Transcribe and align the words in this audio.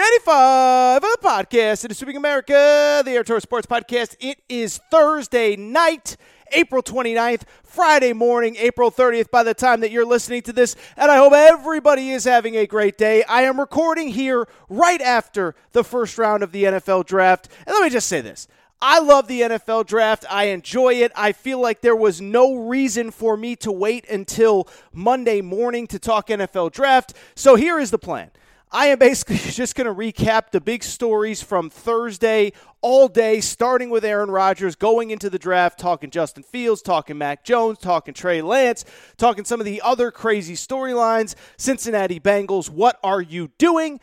385 0.00 0.96
of 0.96 1.02
the 1.02 1.28
podcast. 1.28 1.90
Is 1.90 1.98
Sweeping 1.98 2.16
America, 2.16 3.02
the 3.04 3.10
Aaron 3.10 3.22
Torres 3.22 3.42
Sports 3.42 3.66
Podcast. 3.66 4.16
It 4.18 4.38
is 4.48 4.80
Thursday 4.90 5.56
night, 5.56 6.16
April 6.52 6.82
29th, 6.82 7.42
Friday 7.62 8.14
morning, 8.14 8.56
April 8.56 8.90
30th, 8.90 9.30
by 9.30 9.42
the 9.42 9.52
time 9.52 9.80
that 9.80 9.90
you're 9.90 10.06
listening 10.06 10.40
to 10.40 10.54
this. 10.54 10.74
And 10.96 11.10
I 11.10 11.18
hope 11.18 11.34
everybody 11.34 12.12
is 12.12 12.24
having 12.24 12.56
a 12.56 12.66
great 12.66 12.96
day. 12.96 13.24
I 13.24 13.42
am 13.42 13.60
recording 13.60 14.08
here 14.08 14.48
right 14.70 15.02
after 15.02 15.54
the 15.72 15.84
first 15.84 16.16
round 16.16 16.42
of 16.42 16.52
the 16.52 16.64
NFL 16.64 17.04
draft. 17.04 17.50
And 17.66 17.74
let 17.74 17.82
me 17.82 17.90
just 17.90 18.08
say 18.08 18.22
this. 18.22 18.48
I 18.80 19.00
love 19.00 19.28
the 19.28 19.42
NFL 19.42 19.86
draft. 19.86 20.24
I 20.30 20.44
enjoy 20.44 20.94
it. 20.94 21.12
I 21.14 21.32
feel 21.32 21.60
like 21.60 21.82
there 21.82 21.94
was 21.94 22.22
no 22.22 22.54
reason 22.54 23.10
for 23.10 23.36
me 23.36 23.54
to 23.56 23.70
wait 23.70 24.08
until 24.08 24.66
Monday 24.94 25.42
morning 25.42 25.86
to 25.88 25.98
talk 25.98 26.28
NFL 26.28 26.72
draft. 26.72 27.12
So 27.34 27.54
here 27.54 27.78
is 27.78 27.90
the 27.90 27.98
plan. 27.98 28.30
I 28.72 28.86
am 28.86 29.00
basically 29.00 29.36
just 29.38 29.74
going 29.74 29.86
to 29.86 29.94
recap 29.94 30.50
the 30.52 30.60
big 30.60 30.84
stories 30.84 31.42
from 31.42 31.70
Thursday 31.70 32.52
all 32.82 33.08
day, 33.08 33.40
starting 33.40 33.90
with 33.90 34.04
Aaron 34.04 34.30
Rodgers, 34.30 34.76
going 34.76 35.10
into 35.10 35.28
the 35.28 35.40
draft, 35.40 35.78
talking 35.78 36.10
Justin 36.10 36.44
Fields, 36.44 36.80
talking 36.80 37.18
Mac 37.18 37.42
Jones, 37.42 37.78
talking 37.78 38.14
Trey 38.14 38.42
Lance, 38.42 38.84
talking 39.16 39.44
some 39.44 39.60
of 39.60 39.66
the 39.66 39.82
other 39.82 40.12
crazy 40.12 40.54
storylines. 40.54 41.34
Cincinnati 41.56 42.20
Bengals, 42.20 42.70
what 42.70 43.00
are 43.02 43.20
you 43.20 43.50
doing? 43.58 43.98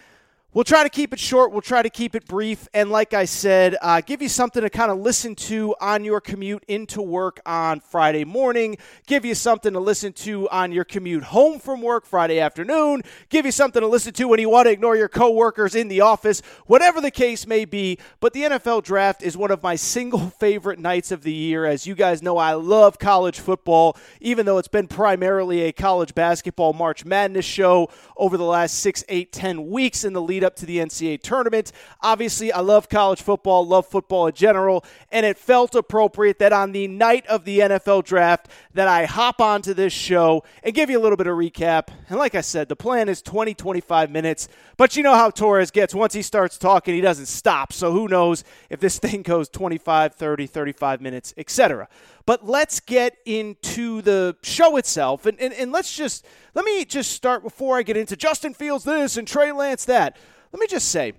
We'll 0.53 0.63
try 0.63 0.83
to 0.83 0.89
keep 0.89 1.11
it 1.11 1.19
short. 1.19 1.51
We'll 1.51 1.59
try 1.59 1.81
to 1.81 1.89
keep 1.89 2.15
it 2.15 2.25
brief. 2.25 2.69
And 2.73 2.89
like 2.89 3.13
I 3.13 3.25
said, 3.25 3.75
uh, 3.81 3.99
give 3.99 4.21
you 4.21 4.29
something 4.29 4.61
to 4.61 4.69
kind 4.69 4.89
of 4.89 4.97
listen 4.97 5.35
to 5.35 5.75
on 5.81 6.05
your 6.05 6.21
commute 6.21 6.63
into 6.69 7.01
work 7.01 7.41
on 7.45 7.81
Friday 7.81 8.23
morning. 8.23 8.77
Give 9.07 9.25
you 9.25 9.35
something 9.35 9.73
to 9.73 9.81
listen 9.81 10.13
to 10.13 10.47
on 10.49 10.71
your 10.71 10.85
commute 10.85 11.25
home 11.25 11.59
from 11.59 11.81
work 11.81 12.05
Friday 12.05 12.39
afternoon. 12.39 13.01
Give 13.27 13.45
you 13.45 13.51
something 13.51 13.81
to 13.81 13.87
listen 13.87 14.13
to 14.13 14.29
when 14.29 14.39
you 14.39 14.49
want 14.49 14.67
to 14.67 14.71
ignore 14.71 14.95
your 14.95 15.09
coworkers 15.09 15.75
in 15.75 15.89
the 15.89 15.99
office. 15.99 16.41
Whatever 16.65 17.01
the 17.01 17.11
case 17.11 17.45
may 17.45 17.65
be. 17.65 17.99
But 18.21 18.31
the 18.31 18.43
NFL 18.43 18.85
draft 18.85 19.23
is 19.23 19.35
one 19.35 19.51
of 19.51 19.61
my 19.61 19.75
single 19.75 20.29
favorite 20.39 20.79
nights 20.79 21.11
of 21.11 21.23
the 21.23 21.33
year. 21.33 21.65
As 21.65 21.85
you 21.85 21.93
guys 21.93 22.23
know, 22.23 22.37
I 22.37 22.53
love 22.53 22.99
college 22.99 23.41
football, 23.41 23.97
even 24.21 24.45
though 24.45 24.59
it's 24.59 24.69
been 24.69 24.87
primarily 24.87 25.63
a 25.63 25.73
college 25.73 26.15
basketball 26.15 26.71
March 26.71 27.03
Madness 27.03 27.45
show 27.45 27.89
over 28.15 28.37
the 28.37 28.45
last 28.45 28.79
six, 28.79 29.03
eight, 29.09 29.33
ten 29.33 29.67
weeks 29.67 30.05
in 30.05 30.13
the 30.13 30.21
lead 30.21 30.46
up 30.47 30.55
to 30.55 30.65
the 30.65 30.77
NCAA 30.77 31.21
tournament. 31.21 31.71
Obviously, 32.01 32.51
I 32.51 32.61
love 32.61 32.89
college 32.89 33.21
football, 33.21 33.67
love 33.67 33.85
football 33.85 34.25
in 34.25 34.33
general, 34.33 34.83
and 35.11 35.25
it 35.25 35.37
felt 35.37 35.75
appropriate 35.75 36.39
that 36.39 36.53
on 36.53 36.71
the 36.71 36.87
night 36.87 37.27
of 37.27 37.45
the 37.45 37.59
NFL 37.59 38.05
draft 38.05 38.47
that 38.73 38.87
I 38.87 39.05
hop 39.05 39.39
onto 39.39 39.75
this 39.75 39.93
show 39.93 40.43
and 40.63 40.73
give 40.73 40.89
you 40.89 40.97
a 40.97 41.03
little 41.03 41.17
bit 41.17 41.27
of 41.27 41.37
recap. 41.37 41.89
And 42.09 42.17
like 42.17 42.33
I 42.33 42.41
said, 42.41 42.69
the 42.69 42.75
plan 42.75 43.09
is 43.09 43.21
20 43.21 43.53
25 43.53 44.09
minutes, 44.09 44.47
but 44.77 44.95
you 44.95 45.03
know 45.03 45.15
how 45.15 45.29
Torres 45.29 45.69
gets. 45.69 45.93
Once 45.93 46.13
he 46.13 46.21
starts 46.21 46.57
talking, 46.57 46.95
he 46.95 47.01
doesn't 47.01 47.25
stop. 47.25 47.73
So 47.73 47.91
who 47.91 48.07
knows 48.07 48.43
if 48.69 48.79
this 48.79 48.97
thing 49.07 49.21
goes 49.21 49.49
25, 49.49 50.15
30, 50.15 50.47
35 50.47 51.01
minutes, 51.01 51.33
etc. 51.37 51.87
But 52.25 52.45
let's 52.45 52.79
get 52.79 53.17
into 53.25 54.01
the 54.01 54.35
show 54.43 54.77
itself. 54.77 55.25
And, 55.25 55.39
and, 55.39 55.53
and 55.53 55.71
let's 55.71 55.95
just, 55.95 56.25
let 56.53 56.65
me 56.65 56.85
just 56.85 57.11
start 57.11 57.41
before 57.41 57.77
I 57.77 57.83
get 57.83 57.97
into 57.97 58.15
Justin 58.15 58.53
Fields 58.53 58.83
this 58.83 59.17
and 59.17 59.27
Trey 59.27 59.51
Lance 59.51 59.85
that. 59.85 60.17
Let 60.57 60.61
me 60.61 60.67
just 60.69 60.89
say, 60.89 61.13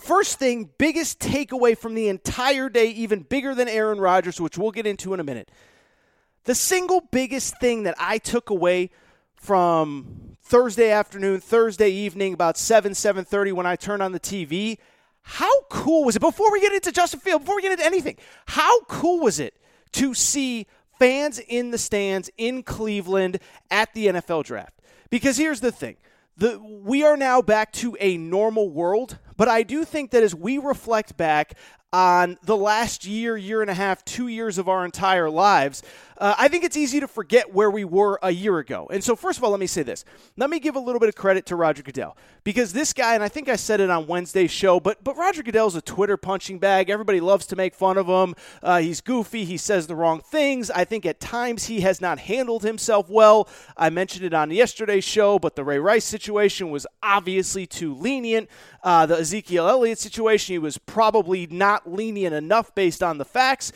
first 0.00 0.38
thing, 0.38 0.70
biggest 0.78 1.18
takeaway 1.20 1.76
from 1.76 1.94
the 1.94 2.08
entire 2.08 2.70
day, 2.70 2.86
even 2.86 3.20
bigger 3.20 3.54
than 3.54 3.68
Aaron 3.68 4.00
Rodgers, 4.00 4.40
which 4.40 4.56
we'll 4.56 4.70
get 4.70 4.86
into 4.86 5.12
in 5.12 5.20
a 5.20 5.24
minute. 5.24 5.50
The 6.44 6.54
single 6.54 7.02
biggest 7.02 7.60
thing 7.60 7.82
that 7.82 7.94
I 7.98 8.16
took 8.16 8.48
away 8.48 8.88
from 9.34 10.38
Thursday 10.40 10.90
afternoon, 10.90 11.38
Thursday 11.40 11.90
evening, 11.90 12.32
about 12.32 12.56
7, 12.56 12.92
7.30 12.92 13.52
when 13.52 13.66
I 13.66 13.76
turned 13.76 14.02
on 14.02 14.12
the 14.12 14.20
TV, 14.20 14.78
how 15.20 15.60
cool 15.68 16.04
was 16.04 16.16
it? 16.16 16.20
Before 16.20 16.50
we 16.50 16.62
get 16.62 16.72
into 16.72 16.92
Justin 16.92 17.20
Field, 17.20 17.42
before 17.42 17.56
we 17.56 17.62
get 17.62 17.72
into 17.72 17.84
anything, 17.84 18.16
how 18.46 18.84
cool 18.84 19.20
was 19.20 19.38
it 19.38 19.52
to 19.92 20.14
see 20.14 20.66
fans 20.98 21.38
in 21.40 21.72
the 21.72 21.78
stands 21.78 22.30
in 22.38 22.62
Cleveland 22.62 23.38
at 23.70 23.92
the 23.92 24.06
NFL 24.06 24.44
draft? 24.44 24.80
Because 25.10 25.36
here's 25.36 25.60
the 25.60 25.70
thing 25.70 25.96
the, 26.36 26.60
we 26.60 27.04
are 27.04 27.16
now 27.16 27.42
back 27.42 27.72
to 27.74 27.96
a 28.00 28.16
normal 28.16 28.70
world, 28.70 29.18
but 29.36 29.48
I 29.48 29.62
do 29.62 29.84
think 29.84 30.10
that 30.10 30.22
as 30.22 30.34
we 30.34 30.58
reflect 30.58 31.16
back 31.16 31.54
on 31.92 32.38
the 32.42 32.56
last 32.56 33.06
year, 33.06 33.36
year 33.36 33.62
and 33.62 33.70
a 33.70 33.74
half, 33.74 34.04
two 34.04 34.26
years 34.26 34.58
of 34.58 34.68
our 34.68 34.84
entire 34.84 35.30
lives, 35.30 35.82
uh, 36.18 36.34
I 36.38 36.48
think 36.48 36.64
it's 36.64 36.76
easy 36.76 37.00
to 37.00 37.08
forget 37.08 37.52
where 37.52 37.70
we 37.70 37.84
were 37.84 38.18
a 38.22 38.30
year 38.30 38.58
ago. 38.58 38.88
And 38.90 39.02
so, 39.02 39.16
first 39.16 39.38
of 39.38 39.44
all, 39.44 39.50
let 39.50 39.60
me 39.60 39.66
say 39.66 39.82
this. 39.82 40.04
Let 40.36 40.50
me 40.50 40.60
give 40.60 40.76
a 40.76 40.80
little 40.80 41.00
bit 41.00 41.08
of 41.08 41.14
credit 41.14 41.46
to 41.46 41.56
Roger 41.56 41.82
Goodell 41.82 42.16
because 42.44 42.72
this 42.72 42.92
guy, 42.92 43.14
and 43.14 43.22
I 43.22 43.28
think 43.28 43.48
I 43.48 43.56
said 43.56 43.80
it 43.80 43.90
on 43.90 44.06
Wednesday's 44.06 44.50
show, 44.50 44.78
but 44.78 45.02
but 45.02 45.16
Roger 45.16 45.42
Goodell's 45.42 45.74
a 45.74 45.82
Twitter 45.82 46.16
punching 46.16 46.58
bag. 46.58 46.90
Everybody 46.90 47.20
loves 47.20 47.46
to 47.46 47.56
make 47.56 47.74
fun 47.74 47.98
of 47.98 48.06
him. 48.06 48.34
Uh, 48.62 48.78
he's 48.78 49.00
goofy. 49.00 49.44
He 49.44 49.56
says 49.56 49.86
the 49.86 49.96
wrong 49.96 50.20
things. 50.20 50.70
I 50.70 50.84
think 50.84 51.04
at 51.06 51.20
times 51.20 51.66
he 51.66 51.80
has 51.80 52.00
not 52.00 52.18
handled 52.18 52.62
himself 52.62 53.08
well. 53.08 53.48
I 53.76 53.90
mentioned 53.90 54.24
it 54.24 54.34
on 54.34 54.50
yesterday's 54.50 55.04
show, 55.04 55.38
but 55.38 55.56
the 55.56 55.64
Ray 55.64 55.78
Rice 55.78 56.04
situation 56.04 56.70
was 56.70 56.86
obviously 57.02 57.66
too 57.66 57.94
lenient. 57.94 58.48
Uh, 58.82 59.06
the 59.06 59.18
Ezekiel 59.18 59.68
Elliott 59.68 59.98
situation, 59.98 60.54
he 60.54 60.58
was 60.58 60.78
probably 60.78 61.46
not 61.46 61.90
lenient 61.90 62.34
enough 62.34 62.74
based 62.74 63.02
on 63.02 63.18
the 63.18 63.24
facts. 63.24 63.72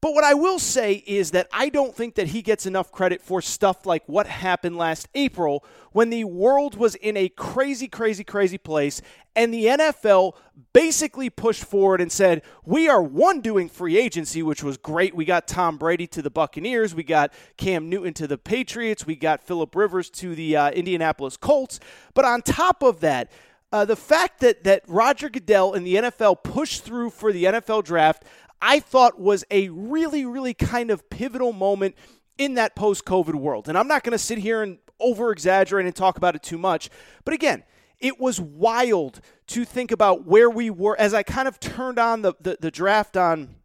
But 0.00 0.14
what 0.14 0.22
I 0.22 0.34
will 0.34 0.60
say 0.60 1.02
is 1.06 1.32
that 1.32 1.48
I 1.52 1.70
don't 1.70 1.94
think 1.94 2.14
that 2.14 2.28
he 2.28 2.40
gets 2.40 2.66
enough 2.66 2.92
credit 2.92 3.20
for 3.20 3.42
stuff 3.42 3.84
like 3.84 4.04
what 4.06 4.28
happened 4.28 4.76
last 4.76 5.08
April 5.14 5.64
when 5.92 6.10
the 6.10 6.24
world 6.24 6.76
was 6.76 6.94
in 6.94 7.16
a 7.16 7.28
crazy, 7.28 7.88
crazy, 7.88 8.22
crazy 8.22 8.58
place 8.58 9.02
and 9.38 9.54
the 9.54 9.66
NFL 9.66 10.34
basically 10.72 11.30
pushed 11.30 11.62
forward 11.62 12.00
and 12.00 12.10
said, 12.10 12.42
We 12.64 12.88
are 12.88 13.00
one 13.00 13.40
doing 13.40 13.68
free 13.68 13.96
agency, 13.96 14.42
which 14.42 14.64
was 14.64 14.76
great. 14.76 15.14
We 15.14 15.24
got 15.24 15.46
Tom 15.46 15.76
Brady 15.78 16.08
to 16.08 16.22
the 16.22 16.28
Buccaneers, 16.28 16.92
we 16.92 17.04
got 17.04 17.32
Cam 17.56 17.88
Newton 17.88 18.14
to 18.14 18.26
the 18.26 18.36
Patriots, 18.36 19.06
we 19.06 19.14
got 19.14 19.40
Philip 19.44 19.76
Rivers 19.76 20.10
to 20.10 20.34
the 20.34 20.56
uh, 20.56 20.70
Indianapolis 20.72 21.36
Colts. 21.36 21.78
But 22.14 22.24
on 22.24 22.42
top 22.42 22.82
of 22.82 22.98
that, 23.00 23.30
uh, 23.70 23.84
the 23.84 23.94
fact 23.94 24.40
that, 24.40 24.64
that 24.64 24.82
Roger 24.88 25.28
Goodell 25.28 25.74
and 25.74 25.86
the 25.86 25.94
NFL 25.94 26.42
pushed 26.42 26.84
through 26.84 27.10
for 27.10 27.32
the 27.32 27.44
NFL 27.44 27.84
draft, 27.84 28.24
I 28.60 28.80
thought 28.80 29.20
was 29.20 29.44
a 29.50 29.68
really, 29.68 30.24
really 30.24 30.54
kind 30.54 30.90
of 30.90 31.08
pivotal 31.10 31.52
moment 31.52 31.94
in 32.38 32.54
that 32.54 32.74
post 32.74 33.04
COVID 33.04 33.34
world. 33.34 33.68
And 33.68 33.76
I'm 33.76 33.88
not 33.88 34.04
going 34.04 34.12
to 34.12 34.18
sit 34.18 34.38
here 34.38 34.62
and 34.62 34.78
over 35.00 35.30
exaggerate 35.30 35.86
and 35.86 35.94
talk 35.94 36.16
about 36.16 36.34
it 36.34 36.42
too 36.42 36.58
much. 36.58 36.90
But 37.24 37.34
again, 37.34 37.64
it 38.00 38.20
was 38.20 38.40
wild 38.40 39.20
to 39.48 39.64
think 39.64 39.90
about 39.90 40.26
where 40.26 40.48
we 40.48 40.70
were 40.70 40.96
as 40.98 41.14
I 41.14 41.22
kind 41.22 41.48
of 41.48 41.58
turned 41.58 41.98
on 41.98 42.22
the, 42.22 42.34
the, 42.40 42.58
the 42.60 42.70
draft 42.70 43.16
on 43.16 43.56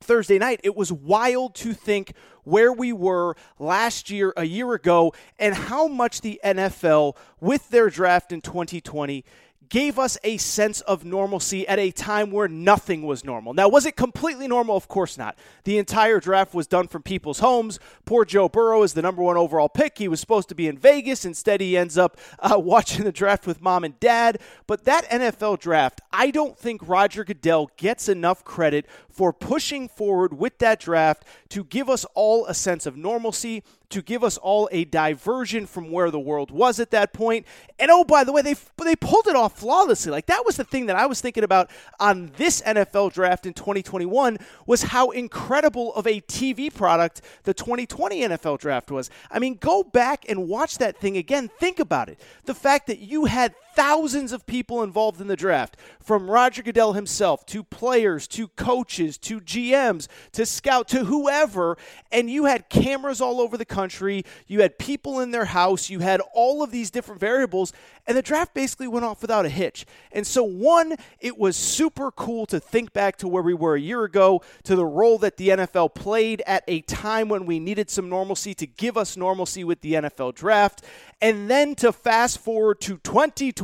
Thursday 0.00 0.38
night. 0.38 0.60
It 0.62 0.76
was 0.76 0.92
wild 0.92 1.54
to 1.56 1.72
think 1.72 2.12
where 2.44 2.72
we 2.72 2.92
were 2.92 3.34
last 3.58 4.10
year, 4.10 4.32
a 4.36 4.44
year 4.44 4.72
ago, 4.74 5.12
and 5.38 5.54
how 5.54 5.88
much 5.88 6.20
the 6.20 6.40
NFL, 6.44 7.16
with 7.40 7.70
their 7.70 7.90
draft 7.90 8.30
in 8.30 8.40
2020, 8.40 9.24
gave 9.68 9.98
us 9.98 10.18
a 10.24 10.36
sense 10.36 10.80
of 10.82 11.04
normalcy 11.04 11.66
at 11.66 11.78
a 11.78 11.90
time 11.90 12.30
where 12.30 12.48
nothing 12.48 13.02
was 13.02 13.24
normal. 13.24 13.54
Now, 13.54 13.68
was 13.68 13.86
it 13.86 13.96
completely 13.96 14.48
normal? 14.48 14.76
Of 14.76 14.88
course 14.88 15.18
not. 15.18 15.38
The 15.64 15.78
entire 15.78 16.20
draft 16.20 16.54
was 16.54 16.66
done 16.66 16.88
from 16.88 17.02
people's 17.02 17.40
homes. 17.40 17.78
Poor 18.04 18.24
Joe 18.24 18.48
Burrow 18.48 18.82
is 18.82 18.94
the 18.94 19.02
number 19.02 19.22
one 19.22 19.36
overall 19.36 19.68
pick. 19.68 19.98
He 19.98 20.08
was 20.08 20.20
supposed 20.20 20.48
to 20.50 20.54
be 20.54 20.68
in 20.68 20.78
Vegas. 20.78 21.24
Instead, 21.24 21.60
he 21.60 21.76
ends 21.76 21.98
up 21.98 22.18
uh, 22.38 22.58
watching 22.58 23.04
the 23.04 23.12
draft 23.12 23.46
with 23.46 23.60
mom 23.60 23.84
and 23.84 23.98
dad. 24.00 24.40
But 24.66 24.84
that 24.84 25.08
NFL 25.10 25.60
draft, 25.60 26.00
I 26.12 26.30
don't 26.30 26.58
think 26.58 26.86
Roger 26.86 27.24
Goodell 27.24 27.70
gets 27.76 28.08
enough 28.08 28.44
credit 28.44 28.86
for 29.08 29.32
pushing 29.32 29.88
forward 29.88 30.38
with 30.38 30.58
that 30.58 30.78
draft 30.78 31.24
to 31.48 31.64
give 31.64 31.88
us 31.88 32.04
all 32.14 32.46
a 32.46 32.54
sense 32.54 32.84
of 32.86 32.96
normalcy, 32.96 33.62
to 33.90 34.02
give 34.02 34.24
us 34.24 34.36
all 34.38 34.68
a 34.72 34.84
diversion 34.84 35.66
from 35.66 35.90
where 35.90 36.10
the 36.10 36.18
world 36.18 36.50
was 36.50 36.80
at 36.80 36.90
that 36.90 37.12
point. 37.12 37.46
And 37.78 37.90
oh, 37.90 38.04
by 38.04 38.24
the 38.24 38.32
way, 38.32 38.42
they 38.42 38.54
they 38.82 38.96
pulled 38.96 39.26
it 39.26 39.36
off 39.36 39.58
flawlessly. 39.58 40.10
Like 40.10 40.26
that 40.26 40.44
was 40.44 40.56
the 40.56 40.64
thing 40.64 40.86
that 40.86 40.96
I 40.96 41.06
was 41.06 41.20
thinking 41.20 41.44
about 41.44 41.70
on 42.00 42.32
this 42.36 42.62
NFL 42.62 43.12
draft 43.12 43.46
in 43.46 43.52
2021 43.52 44.38
was 44.66 44.82
how 44.82 45.10
incredible 45.10 45.94
of 45.94 46.06
a 46.06 46.20
TV 46.22 46.72
product 46.72 47.22
the 47.44 47.54
2020 47.54 48.22
NFL 48.22 48.58
draft 48.58 48.90
was. 48.90 49.10
I 49.30 49.38
mean, 49.38 49.56
go 49.56 49.82
back 49.82 50.24
and 50.28 50.48
watch 50.48 50.78
that 50.78 50.96
thing 50.96 51.16
again. 51.16 51.50
Think 51.58 51.78
about 51.78 52.08
it. 52.08 52.20
The 52.44 52.54
fact 52.54 52.86
that 52.88 52.98
you 52.98 53.26
had 53.26 53.54
thousands 53.76 54.32
of 54.32 54.46
people 54.46 54.82
involved 54.82 55.20
in 55.20 55.28
the 55.28 55.36
draft, 55.36 55.76
from 56.00 56.30
Roger 56.30 56.62
Goodell 56.62 56.94
himself 56.94 57.44
to 57.46 57.62
players 57.62 58.26
to 58.28 58.48
coaches 58.48 59.18
to 59.18 59.40
GMs 59.40 60.08
to 60.32 60.46
scout 60.46 60.88
to 60.88 61.04
whoever, 61.04 61.76
and 62.10 62.30
you 62.30 62.46
had 62.46 62.70
cameras 62.70 63.20
all 63.20 63.40
over 63.40 63.56
the 63.56 63.66
country, 63.66 64.24
you 64.46 64.62
had 64.62 64.78
people 64.78 65.20
in 65.20 65.30
their 65.30 65.44
house, 65.44 65.90
you 65.90 66.00
had 66.00 66.20
all 66.32 66.62
of 66.62 66.70
these 66.70 66.90
different 66.90 67.20
variables, 67.20 67.72
and 68.06 68.16
the 68.16 68.22
draft 68.22 68.54
basically 68.54 68.88
went 68.88 69.04
off 69.04 69.20
without 69.20 69.44
a 69.44 69.50
hitch. 69.50 69.84
And 70.10 70.26
so, 70.26 70.42
one, 70.42 70.96
it 71.20 71.36
was 71.38 71.56
super 71.56 72.10
cool 72.10 72.46
to 72.46 72.58
think 72.58 72.92
back 72.94 73.16
to 73.18 73.28
where 73.28 73.42
we 73.42 73.54
were 73.54 73.74
a 73.74 73.80
year 73.80 74.04
ago, 74.04 74.42
to 74.64 74.74
the 74.74 74.86
role 74.86 75.18
that 75.18 75.36
the 75.36 75.48
NFL 75.50 75.94
played 75.94 76.42
at 76.46 76.64
a 76.66 76.80
time 76.82 77.28
when 77.28 77.44
we 77.44 77.58
needed 77.58 77.90
some 77.90 78.08
normalcy 78.08 78.54
to 78.54 78.66
give 78.66 78.96
us 78.96 79.16
normalcy 79.16 79.64
with 79.64 79.82
the 79.82 79.94
NFL 79.94 80.34
draft 80.34 80.82
and 81.20 81.50
then 81.50 81.74
to 81.76 81.92
fast 81.92 82.38
forward 82.38 82.80
to 82.82 82.98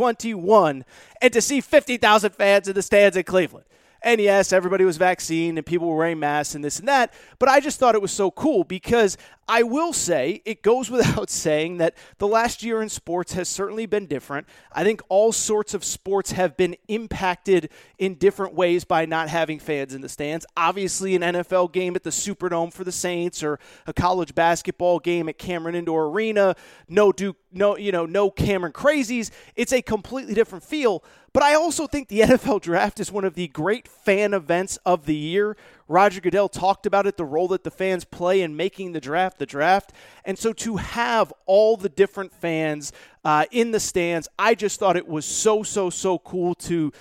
2021 0.02 0.84
and 1.20 1.32
to 1.32 1.40
see 1.40 1.60
50,000 1.60 2.30
fans 2.30 2.68
in 2.68 2.74
the 2.74 2.82
stands 2.82 3.16
in 3.16 3.22
Cleveland. 3.22 3.66
And 4.04 4.20
yes, 4.20 4.52
everybody 4.52 4.84
was 4.84 4.96
vaccinated 4.96 5.58
and 5.58 5.66
people 5.66 5.88
were 5.88 5.96
wearing 5.96 6.18
masks 6.18 6.54
and 6.54 6.64
this 6.64 6.78
and 6.78 6.88
that. 6.88 7.14
But 7.38 7.48
I 7.48 7.60
just 7.60 7.78
thought 7.78 7.94
it 7.94 8.02
was 8.02 8.12
so 8.12 8.30
cool 8.30 8.64
because 8.64 9.16
I 9.48 9.62
will 9.64 9.92
say 9.92 10.40
it 10.44 10.62
goes 10.62 10.90
without 10.90 11.30
saying 11.30 11.78
that 11.78 11.96
the 12.18 12.26
last 12.26 12.62
year 12.62 12.82
in 12.82 12.88
sports 12.88 13.32
has 13.34 13.48
certainly 13.48 13.86
been 13.86 14.06
different. 14.06 14.46
I 14.72 14.84
think 14.84 15.02
all 15.08 15.32
sorts 15.32 15.74
of 15.74 15.84
sports 15.84 16.32
have 16.32 16.56
been 16.56 16.76
impacted 16.88 17.70
in 17.98 18.14
different 18.14 18.54
ways 18.54 18.84
by 18.84 19.06
not 19.06 19.28
having 19.28 19.58
fans 19.58 19.94
in 19.94 20.00
the 20.00 20.08
stands. 20.08 20.46
Obviously, 20.56 21.14
an 21.14 21.22
NFL 21.22 21.72
game 21.72 21.96
at 21.96 22.02
the 22.02 22.10
Superdome 22.10 22.72
for 22.72 22.84
the 22.84 22.92
Saints 22.92 23.42
or 23.42 23.58
a 23.86 23.92
college 23.92 24.34
basketball 24.34 24.98
game 24.98 25.28
at 25.28 25.38
Cameron 25.38 25.74
Indoor 25.74 26.06
Arena, 26.06 26.56
no 26.88 27.12
Duke, 27.12 27.36
no, 27.52 27.76
you 27.76 27.92
know, 27.92 28.06
no 28.06 28.30
Cameron 28.30 28.72
Crazies. 28.72 29.30
It's 29.56 29.72
a 29.72 29.82
completely 29.82 30.34
different 30.34 30.64
feel. 30.64 31.04
But 31.32 31.42
I 31.42 31.54
also 31.54 31.86
think 31.86 32.08
the 32.08 32.20
NFL 32.22 32.60
draft 32.60 33.00
is 33.00 33.10
one 33.10 33.24
of 33.24 33.34
the 33.34 33.48
great 33.48 33.88
fan 33.88 34.34
events 34.34 34.78
of 34.84 35.06
the 35.06 35.16
year. 35.16 35.56
Roger 35.88 36.20
Goodell 36.20 36.48
talked 36.48 36.86
about 36.86 37.06
it, 37.06 37.16
the 37.16 37.24
role 37.24 37.48
that 37.48 37.64
the 37.64 37.70
fans 37.70 38.04
play 38.04 38.42
in 38.42 38.56
making 38.56 38.92
the 38.92 39.00
draft 39.00 39.38
the 39.38 39.46
draft. 39.46 39.92
And 40.24 40.38
so 40.38 40.52
to 40.54 40.76
have 40.76 41.32
all 41.46 41.76
the 41.76 41.88
different 41.88 42.32
fans 42.32 42.92
uh, 43.24 43.46
in 43.50 43.70
the 43.70 43.80
stands, 43.80 44.28
I 44.38 44.54
just 44.54 44.78
thought 44.78 44.96
it 44.96 45.08
was 45.08 45.24
so, 45.24 45.62
so, 45.62 45.90
so 45.90 46.18
cool 46.18 46.54
to 46.56 46.92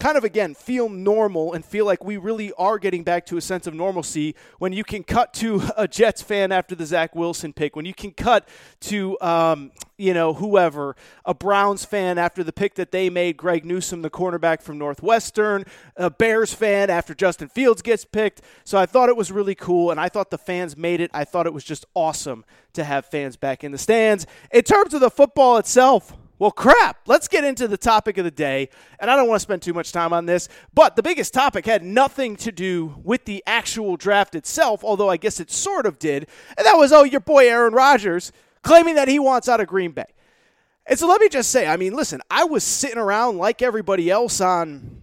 kind 0.00 0.16
of 0.16 0.24
again 0.24 0.54
feel 0.54 0.88
normal 0.88 1.52
and 1.52 1.64
feel 1.64 1.84
like 1.84 2.02
we 2.02 2.16
really 2.16 2.52
are 2.54 2.78
getting 2.78 3.04
back 3.04 3.26
to 3.26 3.36
a 3.36 3.40
sense 3.40 3.66
of 3.66 3.74
normalcy 3.74 4.34
when 4.58 4.72
you 4.72 4.82
can 4.82 5.04
cut 5.04 5.34
to 5.34 5.62
a 5.76 5.86
Jets 5.86 6.22
fan 6.22 6.50
after 6.50 6.74
the 6.74 6.86
Zach 6.86 7.14
Wilson 7.14 7.52
pick, 7.52 7.76
when 7.76 7.84
you 7.84 7.94
can 7.94 8.10
cut 8.10 8.48
to 8.80 9.20
um, 9.20 9.70
you 9.98 10.14
know 10.14 10.32
whoever 10.32 10.96
a 11.26 11.34
Browns 11.34 11.84
fan 11.84 12.16
after 12.16 12.42
the 12.42 12.52
pick 12.52 12.74
that 12.76 12.90
they 12.90 13.10
made, 13.10 13.36
Greg 13.36 13.64
Newsome, 13.64 14.02
the 14.02 14.10
cornerback 14.10 14.62
from 14.62 14.78
Northwestern, 14.78 15.64
a 15.96 16.08
Bears 16.10 16.54
fan 16.54 16.88
after 16.88 17.14
Justin 17.14 17.48
Fields 17.48 17.82
gets 17.82 18.04
picked. 18.04 18.40
So 18.64 18.78
I 18.78 18.86
thought 18.86 19.10
it 19.10 19.16
was 19.16 19.30
really 19.30 19.54
cool, 19.54 19.90
and 19.90 20.00
I 20.00 20.08
thought 20.08 20.30
the 20.30 20.38
fans 20.38 20.76
made 20.76 21.00
it. 21.00 21.10
I 21.12 21.24
thought 21.24 21.46
it 21.46 21.52
was 21.52 21.64
just 21.64 21.84
awesome 21.94 22.44
to 22.72 22.84
have 22.84 23.04
fans 23.04 23.36
back 23.36 23.62
in 23.62 23.70
the 23.70 23.78
stands. 23.78 24.26
In 24.50 24.62
terms 24.62 24.94
of 24.94 25.00
the 25.00 25.10
football 25.10 25.58
itself. 25.58 26.16
Well, 26.40 26.50
crap. 26.50 27.02
Let's 27.06 27.28
get 27.28 27.44
into 27.44 27.68
the 27.68 27.76
topic 27.76 28.16
of 28.16 28.24
the 28.24 28.30
day. 28.30 28.70
And 28.98 29.10
I 29.10 29.14
don't 29.14 29.28
want 29.28 29.40
to 29.40 29.42
spend 29.42 29.60
too 29.60 29.74
much 29.74 29.92
time 29.92 30.14
on 30.14 30.24
this, 30.24 30.48
but 30.72 30.96
the 30.96 31.02
biggest 31.02 31.34
topic 31.34 31.66
had 31.66 31.84
nothing 31.84 32.34
to 32.36 32.50
do 32.50 32.94
with 33.04 33.26
the 33.26 33.44
actual 33.46 33.98
draft 33.98 34.34
itself, 34.34 34.82
although 34.82 35.10
I 35.10 35.18
guess 35.18 35.38
it 35.38 35.50
sort 35.50 35.84
of 35.84 35.98
did. 35.98 36.26
And 36.56 36.66
that 36.66 36.78
was, 36.78 36.94
oh, 36.94 37.04
your 37.04 37.20
boy 37.20 37.46
Aaron 37.46 37.74
Rodgers 37.74 38.32
claiming 38.62 38.94
that 38.94 39.06
he 39.06 39.18
wants 39.18 39.50
out 39.50 39.60
of 39.60 39.66
Green 39.66 39.92
Bay. 39.92 40.06
And 40.86 40.98
so 40.98 41.06
let 41.06 41.20
me 41.20 41.28
just 41.28 41.50
say, 41.50 41.66
I 41.68 41.76
mean, 41.76 41.92
listen, 41.92 42.22
I 42.30 42.44
was 42.44 42.64
sitting 42.64 42.96
around 42.96 43.36
like 43.36 43.60
everybody 43.60 44.10
else 44.10 44.40
on 44.40 44.99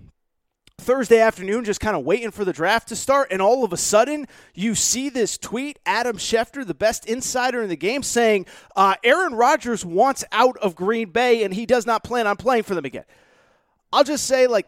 Thursday 0.79 1.19
afternoon, 1.19 1.65
just 1.65 1.79
kind 1.79 1.95
of 1.95 2.05
waiting 2.05 2.29
for 2.29 2.45
the 2.45 2.53
draft 2.53 2.89
to 2.89 2.95
start, 2.95 3.29
and 3.31 3.41
all 3.41 3.63
of 3.63 3.73
a 3.73 3.77
sudden, 3.77 4.27
you 4.53 4.75
see 4.75 5.09
this 5.09 5.37
tweet, 5.37 5.79
Adam 5.85 6.17
Schefter, 6.17 6.65
the 6.65 6.75
best 6.75 7.05
insider 7.07 7.63
in 7.63 7.69
the 7.69 7.75
game, 7.75 8.03
saying 8.03 8.45
uh, 8.75 8.95
Aaron 9.03 9.33
Rodgers 9.33 9.83
wants 9.83 10.23
out 10.31 10.55
of 10.57 10.75
Green 10.75 11.09
Bay 11.09 11.43
and 11.43 11.53
he 11.53 11.65
does 11.65 11.87
not 11.87 12.03
plan 12.03 12.27
on 12.27 12.37
playing 12.37 12.63
for 12.63 12.75
them 12.75 12.85
again. 12.85 13.05
I'll 13.91 14.03
just 14.03 14.25
say, 14.25 14.45
like, 14.45 14.67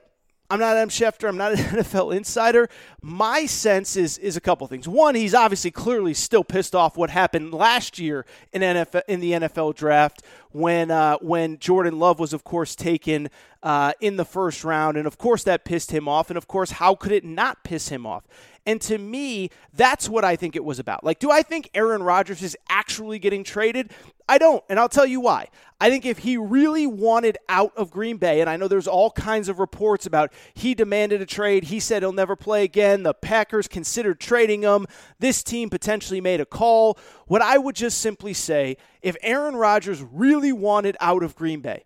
I'm 0.52 0.60
not 0.60 0.76
Adam 0.76 0.90
Schefter. 0.90 1.30
I'm 1.30 1.38
not 1.38 1.52
an 1.58 1.58
NFL 1.60 2.16
insider. 2.16 2.70
My 3.02 3.46
sense 3.46 3.96
is 3.96 4.18
is 4.18 4.36
a 4.36 4.42
couple 4.42 4.66
things. 4.68 4.88
One, 4.88 5.14
he's 5.14 5.36
obviously 5.36 5.72
clearly 5.72 6.14
still 6.14 6.44
pissed 6.44 6.74
off 6.74 6.98
what 6.98 7.12
happened 7.12 7.54
last 7.54 8.00
year 8.00 8.26
in 8.52 8.62
NFL 8.62 9.02
in 9.08 9.20
the 9.20 9.34
NFL 9.34 9.76
draft 9.76 10.24
when 10.52 10.90
uh, 10.90 11.18
when 11.18 11.60
Jordan 11.60 12.00
Love 12.00 12.20
was, 12.20 12.34
of 12.34 12.44
course, 12.44 12.76
taken 12.76 13.30
uh, 13.64 13.94
in 14.00 14.16
the 14.16 14.26
first 14.26 14.64
round, 14.64 14.98
and 14.98 15.06
of 15.06 15.18
course 15.18 15.44
that 15.44 15.66
pissed 15.66 15.92
him 15.92 16.08
off. 16.08 16.30
And 16.30 16.38
of 16.38 16.48
course, 16.48 16.72
how 16.72 16.96
could 16.96 17.12
it 17.12 17.24
not 17.26 17.64
piss 17.64 17.90
him 17.90 18.06
off? 18.06 18.26
And 18.66 18.80
to 18.82 18.98
me, 18.98 19.50
that's 19.74 20.08
what 20.08 20.24
I 20.24 20.36
think 20.36 20.56
it 20.56 20.64
was 20.64 20.80
about. 20.80 21.04
Like, 21.04 21.20
do 21.20 21.32
I 21.32 21.42
think 21.42 21.70
Aaron 21.74 22.04
Rodgers 22.04 22.44
is 22.44 22.56
actually 22.70 23.18
getting 23.18 23.44
traded? 23.44 23.92
I 24.28 24.38
don't, 24.38 24.64
and 24.70 24.80
I'll 24.80 24.90
tell 24.90 25.08
you 25.08 25.20
why. 25.20 25.48
I 25.82 25.90
think 25.90 26.06
if 26.06 26.20
he 26.20 26.38
really 26.38 26.86
wanted 26.86 27.38
out 27.48 27.72
of 27.76 27.90
Green 27.90 28.18
Bay, 28.18 28.42
and 28.42 28.50
I 28.50 28.58
know 28.58 28.68
there's 28.68 28.88
all 28.88 29.10
kinds 29.12 29.50
of 29.50 29.60
reports 29.60 30.06
about 30.06 30.32
he 30.54 30.76
demanded 30.76 31.20
a 31.20 31.26
trade, 31.26 31.66
he 31.66 31.80
said 31.80 32.04
he'll 32.04 32.12
never 32.12 32.36
play 32.36 32.64
again, 32.64 33.04
the 33.04 33.14
Packers 33.14 33.68
considered 33.68 34.20
trading 34.20 34.62
him, 34.62 34.86
this 35.18 35.42
team 35.42 35.70
potentially 35.70 36.22
made 36.22 36.42
a 36.42 36.46
call. 36.46 37.00
What 37.26 37.42
I 37.42 37.58
would 37.58 37.76
just 37.76 38.00
simply 38.00 38.34
say 38.34 38.78
if 39.02 39.16
Aaron 39.24 39.56
Rodgers 39.56 40.04
really 40.04 40.52
wanted 40.52 40.96
out 41.00 41.24
of 41.24 41.36
Green 41.36 41.62
Bay, 41.62 41.86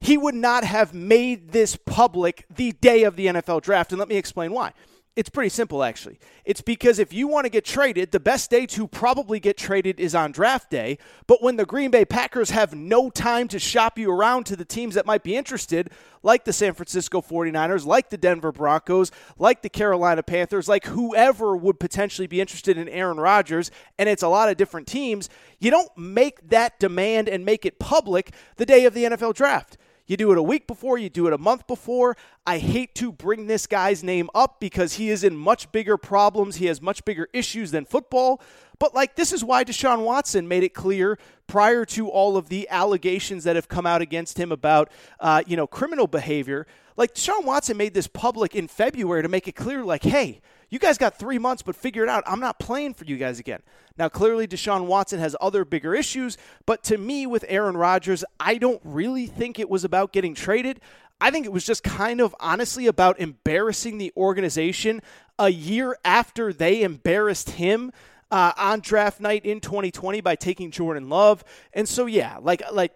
he 0.00 0.16
would 0.16 0.34
not 0.34 0.64
have 0.64 0.94
made 0.94 1.52
this 1.52 1.76
public 1.76 2.44
the 2.54 2.72
day 2.72 3.04
of 3.04 3.16
the 3.16 3.26
NFL 3.26 3.62
draft. 3.62 3.92
And 3.92 3.98
let 3.98 4.08
me 4.08 4.16
explain 4.16 4.52
why. 4.52 4.72
It's 5.16 5.30
pretty 5.30 5.48
simple, 5.48 5.82
actually. 5.82 6.18
It's 6.44 6.60
because 6.60 6.98
if 6.98 7.10
you 7.10 7.26
want 7.26 7.46
to 7.46 7.50
get 7.50 7.64
traded, 7.64 8.12
the 8.12 8.20
best 8.20 8.50
day 8.50 8.66
to 8.66 8.86
probably 8.86 9.40
get 9.40 9.56
traded 9.56 9.98
is 9.98 10.14
on 10.14 10.30
draft 10.30 10.68
day. 10.68 10.98
But 11.26 11.42
when 11.42 11.56
the 11.56 11.64
Green 11.64 11.90
Bay 11.90 12.04
Packers 12.04 12.50
have 12.50 12.74
no 12.74 13.08
time 13.08 13.48
to 13.48 13.58
shop 13.58 13.98
you 13.98 14.12
around 14.12 14.44
to 14.46 14.56
the 14.56 14.64
teams 14.66 14.94
that 14.94 15.06
might 15.06 15.22
be 15.22 15.34
interested, 15.34 15.88
like 16.22 16.44
the 16.44 16.52
San 16.52 16.74
Francisco 16.74 17.22
49ers, 17.22 17.86
like 17.86 18.10
the 18.10 18.18
Denver 18.18 18.52
Broncos, 18.52 19.10
like 19.38 19.62
the 19.62 19.70
Carolina 19.70 20.22
Panthers, 20.22 20.68
like 20.68 20.84
whoever 20.84 21.56
would 21.56 21.80
potentially 21.80 22.26
be 22.26 22.42
interested 22.42 22.76
in 22.76 22.86
Aaron 22.86 23.16
Rodgers, 23.16 23.70
and 23.98 24.10
it's 24.10 24.22
a 24.22 24.28
lot 24.28 24.50
of 24.50 24.58
different 24.58 24.86
teams, 24.86 25.30
you 25.58 25.70
don't 25.70 25.96
make 25.96 26.46
that 26.50 26.78
demand 26.78 27.26
and 27.26 27.42
make 27.42 27.64
it 27.64 27.78
public 27.78 28.34
the 28.56 28.66
day 28.66 28.84
of 28.84 28.92
the 28.92 29.04
NFL 29.04 29.32
draft. 29.32 29.78
You 30.06 30.16
do 30.16 30.30
it 30.30 30.38
a 30.38 30.42
week 30.42 30.68
before, 30.68 30.98
you 30.98 31.08
do 31.08 31.26
it 31.26 31.32
a 31.32 31.38
month 31.38 31.66
before. 31.66 32.16
I 32.46 32.58
hate 32.58 32.94
to 32.96 33.10
bring 33.10 33.48
this 33.48 33.66
guy's 33.66 34.04
name 34.04 34.30
up 34.34 34.60
because 34.60 34.94
he 34.94 35.10
is 35.10 35.24
in 35.24 35.36
much 35.36 35.72
bigger 35.72 35.96
problems. 35.96 36.56
He 36.56 36.66
has 36.66 36.80
much 36.80 37.04
bigger 37.04 37.28
issues 37.32 37.72
than 37.72 37.84
football. 37.84 38.40
But, 38.78 38.94
like, 38.94 39.16
this 39.16 39.32
is 39.32 39.42
why 39.42 39.64
Deshaun 39.64 40.04
Watson 40.04 40.46
made 40.46 40.62
it 40.62 40.74
clear 40.74 41.18
prior 41.48 41.84
to 41.86 42.08
all 42.08 42.36
of 42.36 42.48
the 42.48 42.68
allegations 42.68 43.44
that 43.44 43.56
have 43.56 43.68
come 43.68 43.86
out 43.86 44.00
against 44.00 44.38
him 44.38 44.52
about, 44.52 44.92
uh, 45.18 45.42
you 45.46 45.56
know, 45.56 45.66
criminal 45.66 46.06
behavior. 46.06 46.66
Like, 46.96 47.14
Deshaun 47.14 47.44
Watson 47.44 47.76
made 47.76 47.94
this 47.94 48.06
public 48.06 48.54
in 48.54 48.68
February 48.68 49.22
to 49.22 49.28
make 49.28 49.46
it 49.48 49.52
clear, 49.52 49.84
like, 49.84 50.02
hey, 50.02 50.40
you 50.70 50.78
guys 50.78 50.98
got 50.98 51.18
three 51.18 51.38
months, 51.38 51.62
but 51.62 51.76
figure 51.76 52.02
it 52.02 52.08
out. 52.08 52.24
I'm 52.26 52.40
not 52.40 52.58
playing 52.58 52.94
for 52.94 53.04
you 53.04 53.16
guys 53.16 53.38
again. 53.38 53.60
Now, 53.98 54.08
clearly, 54.08 54.46
Deshaun 54.46 54.86
Watson 54.86 55.18
has 55.20 55.36
other 55.40 55.64
bigger 55.64 55.94
issues, 55.94 56.36
but 56.64 56.82
to 56.84 56.98
me, 56.98 57.26
with 57.26 57.44
Aaron 57.48 57.76
Rodgers, 57.76 58.24
I 58.40 58.58
don't 58.58 58.80
really 58.84 59.26
think 59.26 59.58
it 59.58 59.68
was 59.70 59.84
about 59.84 60.12
getting 60.12 60.34
traded. 60.34 60.80
I 61.20 61.30
think 61.30 61.46
it 61.46 61.52
was 61.52 61.64
just 61.64 61.82
kind 61.82 62.20
of 62.20 62.34
honestly 62.40 62.86
about 62.86 63.20
embarrassing 63.20 63.98
the 63.98 64.12
organization 64.16 65.00
a 65.38 65.48
year 65.50 65.96
after 66.04 66.52
they 66.52 66.82
embarrassed 66.82 67.50
him. 67.50 67.92
uh, 68.30 68.52
on 68.58 68.80
draft 68.80 69.20
night 69.20 69.44
in 69.46 69.60
2020 69.60 70.20
by 70.20 70.34
taking 70.34 70.72
Jordan 70.72 71.08
Love. 71.08 71.44
And 71.72 71.88
so, 71.88 72.06
yeah, 72.06 72.38
like 72.40 72.60
like 72.72 72.92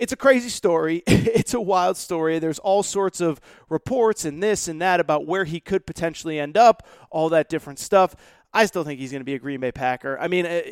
it's 0.00 0.12
a 0.12 0.16
crazy 0.16 0.48
story. 0.48 1.02
it's 1.06 1.54
a 1.54 1.60
wild 1.60 1.96
story. 1.96 2.38
There's 2.38 2.58
all 2.58 2.82
sorts 2.82 3.20
of 3.20 3.40
reports 3.68 4.24
and 4.24 4.42
this 4.42 4.66
and 4.66 4.80
that 4.80 4.98
about 4.98 5.26
where 5.26 5.44
he 5.44 5.60
could 5.60 5.86
potentially 5.86 6.40
end 6.40 6.56
up, 6.56 6.88
all 7.10 7.28
that 7.28 7.48
different 7.48 7.78
stuff. 7.78 8.16
I 8.52 8.66
still 8.66 8.82
think 8.82 8.98
he's 8.98 9.12
going 9.12 9.20
to 9.20 9.26
be 9.26 9.34
a 9.34 9.38
Green 9.38 9.60
Bay 9.60 9.70
Packer. 9.70 10.18
I 10.18 10.26
mean, 10.26 10.46
uh, 10.46 10.62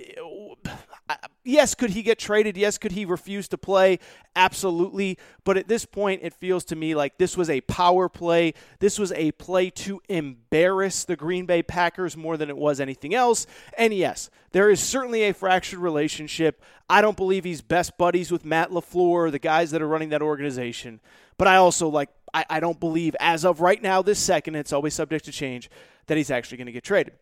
yes, 1.44 1.74
could 1.74 1.90
he 1.90 2.02
get 2.02 2.18
traded? 2.18 2.56
Yes, 2.56 2.78
could 2.78 2.92
he 2.92 3.04
refuse 3.04 3.48
to 3.48 3.58
play? 3.58 3.98
Absolutely. 4.36 5.18
But 5.44 5.56
at 5.56 5.68
this 5.68 5.84
point, 5.84 6.20
it 6.22 6.34
feels 6.34 6.64
to 6.66 6.76
me 6.76 6.94
like 6.94 7.18
this 7.18 7.36
was 7.36 7.50
a 7.50 7.60
power 7.62 8.08
play. 8.08 8.54
This 8.80 8.98
was 8.98 9.12
a 9.12 9.32
play 9.32 9.70
to 9.70 10.00
embarrass 10.08 11.04
the 11.04 11.16
Green 11.16 11.46
Bay 11.46 11.62
Packers 11.62 12.16
more 12.16 12.36
than 12.36 12.48
it 12.48 12.56
was 12.56 12.80
anything 12.80 13.14
else. 13.14 13.46
And 13.76 13.94
yes, 13.94 14.30
there 14.52 14.70
is 14.70 14.80
certainly 14.80 15.24
a 15.24 15.34
fractured 15.34 15.80
relationship. 15.80 16.62
I 16.88 17.00
don't 17.00 17.16
believe 17.16 17.44
he's 17.44 17.62
best 17.62 17.98
buddies 17.98 18.30
with 18.30 18.44
Matt 18.44 18.70
LaFleur, 18.70 19.30
the 19.30 19.38
guys 19.38 19.70
that 19.70 19.82
are 19.82 19.88
running 19.88 20.10
that 20.10 20.22
organization. 20.22 21.00
But 21.36 21.48
I 21.48 21.56
also 21.56 21.88
like 21.88 22.10
I, 22.34 22.44
I 22.50 22.60
don't 22.60 22.78
believe 22.78 23.16
as 23.20 23.44
of 23.44 23.60
right 23.60 23.82
now, 23.82 24.02
this 24.02 24.18
second, 24.18 24.54
it's 24.54 24.72
always 24.72 24.94
subject 24.94 25.24
to 25.26 25.32
change, 25.32 25.70
that 26.06 26.16
he's 26.16 26.30
actually 26.30 26.58
going 26.58 26.66
to 26.66 26.72
get 26.72 26.84
traded. 26.84 27.14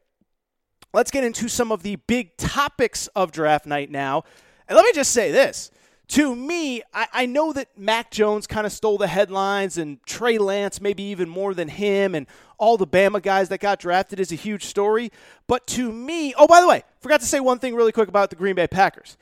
Let's 0.96 1.10
get 1.10 1.24
into 1.24 1.46
some 1.46 1.72
of 1.72 1.82
the 1.82 1.96
big 1.96 2.38
topics 2.38 3.06
of 3.08 3.30
draft 3.30 3.66
night 3.66 3.90
now. 3.90 4.24
And 4.66 4.76
let 4.76 4.82
me 4.86 4.92
just 4.94 5.12
say 5.12 5.30
this. 5.30 5.70
To 6.08 6.34
me, 6.34 6.80
I, 6.94 7.06
I 7.12 7.26
know 7.26 7.52
that 7.52 7.68
Mac 7.76 8.10
Jones 8.10 8.46
kind 8.46 8.66
of 8.66 8.72
stole 8.72 8.96
the 8.96 9.06
headlines 9.06 9.76
and 9.76 10.02
Trey 10.06 10.38
Lance, 10.38 10.80
maybe 10.80 11.02
even 11.02 11.28
more 11.28 11.52
than 11.52 11.68
him, 11.68 12.14
and 12.14 12.26
all 12.56 12.78
the 12.78 12.86
Bama 12.86 13.20
guys 13.20 13.50
that 13.50 13.60
got 13.60 13.78
drafted 13.78 14.18
is 14.18 14.32
a 14.32 14.36
huge 14.36 14.64
story. 14.64 15.12
But 15.46 15.66
to 15.66 15.92
me, 15.92 16.32
oh, 16.38 16.46
by 16.46 16.62
the 16.62 16.68
way, 16.68 16.82
forgot 17.00 17.20
to 17.20 17.26
say 17.26 17.40
one 17.40 17.58
thing 17.58 17.74
really 17.74 17.92
quick 17.92 18.08
about 18.08 18.30
the 18.30 18.36
Green 18.36 18.54
Bay 18.54 18.66
Packers. 18.66 19.18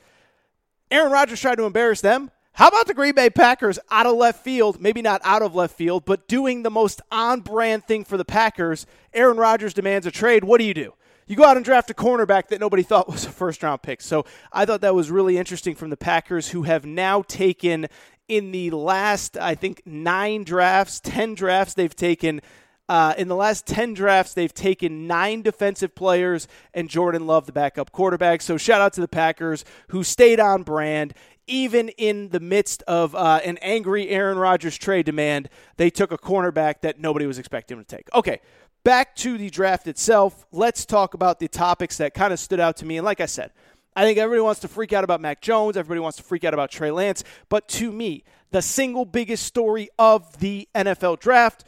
Aaron 0.89 1.11
Rodgers 1.11 1.41
tried 1.41 1.55
to 1.55 1.65
embarrass 1.65 1.99
them. 1.99 2.31
How 2.53 2.69
about 2.69 2.87
the 2.87 2.93
Green 2.93 3.15
Bay 3.15 3.29
Packers 3.29 3.79
out 3.91 4.05
of 4.05 4.15
left 4.15 4.45
field? 4.45 4.79
Maybe 4.79 5.01
not 5.01 5.19
out 5.25 5.41
of 5.41 5.53
left 5.53 5.75
field, 5.75 6.05
but 6.05 6.29
doing 6.29 6.63
the 6.63 6.71
most 6.71 7.01
on 7.11 7.41
brand 7.41 7.83
thing 7.83 8.05
for 8.05 8.15
the 8.15 8.23
Packers. 8.23 8.85
Aaron 9.13 9.35
Rodgers 9.35 9.73
demands 9.73 10.07
a 10.07 10.11
trade. 10.11 10.45
What 10.45 10.59
do 10.59 10.63
you 10.63 10.73
do? 10.73 10.93
You 11.27 11.35
go 11.35 11.43
out 11.43 11.57
and 11.57 11.65
draft 11.65 11.89
a 11.89 11.93
cornerback 11.93 12.47
that 12.49 12.59
nobody 12.59 12.83
thought 12.83 13.09
was 13.09 13.25
a 13.25 13.29
first 13.29 13.63
round 13.63 13.81
pick. 13.81 14.01
So 14.01 14.25
I 14.51 14.65
thought 14.65 14.81
that 14.81 14.95
was 14.95 15.09
really 15.09 15.37
interesting 15.37 15.75
from 15.75 15.89
the 15.89 15.97
Packers, 15.97 16.49
who 16.49 16.63
have 16.63 16.85
now 16.85 17.21
taken 17.21 17.87
in 18.27 18.51
the 18.51 18.71
last, 18.71 19.37
I 19.37 19.55
think, 19.55 19.81
nine 19.85 20.43
drafts, 20.43 20.99
10 20.99 21.35
drafts 21.35 21.73
they've 21.73 21.95
taken. 21.95 22.41
Uh, 22.87 23.13
in 23.17 23.27
the 23.27 23.35
last 23.35 23.65
10 23.65 23.93
drafts, 23.95 24.33
they've 24.33 24.53
taken 24.53 25.07
nine 25.07 25.41
defensive 25.41 25.95
players 25.95 26.47
and 26.73 26.89
Jordan 26.89 27.25
Love, 27.25 27.45
the 27.45 27.51
backup 27.51 27.91
quarterback. 27.91 28.41
So 28.41 28.57
shout 28.57 28.81
out 28.81 28.93
to 28.93 29.01
the 29.01 29.07
Packers 29.07 29.65
who 29.89 30.03
stayed 30.03 30.39
on 30.39 30.63
brand. 30.63 31.13
Even 31.47 31.89
in 31.89 32.29
the 32.29 32.39
midst 32.39 32.81
of 32.87 33.13
uh, 33.13 33.39
an 33.45 33.59
angry 33.59 34.09
Aaron 34.09 34.39
Rodgers 34.39 34.75
trade 34.79 35.05
demand, 35.05 35.47
they 35.77 35.91
took 35.91 36.11
a 36.11 36.17
cornerback 36.17 36.81
that 36.81 36.99
nobody 36.99 37.27
was 37.27 37.37
expecting 37.37 37.77
to 37.77 37.83
take. 37.83 38.07
Okay, 38.15 38.39
back 38.85 39.15
to 39.15 39.37
the 39.37 39.49
draft 39.49 39.87
itself, 39.87 40.45
let's 40.53 40.85
talk 40.85 41.15
about 41.15 41.39
the 41.39 41.49
topics 41.49 41.97
that 41.97 42.13
kind 42.13 42.31
of 42.31 42.39
stood 42.39 42.59
out 42.61 42.77
to 42.77 42.85
me. 42.85 42.97
And 42.97 43.03
like 43.03 43.19
I 43.19 43.25
said, 43.25 43.51
I 43.95 44.03
think 44.03 44.19
everybody 44.19 44.41
wants 44.41 44.61
to 44.61 44.67
freak 44.67 44.93
out 44.93 45.03
about 45.03 45.19
Mac 45.19 45.41
Jones, 45.41 45.75
everybody 45.75 45.99
wants 45.99 46.17
to 46.17 46.23
freak 46.23 46.43
out 46.43 46.53
about 46.53 46.69
Trey 46.69 46.91
Lance, 46.91 47.23
but 47.49 47.67
to 47.69 47.91
me, 47.91 48.23
the 48.51 48.61
single 48.61 49.03
biggest 49.03 49.43
story 49.43 49.89
of 49.97 50.39
the 50.39 50.69
NFL 50.75 51.19
draft 51.19 51.65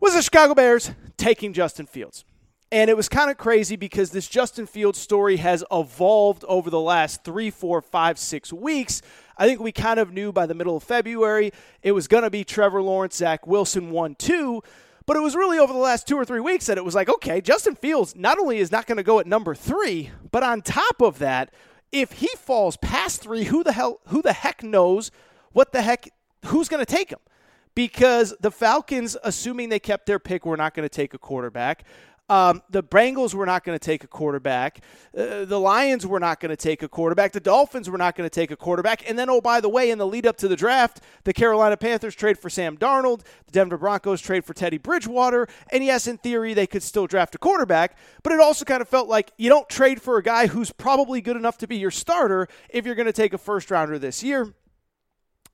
was 0.00 0.14
the 0.14 0.22
Chicago 0.22 0.54
Bears 0.54 0.90
taking 1.16 1.52
Justin 1.52 1.86
Fields. 1.86 2.24
And 2.72 2.90
it 2.90 2.96
was 2.96 3.08
kind 3.08 3.30
of 3.30 3.36
crazy 3.36 3.76
because 3.76 4.10
this 4.10 4.28
Justin 4.28 4.66
Fields 4.66 4.98
story 4.98 5.36
has 5.36 5.64
evolved 5.70 6.44
over 6.48 6.68
the 6.68 6.80
last 6.80 7.24
three, 7.24 7.50
four, 7.50 7.80
five, 7.80 8.18
six 8.18 8.52
weeks. 8.52 9.02
I 9.36 9.46
think 9.46 9.60
we 9.60 9.72
kind 9.72 10.00
of 10.00 10.12
knew 10.12 10.32
by 10.32 10.46
the 10.46 10.54
middle 10.54 10.76
of 10.76 10.82
February 10.82 11.52
it 11.82 11.92
was 11.92 12.08
going 12.08 12.22
to 12.22 12.30
be 12.30 12.44
Trevor 12.44 12.82
Lawrence, 12.82 13.16
Zach 13.16 13.46
Wilson, 13.46 13.90
1 13.90 14.14
2. 14.16 14.62
But 15.06 15.16
it 15.16 15.20
was 15.20 15.34
really 15.34 15.58
over 15.58 15.72
the 15.72 15.78
last 15.78 16.06
two 16.06 16.16
or 16.16 16.24
three 16.24 16.40
weeks 16.40 16.66
that 16.66 16.78
it 16.78 16.84
was 16.84 16.94
like, 16.94 17.08
okay, 17.08 17.40
Justin 17.40 17.74
Fields 17.74 18.14
not 18.14 18.38
only 18.38 18.58
is 18.58 18.70
not 18.70 18.86
going 18.86 18.96
to 18.96 19.02
go 19.02 19.18
at 19.18 19.26
number 19.26 19.54
three, 19.54 20.10
but 20.30 20.42
on 20.42 20.62
top 20.62 21.00
of 21.00 21.18
that, 21.18 21.52
if 21.92 22.12
he 22.12 22.28
falls 22.36 22.76
past 22.76 23.20
three, 23.22 23.44
who 23.44 23.64
the 23.64 23.72
hell, 23.72 24.00
who 24.06 24.22
the 24.22 24.32
heck 24.32 24.62
knows 24.62 25.10
what 25.52 25.72
the 25.72 25.82
heck, 25.82 26.08
who's 26.46 26.68
going 26.68 26.84
to 26.84 26.90
take 26.90 27.10
him? 27.10 27.18
Because 27.74 28.34
the 28.40 28.50
Falcons, 28.50 29.16
assuming 29.22 29.68
they 29.68 29.78
kept 29.78 30.06
their 30.06 30.18
pick, 30.18 30.44
were 30.44 30.56
not 30.56 30.74
going 30.74 30.84
to 30.84 30.94
take 30.94 31.14
a 31.14 31.18
quarterback. 31.18 31.84
Um, 32.30 32.62
the 32.70 32.84
Bengals 32.84 33.34
were 33.34 33.44
not 33.44 33.64
going 33.64 33.76
to 33.76 33.84
take 33.84 34.04
a 34.04 34.06
quarterback. 34.06 34.84
Uh, 35.18 35.44
the 35.44 35.58
Lions 35.58 36.06
were 36.06 36.20
not 36.20 36.38
going 36.38 36.50
to 36.50 36.56
take 36.56 36.80
a 36.80 36.88
quarterback. 36.88 37.32
The 37.32 37.40
Dolphins 37.40 37.90
were 37.90 37.98
not 37.98 38.14
going 38.14 38.24
to 38.24 38.32
take 38.32 38.52
a 38.52 38.56
quarterback. 38.56 39.02
And 39.10 39.18
then, 39.18 39.28
oh, 39.28 39.40
by 39.40 39.60
the 39.60 39.68
way, 39.68 39.90
in 39.90 39.98
the 39.98 40.06
lead 40.06 40.26
up 40.26 40.36
to 40.36 40.46
the 40.46 40.54
draft, 40.54 41.00
the 41.24 41.32
Carolina 41.32 41.76
Panthers 41.76 42.14
trade 42.14 42.38
for 42.38 42.48
Sam 42.48 42.76
Darnold. 42.78 43.22
The 43.46 43.52
Denver 43.52 43.76
Broncos 43.76 44.20
trade 44.20 44.44
for 44.44 44.54
Teddy 44.54 44.78
Bridgewater. 44.78 45.48
And 45.72 45.82
yes, 45.84 46.06
in 46.06 46.18
theory, 46.18 46.54
they 46.54 46.68
could 46.68 46.84
still 46.84 47.08
draft 47.08 47.34
a 47.34 47.38
quarterback. 47.38 47.98
But 48.22 48.32
it 48.32 48.38
also 48.38 48.64
kind 48.64 48.80
of 48.80 48.88
felt 48.88 49.08
like 49.08 49.32
you 49.36 49.48
don't 49.48 49.68
trade 49.68 50.00
for 50.00 50.16
a 50.16 50.22
guy 50.22 50.46
who's 50.46 50.70
probably 50.70 51.20
good 51.20 51.36
enough 51.36 51.58
to 51.58 51.66
be 51.66 51.78
your 51.78 51.90
starter 51.90 52.46
if 52.68 52.86
you're 52.86 52.94
going 52.94 53.06
to 53.06 53.12
take 53.12 53.32
a 53.32 53.38
first 53.38 53.72
rounder 53.72 53.98
this 53.98 54.22
year. 54.22 54.54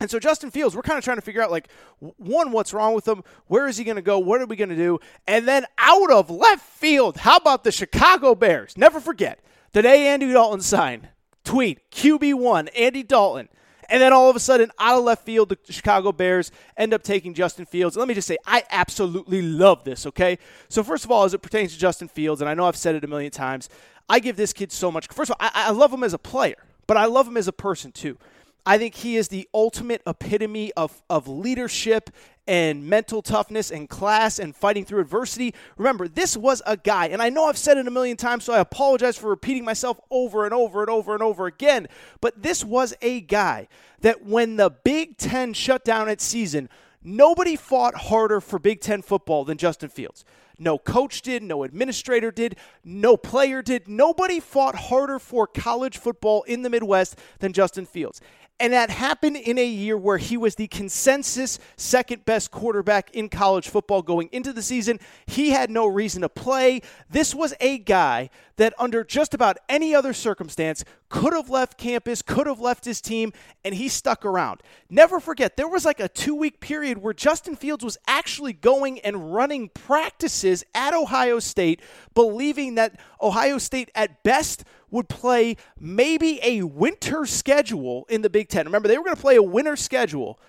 And 0.00 0.10
so 0.10 0.18
Justin 0.18 0.50
Fields, 0.50 0.76
we're 0.76 0.82
kind 0.82 0.98
of 0.98 1.04
trying 1.04 1.16
to 1.16 1.22
figure 1.22 1.42
out 1.42 1.50
like 1.50 1.68
one, 1.98 2.52
what's 2.52 2.74
wrong 2.74 2.94
with 2.94 3.08
him? 3.08 3.22
Where 3.46 3.66
is 3.66 3.78
he 3.78 3.84
going 3.84 3.96
to 3.96 4.02
go? 4.02 4.18
What 4.18 4.40
are 4.40 4.46
we 4.46 4.56
going 4.56 4.68
to 4.68 4.76
do? 4.76 4.98
And 5.26 5.48
then 5.48 5.64
out 5.78 6.10
of 6.10 6.30
left 6.30 6.62
field, 6.62 7.18
how 7.18 7.36
about 7.36 7.64
the 7.64 7.72
Chicago 7.72 8.34
Bears? 8.34 8.76
Never 8.76 9.00
forget 9.00 9.40
the 9.72 9.82
day 9.82 10.08
Andy 10.08 10.32
Dalton 10.32 10.60
signed. 10.60 11.08
Tweet 11.44 11.90
QB 11.90 12.34
one 12.34 12.68
Andy 12.68 13.02
Dalton. 13.02 13.48
And 13.88 14.02
then 14.02 14.12
all 14.12 14.28
of 14.28 14.36
a 14.36 14.40
sudden, 14.40 14.70
out 14.78 14.98
of 14.98 15.04
left 15.04 15.24
field, 15.24 15.48
the 15.48 15.58
Chicago 15.72 16.10
Bears 16.10 16.50
end 16.76 16.92
up 16.92 17.02
taking 17.02 17.34
Justin 17.34 17.66
Fields. 17.66 17.96
let 17.96 18.08
me 18.08 18.14
just 18.14 18.26
say, 18.26 18.36
I 18.44 18.64
absolutely 18.70 19.42
love 19.42 19.84
this, 19.84 20.06
okay? 20.06 20.38
So, 20.68 20.82
first 20.82 21.04
of 21.04 21.12
all, 21.12 21.22
as 21.22 21.34
it 21.34 21.42
pertains 21.42 21.72
to 21.72 21.78
Justin 21.78 22.08
Fields, 22.08 22.40
and 22.40 22.50
I 22.50 22.54
know 22.54 22.66
I've 22.66 22.76
said 22.76 22.96
it 22.96 23.04
a 23.04 23.06
million 23.06 23.30
times, 23.30 23.68
I 24.08 24.18
give 24.18 24.36
this 24.36 24.52
kid 24.52 24.72
so 24.72 24.90
much. 24.90 25.06
First 25.08 25.30
of 25.30 25.36
all, 25.38 25.48
I, 25.48 25.68
I 25.68 25.70
love 25.70 25.92
him 25.92 26.02
as 26.02 26.14
a 26.14 26.18
player, 26.18 26.56
but 26.86 26.96
I 26.96 27.06
love 27.06 27.28
him 27.28 27.36
as 27.36 27.46
a 27.48 27.52
person 27.52 27.92
too. 27.92 28.18
I 28.66 28.78
think 28.78 28.96
he 28.96 29.16
is 29.16 29.28
the 29.28 29.48
ultimate 29.54 30.02
epitome 30.06 30.72
of, 30.72 31.00
of 31.08 31.28
leadership 31.28 32.10
and 32.48 32.84
mental 32.84 33.22
toughness 33.22 33.70
and 33.70 33.88
class 33.88 34.40
and 34.40 34.54
fighting 34.54 34.84
through 34.84 35.00
adversity. 35.00 35.54
Remember, 35.76 36.08
this 36.08 36.36
was 36.36 36.62
a 36.66 36.76
guy, 36.76 37.06
and 37.06 37.22
I 37.22 37.28
know 37.28 37.46
I've 37.46 37.56
said 37.56 37.78
it 37.78 37.86
a 37.86 37.90
million 37.90 38.16
times, 38.16 38.44
so 38.44 38.52
I 38.52 38.58
apologize 38.58 39.16
for 39.16 39.30
repeating 39.30 39.64
myself 39.64 40.00
over 40.10 40.44
and 40.44 40.52
over 40.52 40.80
and 40.80 40.90
over 40.90 41.14
and 41.14 41.22
over 41.22 41.46
again. 41.46 41.86
But 42.20 42.42
this 42.42 42.64
was 42.64 42.92
a 43.00 43.20
guy 43.20 43.68
that 44.00 44.24
when 44.24 44.56
the 44.56 44.70
Big 44.70 45.16
Ten 45.16 45.52
shut 45.52 45.84
down 45.84 46.08
its 46.08 46.24
season, 46.24 46.68
nobody 47.04 47.54
fought 47.54 47.94
harder 47.94 48.40
for 48.40 48.58
Big 48.58 48.80
Ten 48.80 49.00
football 49.00 49.44
than 49.44 49.58
Justin 49.58 49.90
Fields. 49.90 50.24
No 50.58 50.78
coach 50.78 51.20
did, 51.22 51.42
no 51.42 51.64
administrator 51.64 52.30
did, 52.30 52.56
no 52.82 53.16
player 53.16 53.60
did. 53.60 53.88
Nobody 53.88 54.40
fought 54.40 54.74
harder 54.74 55.18
for 55.18 55.46
college 55.46 55.98
football 55.98 56.44
in 56.44 56.62
the 56.62 56.70
Midwest 56.70 57.18
than 57.40 57.52
Justin 57.52 57.84
Fields. 57.84 58.20
And 58.58 58.72
that 58.72 58.88
happened 58.88 59.36
in 59.36 59.58
a 59.58 59.66
year 59.66 59.98
where 59.98 60.16
he 60.16 60.38
was 60.38 60.54
the 60.54 60.66
consensus 60.68 61.58
second 61.76 62.24
best 62.24 62.50
quarterback 62.50 63.10
in 63.14 63.28
college 63.28 63.68
football 63.68 64.00
going 64.00 64.30
into 64.32 64.50
the 64.52 64.62
season. 64.62 64.98
He 65.26 65.50
had 65.50 65.70
no 65.70 65.86
reason 65.86 66.22
to 66.22 66.30
play. 66.30 66.80
This 67.10 67.34
was 67.34 67.52
a 67.60 67.76
guy 67.76 68.30
that, 68.56 68.72
under 68.78 69.04
just 69.04 69.34
about 69.34 69.58
any 69.68 69.94
other 69.94 70.14
circumstance, 70.14 70.84
could 71.10 71.34
have 71.34 71.50
left 71.50 71.76
campus, 71.76 72.22
could 72.22 72.46
have 72.46 72.58
left 72.58 72.86
his 72.86 73.02
team, 73.02 73.34
and 73.62 73.74
he 73.74 73.88
stuck 73.88 74.24
around. 74.24 74.62
Never 74.88 75.20
forget, 75.20 75.58
there 75.58 75.68
was 75.68 75.84
like 75.84 76.00
a 76.00 76.08
two 76.08 76.34
week 76.34 76.58
period 76.58 76.98
where 76.98 77.12
Justin 77.12 77.56
Fields 77.56 77.84
was 77.84 77.98
actually 78.08 78.54
going 78.54 79.00
and 79.00 79.34
running 79.34 79.68
practices 79.68 80.64
at 80.74 80.94
Ohio 80.94 81.38
State, 81.40 81.82
believing 82.14 82.76
that 82.76 82.98
Ohio 83.20 83.58
State, 83.58 83.90
at 83.94 84.22
best, 84.22 84.64
would 84.96 85.08
play 85.08 85.56
maybe 85.78 86.40
a 86.42 86.62
winter 86.62 87.24
schedule 87.26 88.06
in 88.08 88.22
the 88.22 88.30
Big 88.30 88.48
Ten. 88.48 88.66
Remember, 88.66 88.88
they 88.88 88.98
were 88.98 89.04
going 89.04 89.16
to 89.16 89.22
play 89.22 89.36
a 89.36 89.42
winter 89.42 89.76
schedule 89.76 90.40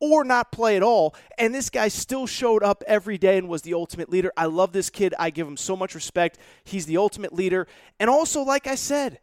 or 0.00 0.24
not 0.24 0.50
play 0.50 0.76
at 0.76 0.82
all. 0.82 1.14
And 1.38 1.54
this 1.54 1.70
guy 1.70 1.88
still 1.88 2.26
showed 2.26 2.62
up 2.62 2.82
every 2.86 3.18
day 3.18 3.38
and 3.38 3.48
was 3.48 3.62
the 3.62 3.74
ultimate 3.74 4.10
leader. 4.10 4.32
I 4.36 4.46
love 4.46 4.72
this 4.72 4.90
kid. 4.90 5.14
I 5.18 5.30
give 5.30 5.46
him 5.46 5.58
so 5.58 5.76
much 5.76 5.94
respect. 5.94 6.38
He's 6.64 6.86
the 6.86 6.96
ultimate 6.96 7.34
leader. 7.34 7.66
And 8.00 8.10
also, 8.10 8.42
like 8.42 8.66
I 8.66 8.74
said, 8.74 9.20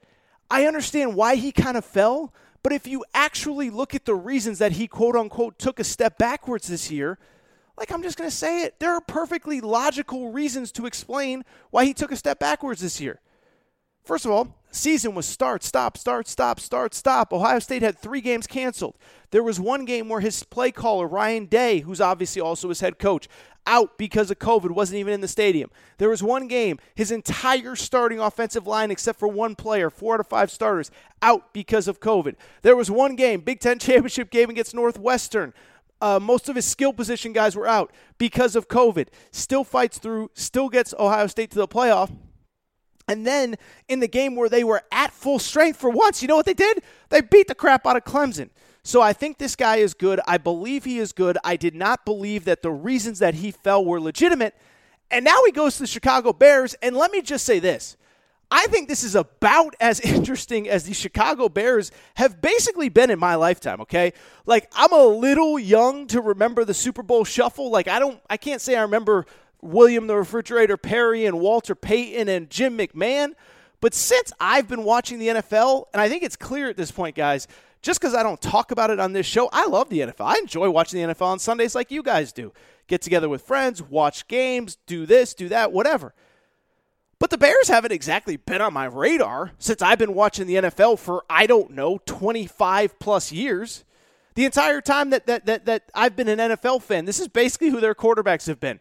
I 0.50 0.66
understand 0.66 1.16
why 1.16 1.36
he 1.36 1.52
kind 1.52 1.76
of 1.76 1.84
fell. 1.84 2.34
But 2.64 2.74
if 2.74 2.88
you 2.88 3.04
actually 3.14 3.70
look 3.70 3.96
at 3.96 4.06
the 4.06 4.16
reasons 4.16 4.60
that 4.60 4.74
he 4.74 4.88
quote 4.88 5.16
unquote 5.16 5.58
took 5.58 5.80
a 5.80 5.84
step 5.84 6.18
backwards 6.18 6.68
this 6.68 6.92
year, 6.92 7.18
like 7.78 7.92
I'm 7.92 8.04
just 8.04 8.18
going 8.18 8.30
to 8.30 8.36
say 8.36 8.64
it, 8.64 8.80
there 8.80 8.94
are 8.94 9.02
perfectly 9.02 9.62
logical 9.62 10.32
reasons 10.32 10.72
to 10.74 10.86
explain 10.86 11.44
why 11.70 11.86
he 11.86 11.94
took 11.94 12.12
a 12.12 12.16
step 12.16 12.40
backwards 12.40 12.82
this 12.82 13.00
year. 13.02 13.20
First 14.04 14.26
of 14.26 14.32
all, 14.32 14.57
season 14.72 15.16
was 15.16 15.26
start, 15.26 15.64
stop, 15.64 15.98
start, 15.98 16.28
stop, 16.28 16.60
start, 16.60 16.94
stop. 16.94 17.34
Ohio 17.34 17.60
State 17.60 17.82
had 17.82 17.98
three 17.98 18.22
games 18.22 18.48
canceled. 18.48 18.96
There 19.32 19.44
was 19.44 19.60
one 19.60 19.86
game 19.86 20.10
where 20.10 20.22
his 20.22 20.44
play 20.44 20.72
caller, 20.72 21.08
Ryan 21.08 21.46
Day, 21.46 21.80
who's 21.80 22.02
obviously 22.02 22.42
also 22.42 22.70
his 22.70 22.80
head 22.80 23.00
coach, 23.00 23.28
out 23.66 23.98
because 23.98 24.32
of 24.32 24.40
COVID, 24.40 24.72
wasn't 24.72 25.00
even 25.00 25.14
in 25.14 25.22
the 25.22 25.28
stadium. 25.28 25.70
There 25.98 26.10
was 26.10 26.24
one 26.24 26.48
game, 26.48 26.80
his 26.96 27.12
entire 27.12 27.76
starting 27.76 28.20
offensive 28.20 28.66
line, 28.66 28.90
except 28.90 29.20
for 29.20 29.28
one 29.28 29.56
player, 29.56 29.90
four 29.90 30.16
out 30.16 30.20
of 30.22 30.28
five 30.28 30.50
starters, 30.50 30.90
out 31.22 31.54
because 31.54 31.88
of 31.88 32.00
COVID. 32.00 32.36
There 32.62 32.76
was 32.76 32.90
one 32.90 33.16
game, 33.16 33.42
Big 33.42 33.60
Ten 33.60 33.78
championship 33.80 34.32
game 34.32 34.50
against 34.50 34.74
Northwestern. 34.74 35.54
Uh, 36.00 36.20
most 36.20 36.48
of 36.48 36.56
his 36.56 36.66
skill 36.66 36.94
position 36.94 37.34
guys 37.34 37.56
were 37.56 37.68
out 37.68 37.92
because 38.18 38.56
of 38.56 38.68
COVID. 38.68 39.08
Still 39.32 39.64
fights 39.64 39.98
through, 39.98 40.32
still 40.34 40.70
gets 40.70 40.94
Ohio 40.98 41.28
State 41.28 41.52
to 41.52 41.58
the 41.58 41.68
playoff. 41.68 42.12
And 43.08 43.26
then 43.26 43.56
in 43.88 44.00
the 44.00 44.08
game 44.08 44.36
where 44.36 44.50
they 44.50 44.64
were 44.64 44.84
at 44.92 45.14
full 45.14 45.40
strength 45.40 45.80
for 45.80 45.90
once, 45.90 46.22
you 46.22 46.28
know 46.28 46.36
what 46.36 46.46
they 46.46 46.54
did? 46.54 46.84
They 47.10 47.22
beat 47.22 47.48
the 47.48 47.56
crap 47.56 47.86
out 47.88 47.96
of 47.96 48.04
Clemson. 48.04 48.50
So 48.84 49.02
I 49.02 49.14
think 49.14 49.38
this 49.38 49.56
guy 49.56 49.78
is 49.78 49.94
good. 49.94 50.20
I 50.28 50.38
believe 50.38 50.86
he 50.86 50.98
is 50.98 51.12
good. 51.12 51.38
I 51.44 51.56
did 51.58 51.76
not 51.76 52.06
believe 52.06 52.46
that 52.46 52.62
the 52.62 52.72
reasons 52.72 53.20
that 53.20 53.36
he 53.36 53.52
fell 53.52 53.84
were 53.84 54.00
legitimate. 54.00 54.56
And 55.12 55.26
now 55.26 55.40
he 55.46 55.52
goes 55.52 55.76
to 55.76 55.84
the 55.84 55.88
Chicago 55.88 56.34
Bears. 56.34 56.74
And 56.76 56.96
let 56.96 57.12
me 57.12 57.22
just 57.22 57.46
say 57.46 57.60
this 57.60 57.98
I 58.50 58.68
think 58.68 58.88
this 58.88 59.04
is 59.04 59.16
about 59.16 59.76
as 59.82 60.00
interesting 60.00 60.70
as 60.70 60.86
the 60.86 60.94
Chicago 60.94 61.50
Bears 61.50 61.92
have 62.16 62.42
basically 62.42 62.90
been 62.90 63.10
in 63.10 63.20
my 63.20 63.36
lifetime, 63.36 63.82
okay? 63.82 64.14
Like 64.46 64.70
I'm 64.74 64.94
a 64.94 65.06
little 65.06 65.60
young 65.60 66.08
to 66.08 66.22
remember 66.22 66.66
the 66.66 66.74
Super 66.74 67.04
Bowl 67.04 67.26
shuffle. 67.26 67.70
Like 67.70 67.88
I 67.88 68.00
don't 68.00 68.20
I 68.30 68.38
can't 68.38 68.62
say 68.62 68.76
I 68.76 68.82
remember 68.82 69.26
William 69.68 70.08
the 70.08 70.16
Refrigerator 70.16 70.78
Perry 70.78 71.26
and 71.26 71.40
Walter 71.40 71.76
Payton 71.76 72.28
and 72.28 72.50
Jim 72.50 72.78
McMahon, 72.78 73.34
but 73.80 73.94
since 73.94 74.32
I've 74.40 74.68
been 74.68 74.84
watching 74.84 75.20
the 75.20 75.28
NFL, 75.28 75.86
and 75.94 76.02
I 76.02 76.10
think 76.10 76.24
it's 76.24 76.36
clear 76.36 76.70
at 76.70 76.78
this 76.78 76.92
point, 76.92 77.16
guys, 77.16 77.48
just 77.82 78.00
because 78.02 78.16
I 78.16 78.24
don't 78.24 78.42
talk 78.42 78.72
about 78.72 78.90
it 78.90 79.00
on 79.00 79.14
this 79.14 79.26
show, 79.26 79.50
I 79.54 79.68
love 79.68 79.90
the 79.90 80.00
NFL. 80.00 80.26
I 80.26 80.38
enjoy 80.40 80.70
watching 80.70 81.02
the 81.02 81.14
NFL 81.14 81.28
on 81.28 81.40
Sundays 81.40 81.76
like 81.76 81.92
you 81.92 82.02
guys 82.02 82.34
do. 82.34 82.52
Get 82.88 83.02
together 83.02 83.30
with 83.30 83.44
friends, 83.44 83.82
watch 83.82 84.28
games, 84.28 84.78
do 84.88 85.06
this, 85.06 85.34
do 85.34 85.50
that, 85.50 85.72
whatever. 85.72 86.14
But 87.20 87.30
the 87.30 87.38
Bears 87.38 87.68
haven't 87.68 87.92
exactly 87.92 88.38
been 88.38 88.62
on 88.62 88.74
my 88.74 88.86
radar 88.86 89.52
since 89.58 89.82
I've 89.82 90.00
been 90.00 90.14
watching 90.14 90.48
the 90.48 90.56
NFL 90.56 91.00
for, 91.00 91.24
I 91.30 91.48
don't 91.48 91.72
know, 91.72 92.00
25 92.06 93.00
plus 93.00 93.32
years. 93.32 93.84
The 94.36 94.46
entire 94.46 94.82
time 94.82 95.10
that, 95.10 95.26
that, 95.26 95.46
that, 95.48 95.66
that 95.66 95.84
I've 95.96 96.16
been 96.16 96.28
an 96.28 96.38
NFL 96.38 96.84
fan, 96.84 97.06
this 97.06 97.20
is 97.20 97.28
basically 97.28 97.70
who 97.70 97.82
their 97.82 97.96
quarterbacks 97.96 98.46
have 98.48 98.60
been. 98.60 98.80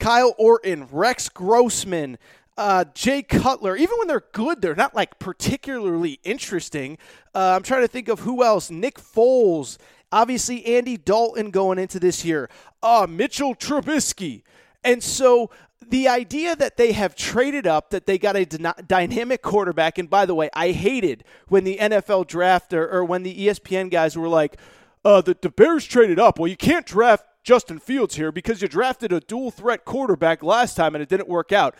Kyle 0.00 0.34
Orton, 0.38 0.88
Rex 0.90 1.28
Grossman, 1.28 2.18
uh, 2.56 2.84
Jay 2.94 3.22
Cutler. 3.22 3.76
Even 3.76 3.96
when 3.98 4.08
they're 4.08 4.24
good, 4.32 4.60
they're 4.60 4.74
not 4.74 4.94
like 4.94 5.18
particularly 5.18 6.18
interesting. 6.24 6.98
Uh, 7.34 7.52
I'm 7.54 7.62
trying 7.62 7.82
to 7.82 7.88
think 7.88 8.08
of 8.08 8.20
who 8.20 8.42
else. 8.42 8.70
Nick 8.70 8.98
Foles. 8.98 9.78
Obviously, 10.10 10.66
Andy 10.66 10.96
Dalton 10.96 11.50
going 11.50 11.78
into 11.78 12.00
this 12.00 12.24
year. 12.24 12.50
Uh, 12.82 13.06
Mitchell 13.08 13.54
Trubisky. 13.54 14.42
And 14.82 15.02
so 15.02 15.50
the 15.86 16.08
idea 16.08 16.56
that 16.56 16.76
they 16.76 16.92
have 16.92 17.14
traded 17.14 17.66
up, 17.66 17.90
that 17.90 18.06
they 18.06 18.18
got 18.18 18.36
a 18.36 18.44
dynamic 18.44 19.42
quarterback, 19.42 19.98
and 19.98 20.08
by 20.08 20.26
the 20.26 20.34
way, 20.34 20.50
I 20.54 20.72
hated 20.72 21.24
when 21.48 21.64
the 21.64 21.78
NFL 21.78 22.26
draft 22.26 22.72
or, 22.72 22.90
or 22.90 23.04
when 23.04 23.22
the 23.22 23.46
ESPN 23.46 23.90
guys 23.90 24.16
were 24.16 24.28
like, 24.28 24.56
uh, 25.04 25.20
the, 25.20 25.36
the 25.40 25.50
Bears 25.50 25.86
traded 25.86 26.18
up. 26.18 26.38
Well, 26.38 26.48
you 26.48 26.56
can't 26.56 26.86
draft 26.86 27.24
Justin 27.50 27.80
Fields 27.80 28.14
here 28.14 28.30
because 28.30 28.62
you 28.62 28.68
drafted 28.68 29.10
a 29.12 29.18
dual 29.18 29.50
threat 29.50 29.84
quarterback 29.84 30.40
last 30.40 30.76
time 30.76 30.94
and 30.94 31.02
it 31.02 31.08
didn't 31.08 31.26
work 31.26 31.50
out. 31.50 31.74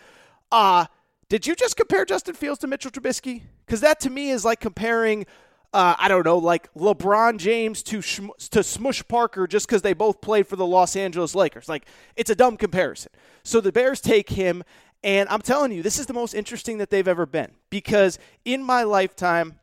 Uh, 0.50 0.86
did 1.28 1.46
you 1.46 1.54
just 1.54 1.76
compare 1.76 2.04
Justin 2.04 2.34
Fields 2.34 2.58
to 2.58 2.66
Mitchell 2.66 2.90
Trubisky? 2.90 3.42
Because 3.64 3.80
that 3.80 4.00
to 4.00 4.10
me 4.10 4.30
is 4.30 4.44
like 4.44 4.58
comparing 4.58 5.26
uh, 5.72 5.94
I 5.96 6.08
don't 6.08 6.26
know, 6.26 6.38
like 6.38 6.74
LeBron 6.74 7.38
James 7.38 7.84
to 7.84 8.02
to 8.02 8.64
Smush 8.64 9.06
Parker 9.06 9.46
just 9.46 9.68
because 9.68 9.82
they 9.82 9.92
both 9.92 10.20
played 10.20 10.48
for 10.48 10.56
the 10.56 10.66
Los 10.66 10.96
Angeles 10.96 11.36
Lakers. 11.36 11.68
Like 11.68 11.86
it's 12.16 12.30
a 12.30 12.34
dumb 12.34 12.56
comparison. 12.56 13.12
So 13.44 13.60
the 13.60 13.70
Bears 13.70 14.00
take 14.00 14.30
him, 14.30 14.64
and 15.04 15.28
I'm 15.28 15.40
telling 15.40 15.70
you, 15.70 15.84
this 15.84 16.00
is 16.00 16.06
the 16.06 16.12
most 16.12 16.34
interesting 16.34 16.78
that 16.78 16.90
they've 16.90 17.06
ever 17.06 17.26
been 17.26 17.52
because 17.70 18.18
in 18.44 18.64
my 18.64 18.82
lifetime. 18.82 19.60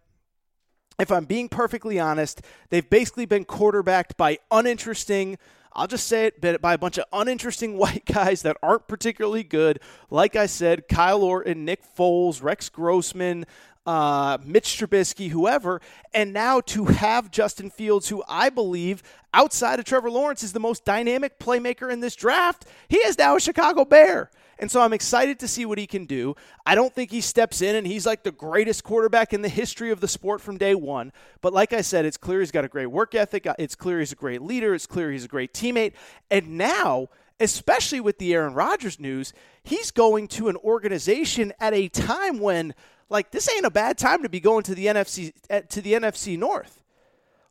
If 1.00 1.12
I'm 1.12 1.26
being 1.26 1.48
perfectly 1.48 2.00
honest, 2.00 2.42
they've 2.70 2.90
basically 2.90 3.28
been 3.28 3.46
quarterbacked 3.46 4.18
by 4.18 4.40
uninteresting, 4.50 5.38
I'll 5.78 5.88
just 5.88 6.08
say 6.08 6.26
it, 6.26 6.62
by 6.62 6.74
a 6.74 6.78
bunch 6.78 6.98
of 6.98 7.06
uninteresting 7.14 7.78
white 7.78 8.04
guys 8.06 8.42
that 8.42 8.58
aren't 8.64 8.88
particularly 8.88 9.44
good. 9.44 9.80
Like 10.10 10.36
I 10.36 10.48
said, 10.48 10.88
Kyle 10.88 11.24
Orton, 11.24 11.64
Nick 11.64 11.84
Foles, 11.96 12.42
Rex 12.42 12.68
Grossman, 12.68 13.46
uh, 13.86 14.40
Mitch 14.44 14.78
Trubisky, 14.78 15.30
whoever, 15.30 15.80
and 16.14 16.34
now 16.34 16.60
to 16.62 16.86
have 16.86 17.32
Justin 17.32 17.70
Fields, 17.70 18.10
who 18.10 18.24
I 18.28 18.50
believe 18.50 19.02
outside 19.34 19.80
of 19.80 19.86
Trevor 19.86 20.10
Lawrence 20.10 20.44
is 20.44 20.52
the 20.52 20.60
most 20.60 20.84
dynamic 20.84 21.40
playmaker 21.40 21.92
in 21.94 22.02
this 22.02 22.16
draft, 22.16 22.66
he 22.90 22.98
is 22.98 23.18
now 23.18 23.36
a 23.36 23.40
Chicago 23.40 23.86
Bear. 23.86 24.30
And 24.60 24.72
so 24.72 24.82
I'm 24.82 24.94
excited 24.94 25.40
to 25.40 25.48
see 25.48 25.66
what 25.66 25.78
he 25.78 25.88
can 25.88 26.06
do. 26.06 26.36
I 26.66 26.76
don't 26.76 26.94
think 26.94 27.12
he 27.12 27.22
steps 27.22 27.62
in 27.62 27.76
and 27.76 27.86
he's 27.86 28.06
like 28.06 28.24
the 28.24 28.32
greatest 28.32 28.84
quarterback 28.84 29.34
in 29.34 29.42
the 29.42 29.50
history 29.50 29.92
of 29.92 30.02
the 30.02 30.08
sport 30.08 30.42
from 30.42 30.58
day 30.58 30.76
one. 30.76 31.12
But 31.42 31.54
like 31.54 31.74
I 31.74 31.82
said, 31.82 32.06
it's 32.06 32.18
clear 32.18 32.40
he's 32.40 32.52
got 32.52 32.66
a 32.66 32.70
great 32.70 32.88
work 32.88 33.14
ethic. 33.16 33.48
It's 33.60 33.76
clear 33.76 34.00
he's 34.00 34.12
a 34.12 34.16
great 34.16 34.42
leader. 34.42 34.74
It's 34.74 34.88
clear 34.88 35.12
he's 35.12 35.26
a 35.26 35.30
great 35.30 35.54
teammate. 35.54 35.94
And 36.32 36.58
now, 36.58 37.10
especially 37.40 38.00
with 38.00 38.18
the 38.18 38.34
Aaron 38.34 38.54
Rodgers 38.54 39.00
news, 39.00 39.34
he's 39.64 39.92
going 39.92 40.28
to 40.30 40.50
an 40.50 40.58
organization 40.58 41.54
at 41.60 41.74
a 41.74 41.88
time 41.88 42.40
when 42.40 42.74
like 43.10 43.32
this 43.32 43.50
ain't 43.54 43.66
a 43.66 43.72
bad 43.72 43.98
time 43.98 44.24
to 44.24 44.30
be 44.30 44.40
going 44.40 44.64
to 44.64 44.76
the 44.76 44.88
NFC 44.88 45.34
eh, 45.50 45.62
to 45.62 45.82
the 45.82 45.94
NFC 45.94 46.38
North. 46.38 46.84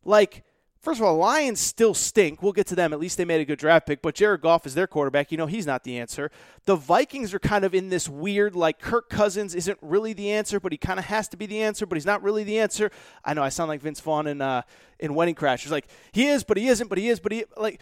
Like 0.05 0.45
first 0.87 1.01
of 1.01 1.05
all, 1.05 1.17
Lions 1.17 1.59
still 1.59 1.95
stink. 1.95 2.45
We'll 2.45 2.53
get 2.53 2.69
to 2.69 2.77
them. 2.77 2.93
At 2.93 3.01
least 3.01 3.19
they 3.19 3.25
made 3.25 3.41
a 3.41 3.45
good 3.45 3.59
draft 3.59 3.89
pick, 3.89 4.03
but 4.03 4.15
Jared 4.15 4.41
Goff 4.41 4.67
is 4.67 4.75
their 4.77 4.87
quarterback. 4.87 5.33
You 5.33 5.37
know, 5.37 5.47
he's 5.47 5.67
not 5.67 5.83
the 5.83 5.99
answer. 5.99 6.31
The 6.65 6.77
Vikings 6.77 7.35
are 7.35 7.41
kind 7.41 7.65
of 7.65 7.75
in 7.75 7.89
this 7.89 8.09
weird 8.09 8.55
like 8.55 8.79
Kirk 8.79 9.11
Cousins 9.11 9.57
isn't 9.57 9.77
really 9.83 10.13
the 10.13 10.31
answer, 10.31 10.61
but 10.61 10.71
he 10.71 10.79
kind 10.79 11.01
of 11.01 11.07
has 11.07 11.27
to 11.31 11.37
be 11.37 11.45
the 11.45 11.61
answer, 11.61 11.87
but 11.87 11.97
he's 11.97 12.07
not 12.07 12.23
really 12.23 12.45
the 12.45 12.61
answer. 12.61 12.93
I 13.25 13.35
know 13.35 13.43
I 13.43 13.49
sound 13.49 13.67
like 13.67 13.81
Vince 13.81 13.99
Vaughn 13.99 14.29
in 14.29 14.41
uh 14.41 14.63
in 15.01 15.17
Wedding 15.17 15.35
Crashers. 15.35 15.73
Like 15.73 15.89
he 16.13 16.29
is, 16.29 16.45
but 16.45 16.57
he 16.57 16.69
isn't, 16.69 16.87
but 16.87 16.99
he 16.99 17.09
is, 17.09 17.19
but 17.19 17.33
he 17.33 17.47
like 17.57 17.81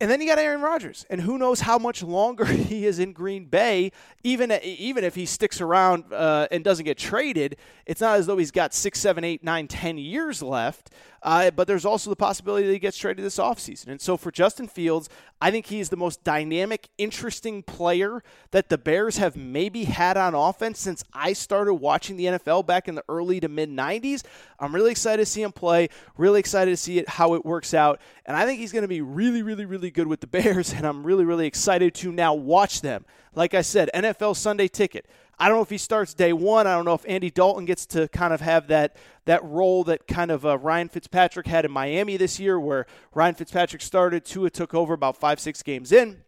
and 0.00 0.10
then 0.10 0.20
you 0.20 0.26
got 0.26 0.38
Aaron 0.38 0.62
Rodgers, 0.62 1.04
and 1.10 1.20
who 1.20 1.36
knows 1.36 1.60
how 1.60 1.78
much 1.78 2.02
longer 2.02 2.44
he 2.46 2.86
is 2.86 2.98
in 2.98 3.12
Green 3.12 3.44
Bay. 3.44 3.92
Even 4.24 4.50
even 4.62 5.04
if 5.04 5.14
he 5.14 5.26
sticks 5.26 5.60
around 5.60 6.04
uh, 6.12 6.48
and 6.50 6.64
doesn't 6.64 6.86
get 6.86 6.96
traded, 6.96 7.56
it's 7.84 8.00
not 8.00 8.18
as 8.18 8.26
though 8.26 8.38
he's 8.38 8.50
got 8.50 8.72
six, 8.72 8.98
seven, 8.98 9.24
eight, 9.24 9.44
nine, 9.44 9.68
ten 9.68 9.98
years 9.98 10.42
left. 10.42 10.90
Uh, 11.22 11.50
but 11.50 11.66
there's 11.66 11.84
also 11.84 12.08
the 12.08 12.16
possibility 12.16 12.66
that 12.66 12.72
he 12.72 12.78
gets 12.78 12.96
traded 12.96 13.22
this 13.22 13.36
offseason. 13.36 13.88
And 13.88 14.00
so 14.00 14.16
for 14.16 14.30
Justin 14.30 14.66
Fields, 14.66 15.10
I 15.40 15.50
think 15.50 15.66
he's 15.66 15.88
the 15.88 15.96
most 15.96 16.22
dynamic, 16.22 16.88
interesting 16.98 17.62
player 17.62 18.22
that 18.50 18.68
the 18.68 18.76
Bears 18.76 19.16
have 19.16 19.36
maybe 19.36 19.84
had 19.84 20.18
on 20.18 20.34
offense 20.34 20.78
since 20.78 21.02
I 21.14 21.32
started 21.32 21.74
watching 21.74 22.16
the 22.16 22.26
NFL 22.26 22.66
back 22.66 22.88
in 22.88 22.94
the 22.94 23.04
early 23.08 23.40
to 23.40 23.48
mid 23.48 23.70
90s. 23.70 24.22
I'm 24.58 24.74
really 24.74 24.90
excited 24.90 25.24
to 25.24 25.30
see 25.30 25.42
him 25.42 25.52
play, 25.52 25.88
really 26.18 26.40
excited 26.40 26.72
to 26.72 26.76
see 26.76 26.98
it 26.98 27.08
how 27.08 27.34
it 27.34 27.46
works 27.46 27.72
out. 27.72 28.00
And 28.26 28.36
I 28.36 28.44
think 28.44 28.60
he's 28.60 28.72
going 28.72 28.82
to 28.82 28.88
be 28.88 29.00
really, 29.00 29.42
really, 29.42 29.64
really 29.64 29.90
good 29.90 30.06
with 30.06 30.20
the 30.20 30.26
Bears. 30.40 30.74
And 30.74 30.86
I'm 30.86 31.04
really, 31.04 31.24
really 31.24 31.46
excited 31.46 31.94
to 31.96 32.12
now 32.12 32.34
watch 32.34 32.82
them. 32.82 33.06
Like 33.34 33.54
I 33.54 33.62
said, 33.62 33.88
NFL 33.94 34.36
Sunday 34.36 34.68
ticket. 34.68 35.06
I 35.40 35.48
don't 35.48 35.56
know 35.56 35.62
if 35.62 35.70
he 35.70 35.78
starts 35.78 36.12
day 36.12 36.34
one. 36.34 36.66
I 36.66 36.74
don't 36.74 36.84
know 36.84 36.92
if 36.92 37.04
Andy 37.08 37.30
Dalton 37.30 37.64
gets 37.64 37.86
to 37.86 38.08
kind 38.08 38.34
of 38.34 38.42
have 38.42 38.66
that 38.66 38.96
that 39.24 39.42
role 39.42 39.84
that 39.84 40.06
kind 40.06 40.30
of 40.30 40.44
uh, 40.44 40.58
Ryan 40.58 40.90
Fitzpatrick 40.90 41.46
had 41.46 41.64
in 41.64 41.70
Miami 41.70 42.18
this 42.18 42.38
year, 42.38 42.60
where 42.60 42.86
Ryan 43.14 43.34
Fitzpatrick 43.34 43.80
started, 43.80 44.26
Tua 44.26 44.50
took 44.50 44.74
over 44.74 44.92
about 44.92 45.16
five 45.16 45.40
six 45.40 45.62
games 45.62 45.92
in. 45.92 46.24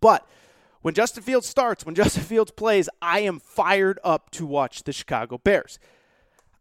But 0.00 0.26
when 0.80 0.94
Justin 0.94 1.22
Fields 1.22 1.46
starts, 1.46 1.84
when 1.84 1.94
Justin 1.94 2.22
Fields 2.22 2.50
plays, 2.50 2.88
I 3.02 3.20
am 3.20 3.40
fired 3.40 3.98
up 4.02 4.30
to 4.30 4.46
watch 4.46 4.84
the 4.84 4.92
Chicago 4.92 5.36
Bears. 5.36 5.78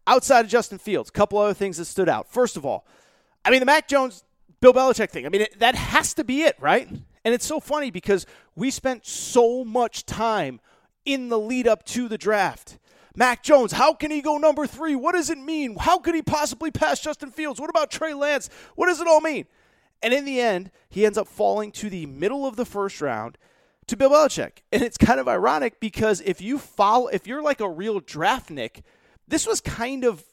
Outside 0.06 0.41
of 0.41 0.52
Justin 0.52 0.80
Fields, 0.80 1.10
a 1.10 1.13
couple 1.13 1.39
other 1.39 1.54
things 1.54 1.78
that 1.78 1.86
stood 1.86 2.10
out. 2.10 2.30
First 2.30 2.58
of 2.58 2.65
all, 2.65 2.86
I 3.45 3.52
mean 3.52 3.62
the 3.62 3.65
Mac 3.65 3.88
Jones 3.88 4.26
Bill 4.60 4.73
Belichick 4.73 5.12
thing. 5.12 5.26
I 5.26 5.30
mean 5.30 5.43
it, 5.43 5.60
that 5.60 5.76
has 5.76 6.13
to 6.15 6.26
be 6.26 6.43
it, 6.43 6.58
right? 6.60 6.89
And 6.89 7.34
it's 7.34 7.45
so 7.45 7.62
funny 7.62 7.89
because 7.89 8.26
we 8.54 8.69
spent 8.69 9.06
so 9.06 9.63
much 9.63 10.06
time 10.06 10.60
in 11.05 11.29
the 11.29 11.39
lead 11.39 11.67
up 11.67 11.85
to 11.85 12.07
the 12.07 12.17
draft. 12.17 12.77
Mac 13.15 13.43
Jones, 13.43 13.73
how 13.73 13.93
can 13.93 14.09
he 14.09 14.21
go 14.21 14.37
number 14.37 14.65
three? 14.65 14.95
What 14.95 15.13
does 15.13 15.29
it 15.29 15.37
mean? 15.37 15.77
How 15.77 15.99
could 15.99 16.15
he 16.15 16.23
possibly 16.23 16.71
pass 16.71 16.99
Justin 16.99 17.29
Fields? 17.29 17.61
What 17.61 17.69
about 17.69 17.91
Trey 17.91 18.13
Lance? 18.13 18.49
What 18.75 18.87
does 18.87 18.99
it 18.99 19.07
all 19.07 19.21
mean? 19.21 19.45
And 20.01 20.13
in 20.13 20.25
the 20.25 20.41
end, 20.41 20.71
he 20.89 21.05
ends 21.05 21.17
up 21.17 21.27
falling 21.27 21.71
to 21.73 21.89
the 21.89 22.05
middle 22.07 22.45
of 22.45 22.55
the 22.55 22.65
first 22.65 23.01
round 23.01 23.37
to 23.87 23.95
Bill 23.95 24.09
Belichick. 24.09 24.63
And 24.71 24.81
it's 24.81 24.97
kind 24.97 25.19
of 25.19 25.27
ironic 25.27 25.79
because 25.79 26.21
if 26.21 26.41
you 26.41 26.57
follow, 26.57 27.07
if 27.07 27.27
you're 27.27 27.41
like 27.41 27.59
a 27.59 27.69
real 27.69 27.99
draft 27.99 28.49
Nick, 28.49 28.83
this 29.27 29.45
was 29.45 29.61
kind 29.61 30.03
of 30.03 30.25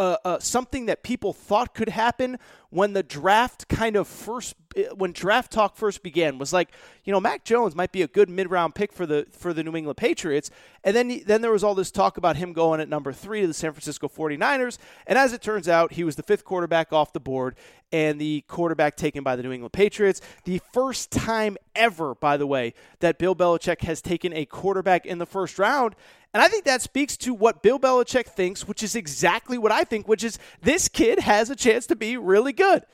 uh, 0.00 0.16
uh, 0.24 0.38
something 0.38 0.86
that 0.86 1.02
people 1.02 1.34
thought 1.34 1.74
could 1.74 1.90
happen 1.90 2.38
when 2.70 2.94
the 2.94 3.02
draft 3.02 3.68
kind 3.68 3.96
of 3.96 4.08
first 4.08 4.54
when 4.94 5.12
draft 5.12 5.50
talk 5.52 5.76
first 5.76 6.02
began 6.02 6.38
was 6.38 6.52
like 6.52 6.70
you 7.04 7.12
know 7.12 7.20
Mac 7.20 7.44
Jones 7.44 7.74
might 7.74 7.92
be 7.92 8.00
a 8.00 8.06
good 8.06 8.30
mid 8.30 8.50
round 8.50 8.74
pick 8.74 8.94
for 8.94 9.04
the 9.04 9.26
for 9.30 9.52
the 9.52 9.62
New 9.62 9.76
England 9.76 9.98
Patriots. 9.98 10.50
And 10.84 10.96
then 10.96 11.20
then 11.26 11.42
there 11.42 11.50
was 11.50 11.62
all 11.62 11.74
this 11.74 11.90
talk 11.90 12.16
about 12.16 12.36
him 12.36 12.54
going 12.54 12.80
at 12.80 12.88
number 12.88 13.12
3 13.12 13.42
to 13.42 13.46
the 13.48 13.52
San 13.52 13.72
Francisco 13.72 14.08
49ers 14.08 14.78
and 15.06 15.18
as 15.18 15.34
it 15.34 15.42
turns 15.42 15.68
out 15.68 15.92
he 15.92 16.04
was 16.04 16.16
the 16.16 16.22
fifth 16.22 16.46
quarterback 16.46 16.94
off 16.94 17.12
the 17.12 17.20
board 17.20 17.56
and 17.92 18.18
the 18.18 18.42
quarterback 18.48 18.96
taken 18.96 19.22
by 19.22 19.36
the 19.36 19.42
New 19.42 19.52
England 19.52 19.74
Patriots. 19.74 20.22
The 20.44 20.62
first 20.72 21.10
time 21.10 21.58
ever 21.74 22.14
by 22.14 22.38
the 22.38 22.46
way 22.46 22.72
that 23.00 23.18
Bill 23.18 23.36
Belichick 23.36 23.82
has 23.82 24.00
taken 24.00 24.32
a 24.32 24.46
quarterback 24.46 25.04
in 25.04 25.18
the 25.18 25.26
first 25.26 25.58
round 25.58 25.94
and 26.32 26.42
I 26.42 26.48
think 26.48 26.64
that 26.64 26.82
speaks 26.82 27.16
to 27.18 27.34
what 27.34 27.62
Bill 27.62 27.78
Belichick 27.78 28.26
thinks, 28.26 28.68
which 28.68 28.82
is 28.82 28.94
exactly 28.94 29.58
what 29.58 29.72
I 29.72 29.84
think, 29.84 30.06
which 30.06 30.22
is 30.22 30.38
this 30.62 30.88
kid 30.88 31.20
has 31.20 31.50
a 31.50 31.56
chance 31.56 31.86
to 31.86 31.96
be 31.96 32.16
really 32.16 32.52
good. 32.52 32.84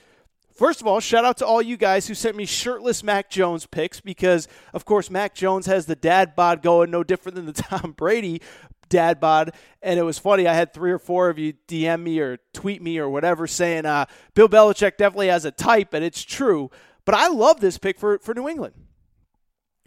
First 0.54 0.80
of 0.80 0.86
all, 0.86 1.00
shout 1.00 1.26
out 1.26 1.36
to 1.38 1.46
all 1.46 1.60
you 1.60 1.76
guys 1.76 2.08
who 2.08 2.14
sent 2.14 2.34
me 2.34 2.46
shirtless 2.46 3.02
Mac 3.02 3.28
Jones 3.28 3.66
picks 3.66 4.00
because, 4.00 4.48
of 4.72 4.86
course, 4.86 5.10
Mac 5.10 5.34
Jones 5.34 5.66
has 5.66 5.84
the 5.84 5.94
dad 5.94 6.34
bod 6.34 6.62
going 6.62 6.90
no 6.90 7.04
different 7.04 7.36
than 7.36 7.44
the 7.44 7.52
Tom 7.62 7.92
Brady 7.92 8.40
dad 8.88 9.20
bod. 9.20 9.52
And 9.82 10.00
it 10.00 10.02
was 10.02 10.18
funny. 10.18 10.48
I 10.48 10.54
had 10.54 10.72
three 10.72 10.92
or 10.92 10.98
four 10.98 11.28
of 11.28 11.38
you 11.38 11.52
DM 11.68 12.02
me 12.02 12.20
or 12.20 12.38
tweet 12.54 12.80
me 12.80 12.96
or 12.96 13.10
whatever 13.10 13.46
saying 13.46 13.84
uh, 13.84 14.06
Bill 14.32 14.48
Belichick 14.48 14.96
definitely 14.96 15.28
has 15.28 15.44
a 15.44 15.50
type, 15.50 15.92
and 15.92 16.02
it's 16.02 16.22
true. 16.22 16.70
But 17.04 17.14
I 17.14 17.28
love 17.28 17.60
this 17.60 17.76
pick 17.76 17.98
for, 17.98 18.18
for 18.18 18.34
New 18.34 18.48
England. 18.48 18.74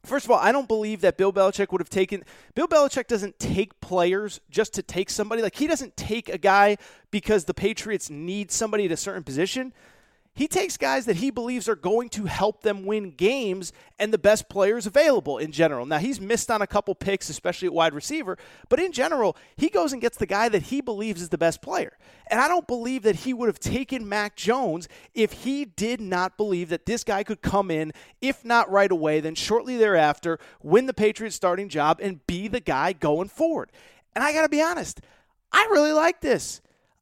First 0.03 0.25
of 0.25 0.31
all, 0.31 0.39
I 0.39 0.51
don't 0.51 0.67
believe 0.67 1.01
that 1.01 1.17
Bill 1.17 1.33
Belichick 1.33 1.71
would 1.71 1.81
have 1.81 1.89
taken. 1.89 2.23
Bill 2.55 2.67
Belichick 2.67 3.07
doesn't 3.07 3.39
take 3.39 3.79
players 3.81 4.39
just 4.49 4.73
to 4.73 4.81
take 4.81 5.09
somebody. 5.09 5.41
Like, 5.41 5.55
he 5.55 5.67
doesn't 5.67 5.97
take 5.97 6.29
a 6.29 6.37
guy 6.37 6.77
because 7.11 7.45
the 7.45 7.53
Patriots 7.53 8.09
need 8.09 8.51
somebody 8.51 8.85
at 8.85 8.91
a 8.91 8.97
certain 8.97 9.23
position. 9.23 9.73
He 10.35 10.47
takes 10.47 10.77
guys 10.77 11.05
that 11.05 11.17
he 11.17 11.31
believes 11.31 11.67
are 11.67 11.75
going 11.75 12.07
to 12.09 12.23
help 12.23 12.61
them 12.61 12.85
win 12.85 13.11
games 13.11 13.73
and 13.97 14.13
the 14.13 14.17
best 14.17 14.47
players 14.47 14.85
available 14.85 15.37
in 15.37 15.51
general. 15.51 15.85
Now, 15.85 15.97
he's 15.97 16.21
missed 16.21 16.49
on 16.49 16.61
a 16.61 16.67
couple 16.67 16.95
picks, 16.95 17.29
especially 17.29 17.65
at 17.65 17.73
wide 17.73 17.93
receiver, 17.93 18.37
but 18.69 18.79
in 18.79 18.93
general, 18.93 19.35
he 19.57 19.67
goes 19.67 19.91
and 19.91 20.01
gets 20.01 20.17
the 20.17 20.25
guy 20.25 20.47
that 20.47 20.63
he 20.63 20.79
believes 20.79 21.21
is 21.21 21.27
the 21.27 21.37
best 21.37 21.61
player. 21.61 21.97
And 22.27 22.39
I 22.39 22.47
don't 22.47 22.67
believe 22.67 23.03
that 23.03 23.17
he 23.17 23.33
would 23.33 23.47
have 23.47 23.59
taken 23.59 24.07
Mac 24.07 24.37
Jones 24.37 24.87
if 25.13 25.33
he 25.33 25.65
did 25.65 25.99
not 25.99 26.37
believe 26.37 26.69
that 26.69 26.85
this 26.85 27.03
guy 27.03 27.23
could 27.23 27.41
come 27.41 27.69
in, 27.69 27.91
if 28.21 28.45
not 28.45 28.71
right 28.71 28.91
away, 28.91 29.19
then 29.19 29.35
shortly 29.35 29.75
thereafter, 29.75 30.39
win 30.63 30.85
the 30.85 30.93
Patriots 30.93 31.35
starting 31.35 31.67
job 31.67 31.99
and 32.01 32.25
be 32.27 32.47
the 32.47 32.61
guy 32.61 32.93
going 32.93 33.27
forward. 33.27 33.71
And 34.15 34.23
I 34.23 34.31
got 34.31 34.43
to 34.43 34.49
be 34.49 34.61
honest, 34.61 35.01
I 35.51 35.67
really 35.71 35.91
like 35.91 36.21
this. 36.21 36.61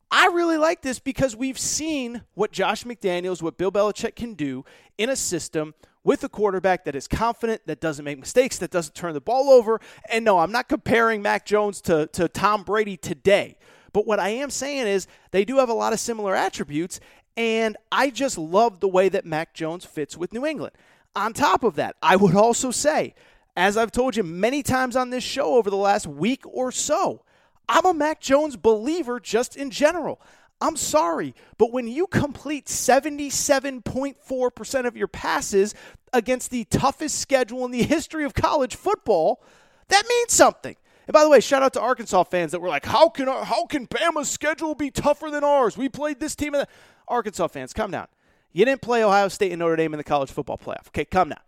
I 0.10 0.28
really 0.28 0.58
like 0.58 0.82
this 0.82 1.00
because 1.00 1.36
we've 1.36 1.60
seen 1.60 2.24
what 2.34 2.52
Josh 2.52 2.84
McDaniels, 2.84 3.42
what 3.42 3.58
Bill 3.58 3.72
Belichick 3.72 4.16
can 4.16 4.36
do 4.36 4.64
in 4.98 5.10
a 5.10 5.16
system 5.16 5.74
with 6.04 6.24
a 6.24 6.30
quarterback 6.30 6.86
that 6.86 6.96
is 6.96 7.08
confident, 7.08 7.62
that 7.68 7.82
doesn't 7.82 8.06
make 8.06 8.18
mistakes, 8.18 8.58
that 8.60 8.72
doesn't 8.72 8.96
turn 8.96 9.14
the 9.14 9.20
ball 9.20 9.50
over. 9.50 9.82
And 10.10 10.24
no, 10.24 10.40
I'm 10.40 10.52
not 10.54 10.70
comparing 10.70 11.22
Mac 11.22 11.46
Jones 11.46 11.82
to, 11.82 12.08
to 12.14 12.30
Tom 12.30 12.64
Brady 12.64 12.96
today. 12.96 13.58
But 13.92 14.08
what 14.08 14.20
I 14.20 14.30
am 14.30 14.50
saying 14.50 14.88
is 14.88 15.08
they 15.32 15.44
do 15.44 15.58
have 15.58 15.68
a 15.68 15.74
lot 15.74 15.92
of 15.92 16.00
similar 16.00 16.34
attributes. 16.36 17.02
And 17.36 17.76
I 17.92 18.10
just 18.10 18.38
love 18.38 18.80
the 18.80 18.88
way 18.88 19.10
that 19.10 19.26
Mac 19.26 19.54
Jones 19.54 19.84
fits 19.84 20.16
with 20.16 20.32
New 20.32 20.46
England. 20.46 20.74
On 21.16 21.34
top 21.34 21.64
of 21.64 21.76
that, 21.76 21.98
I 22.02 22.16
would 22.16 22.36
also 22.36 22.72
say, 22.72 23.14
as 23.58 23.76
I've 23.76 23.92
told 23.92 24.16
you 24.16 24.24
many 24.24 24.64
times 24.64 24.96
on 24.96 25.10
this 25.10 25.24
show 25.24 25.56
over 25.56 25.70
the 25.70 25.76
last 25.76 26.08
week 26.08 26.44
or 26.46 26.72
so, 26.72 27.24
I'm 27.70 27.86
a 27.86 27.94
Mac 27.94 28.22
Jones 28.22 28.56
believer 28.56 29.20
just 29.20 29.56
in 29.56 29.72
general. 29.72 30.22
I'm 30.60 30.76
sorry, 30.76 31.36
but 31.58 31.72
when 31.72 31.88
you 31.88 32.08
complete 32.08 32.66
77.4% 32.66 34.88
of 34.88 34.98
your 34.98 35.08
passes 35.08 35.76
against 36.14 36.50
the 36.50 36.64
toughest 36.66 37.20
schedule 37.20 37.64
in 37.66 37.72
the 37.72 37.84
history 37.84 38.24
of 38.24 38.34
college 38.34 38.76
football, 38.76 39.44
that 39.90 40.04
means 40.10 40.34
something. 40.34 40.76
And 41.06 41.14
by 41.14 41.24
the 41.24 41.30
way, 41.30 41.40
shout 41.40 41.62
out 41.62 41.74
to 41.74 41.82
Arkansas 41.82 42.24
fans 42.24 42.52
that 42.52 42.60
were 42.60 42.70
like, 42.70 42.86
"How 42.86 43.08
can 43.08 43.28
how 43.28 43.66
can 43.68 43.88
Bama's 43.88 44.30
schedule 44.30 44.76
be 44.76 44.92
tougher 44.92 45.30
than 45.30 45.44
ours? 45.44 45.78
We 45.78 45.90
played 45.90 46.20
this 46.20 46.36
team." 46.36 46.56
Arkansas 47.08 47.48
fans, 47.48 47.72
come 47.72 47.92
down. 47.92 48.08
You 48.52 48.66
didn't 48.66 48.82
play 48.82 49.04
Ohio 49.04 49.28
State 49.28 49.52
and 49.52 49.60
Notre 49.60 49.76
Dame 49.76 49.94
in 49.94 49.98
the 49.98 50.04
college 50.04 50.32
football 50.32 50.58
playoff. 50.58 50.88
Okay, 50.88 51.06
come 51.06 51.30
down. 51.30 51.40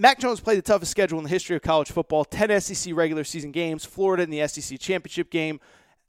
Mac 0.00 0.18
Jones 0.18 0.40
played 0.40 0.56
the 0.56 0.62
toughest 0.62 0.90
schedule 0.90 1.18
in 1.18 1.24
the 1.24 1.30
history 1.30 1.54
of 1.56 1.60
college 1.60 1.90
football 1.90 2.24
10 2.24 2.58
SEC 2.62 2.96
regular 2.96 3.22
season 3.22 3.52
games, 3.52 3.84
Florida 3.84 4.22
in 4.22 4.30
the 4.30 4.48
SEC 4.48 4.78
championship 4.78 5.28
game, 5.28 5.60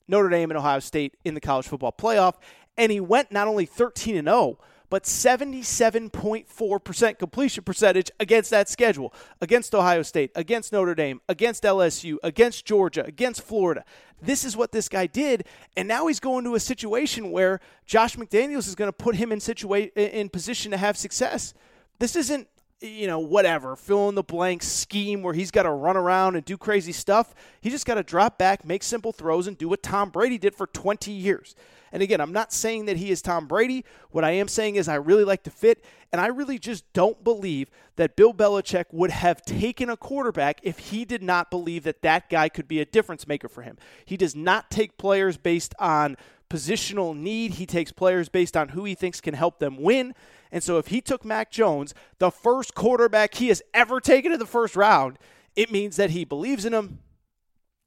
Notre 0.08 0.30
Dame 0.30 0.50
and 0.50 0.58
Ohio 0.58 0.80
State 0.80 1.18
in 1.26 1.34
the 1.34 1.42
college 1.42 1.68
football 1.68 1.92
playoff. 1.92 2.36
And 2.78 2.90
he 2.90 3.02
went 3.02 3.34
not 3.34 3.50
only 3.50 3.66
13 3.66 4.16
and 4.16 4.30
0, 4.30 4.58
but 4.90 5.04
77.4% 5.04 7.20
completion 7.20 7.66
percentage 7.66 8.10
against 8.18 8.50
that 8.52 8.70
schedule, 8.70 9.14
against 9.42 9.76
Ohio 9.76 10.04
State, 10.04 10.32
against 10.36 10.72
Notre 10.72 10.96
Dame, 10.96 11.20
against 11.28 11.64
LSU, 11.64 12.16
against 12.24 12.64
Georgia, 12.64 13.04
against 13.04 13.42
Florida. 13.42 13.84
This 14.22 14.46
is 14.46 14.56
what 14.56 14.72
this 14.72 14.88
guy 14.88 15.06
did, 15.06 15.46
and 15.76 15.86
now 15.86 16.08
he's 16.08 16.22
going 16.22 16.46
to 16.46 16.56
a 16.56 16.62
situation 16.62 17.30
where 17.30 17.60
Josh 17.86 18.16
McDaniels 18.16 18.70
is 18.70 18.76
going 18.76 18.88
to 18.88 18.94
put 18.94 19.16
him 19.16 19.34
in 19.34 19.40
situa- 19.40 19.92
in 19.98 20.30
position 20.30 20.72
to 20.72 20.78
have 20.78 20.96
success. 20.96 21.54
This 22.00 22.16
isn't 22.16 22.48
you 22.82 23.06
know, 23.06 23.20
whatever, 23.20 23.76
fill 23.76 24.10
in 24.10 24.16
the 24.16 24.24
blank 24.24 24.64
scheme 24.64 25.22
where 25.22 25.36
he's 25.36 25.52
got 25.52 25.64
to 25.64 25.72
run 25.72 25.96
around 25.96 26.36
and 26.36 26.44
do 26.44 26.58
crazy 26.58 26.92
stuff. 26.92 27.36
He 27.62 27.70
just 27.70 27.86
got 27.86 27.96
to 27.96 28.04
drop 28.04 28.40
back, 28.40 28.66
make 28.66 28.82
simple 28.82 29.12
throws, 29.12 29.46
and 29.46 29.58
do 29.58 29.70
what 29.70 29.84
Tom 29.84 30.10
Brady 30.10 30.40
did 30.40 30.56
for 30.56 30.66
20 30.66 31.12
years. 31.12 31.56
And 31.92 32.02
again, 32.02 32.20
I'm 32.20 32.32
not 32.32 32.52
saying 32.52 32.86
that 32.86 32.98
he 32.98 33.12
is 33.12 33.22
Tom 33.22 33.48
Brady. 33.48 33.86
What 34.10 34.24
I 34.24 34.32
am 34.32 34.48
saying 34.48 34.78
is 34.78 34.88
I 34.88 34.96
really 34.96 35.24
like 35.24 35.44
the 35.44 35.52
fit, 35.52 35.84
and 36.12 36.20
I 36.20 36.28
really 36.28 36.58
just 36.58 36.92
don't 36.94 37.24
believe 37.24 37.70
that 37.98 38.16
Bill 38.16 38.34
Belichick 38.34 38.86
would 38.92 39.12
have 39.12 39.44
taken 39.44 39.90
a 39.90 39.98
quarterback 39.98 40.60
if 40.64 40.80
he 40.80 41.06
did 41.06 41.22
not 41.22 41.52
believe 41.52 41.84
that 41.84 42.02
that 42.02 42.30
guy 42.30 42.50
could 42.50 42.68
be 42.68 42.80
a 42.80 42.86
difference 42.86 43.28
maker 43.28 43.50
for 43.50 43.62
him. 43.62 43.78
He 44.06 44.18
does 44.18 44.36
not 44.36 44.72
take 44.72 44.98
players 44.98 45.38
based 45.38 45.76
on 45.78 46.18
positional 46.50 47.16
need, 47.16 47.54
he 47.54 47.66
takes 47.66 47.92
players 47.92 48.28
based 48.28 48.58
on 48.58 48.70
who 48.70 48.84
he 48.86 48.96
thinks 48.96 49.22
can 49.22 49.34
help 49.34 49.60
them 49.60 49.82
win. 49.82 50.14
And 50.52 50.64
so 50.64 50.78
if 50.78 50.88
he 50.88 51.02
took 51.02 51.24
Mac 51.24 51.50
Jones, 51.52 51.94
the 52.20 52.32
first 52.32 52.76
quarterback 52.76 53.36
he 53.36 53.48
has 53.48 53.62
ever 53.74 54.00
taken 54.00 54.32
in 54.32 54.40
the 54.40 54.46
first 54.46 54.76
round, 54.76 55.18
it 55.56 55.72
means 55.72 55.96
that 55.96 56.10
he 56.10 56.26
believes 56.26 56.66
in 56.66 56.74
him. 56.74 57.00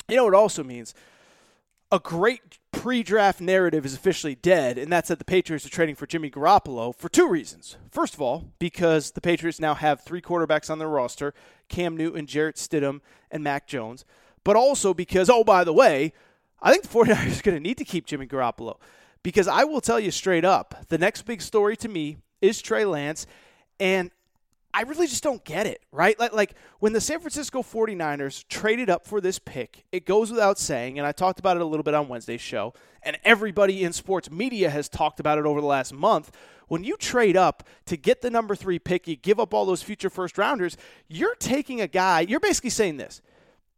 You 0.08 0.16
know 0.16 0.28
it 0.28 0.34
also 0.34 0.64
means? 0.64 0.94
A 1.92 1.98
great 1.98 2.58
pre 2.72 3.02
draft 3.02 3.40
narrative 3.40 3.86
is 3.86 3.94
officially 3.94 4.34
dead, 4.34 4.78
and 4.78 4.92
that's 4.92 5.08
that 5.08 5.18
the 5.18 5.24
Patriots 5.24 5.64
are 5.64 5.70
trading 5.70 5.94
for 5.94 6.06
Jimmy 6.06 6.30
Garoppolo 6.30 6.94
for 6.94 7.08
two 7.08 7.28
reasons. 7.28 7.76
First 7.90 8.14
of 8.14 8.20
all, 8.20 8.52
because 8.58 9.12
the 9.12 9.20
Patriots 9.20 9.60
now 9.60 9.74
have 9.74 10.02
three 10.02 10.20
quarterbacks 10.20 10.70
on 10.70 10.78
their 10.78 10.88
roster 10.88 11.34
Cam 11.68 11.96
Newton, 11.96 12.26
Jarrett 12.26 12.56
Stidham, 12.56 13.00
and 13.30 13.44
Mac 13.44 13.66
Jones. 13.66 14.04
But 14.42 14.56
also 14.56 14.92
because, 14.92 15.30
oh, 15.30 15.44
by 15.44 15.64
the 15.64 15.72
way, 15.72 16.12
I 16.60 16.70
think 16.70 16.82
the 16.82 16.88
49ers 16.88 17.40
are 17.40 17.42
going 17.42 17.56
to 17.56 17.60
need 17.60 17.78
to 17.78 17.84
keep 17.84 18.06
Jimmy 18.06 18.26
Garoppolo. 18.26 18.76
Because 19.22 19.48
I 19.48 19.64
will 19.64 19.80
tell 19.80 19.98
you 19.98 20.10
straight 20.10 20.44
up, 20.44 20.86
the 20.88 20.98
next 20.98 21.22
big 21.22 21.40
story 21.40 21.76
to 21.78 21.88
me 21.88 22.18
is 22.44 22.60
Trey 22.60 22.84
Lance. 22.84 23.26
And 23.80 24.10
I 24.72 24.82
really 24.82 25.06
just 25.06 25.22
don't 25.22 25.44
get 25.44 25.66
it, 25.66 25.82
right? 25.92 26.18
Like, 26.18 26.32
like 26.32 26.54
when 26.80 26.92
the 26.92 27.00
San 27.00 27.20
Francisco 27.20 27.62
49ers 27.62 28.44
traded 28.48 28.90
up 28.90 29.06
for 29.06 29.20
this 29.20 29.38
pick, 29.38 29.84
it 29.92 30.04
goes 30.04 30.30
without 30.32 30.58
saying, 30.58 30.98
and 30.98 31.06
I 31.06 31.12
talked 31.12 31.38
about 31.38 31.56
it 31.56 31.62
a 31.62 31.66
little 31.66 31.84
bit 31.84 31.94
on 31.94 32.08
Wednesday's 32.08 32.40
show, 32.40 32.74
and 33.02 33.16
everybody 33.24 33.84
in 33.84 33.92
sports 33.92 34.30
media 34.32 34.70
has 34.70 34.88
talked 34.88 35.20
about 35.20 35.38
it 35.38 35.46
over 35.46 35.60
the 35.60 35.66
last 35.66 35.92
month. 35.92 36.32
When 36.66 36.82
you 36.82 36.96
trade 36.96 37.36
up 37.36 37.62
to 37.86 37.96
get 37.96 38.20
the 38.20 38.30
number 38.30 38.56
three 38.56 38.80
pick, 38.80 39.06
you 39.06 39.14
give 39.14 39.38
up 39.38 39.54
all 39.54 39.64
those 39.64 39.82
future 39.82 40.10
first 40.10 40.38
rounders, 40.38 40.76
you're 41.06 41.36
taking 41.36 41.80
a 41.80 41.86
guy, 41.86 42.20
you're 42.22 42.40
basically 42.40 42.70
saying 42.70 42.96
this, 42.96 43.22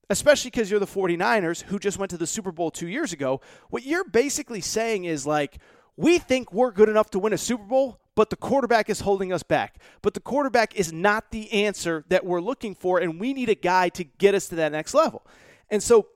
especially 0.09 0.51
because 0.51 0.71
you're 0.71 0.81
the 0.81 0.87
49ers 0.87 1.63
who 1.65 1.79
just 1.79 1.99
went 1.99 2.11
to 2.11 2.17
the 2.17 2.27
Super 2.27 2.53
Bowl 2.53 2.71
two 2.71 2.89
years 2.89 3.13
ago. 3.13 3.43
What 3.69 3.85
you're 3.85 4.09
basically 4.09 4.63
saying 4.63 5.05
is 5.05 5.27
like, 5.27 5.59
we 5.97 6.19
think 6.19 6.55
we're 6.55 6.71
good 6.71 6.89
enough 6.89 7.11
to 7.11 7.19
win 7.19 7.35
a 7.35 7.39
Super 7.39 7.65
Bowl, 7.65 8.01
but 8.17 8.31
the 8.31 8.37
quarterback 8.37 8.91
is 8.91 9.01
holding 9.01 9.33
us 9.33 9.45
back. 9.45 9.77
But 10.03 10.15
the 10.15 10.21
quarterback 10.21 10.75
is 10.75 10.93
not 10.93 11.31
the 11.31 11.53
answer 11.53 12.05
that 12.09 12.25
we're 12.25 12.41
looking 12.41 12.75
for, 12.75 12.99
and 12.99 13.21
we 13.21 13.33
need 13.33 13.49
a 13.49 13.55
guy 13.55 13.91
to 13.91 14.03
get 14.03 14.35
us 14.35 14.49
to 14.49 14.57
that 14.57 14.73
next 14.73 14.95
level. 14.95 15.25
And 15.71 15.81
so 15.81 16.09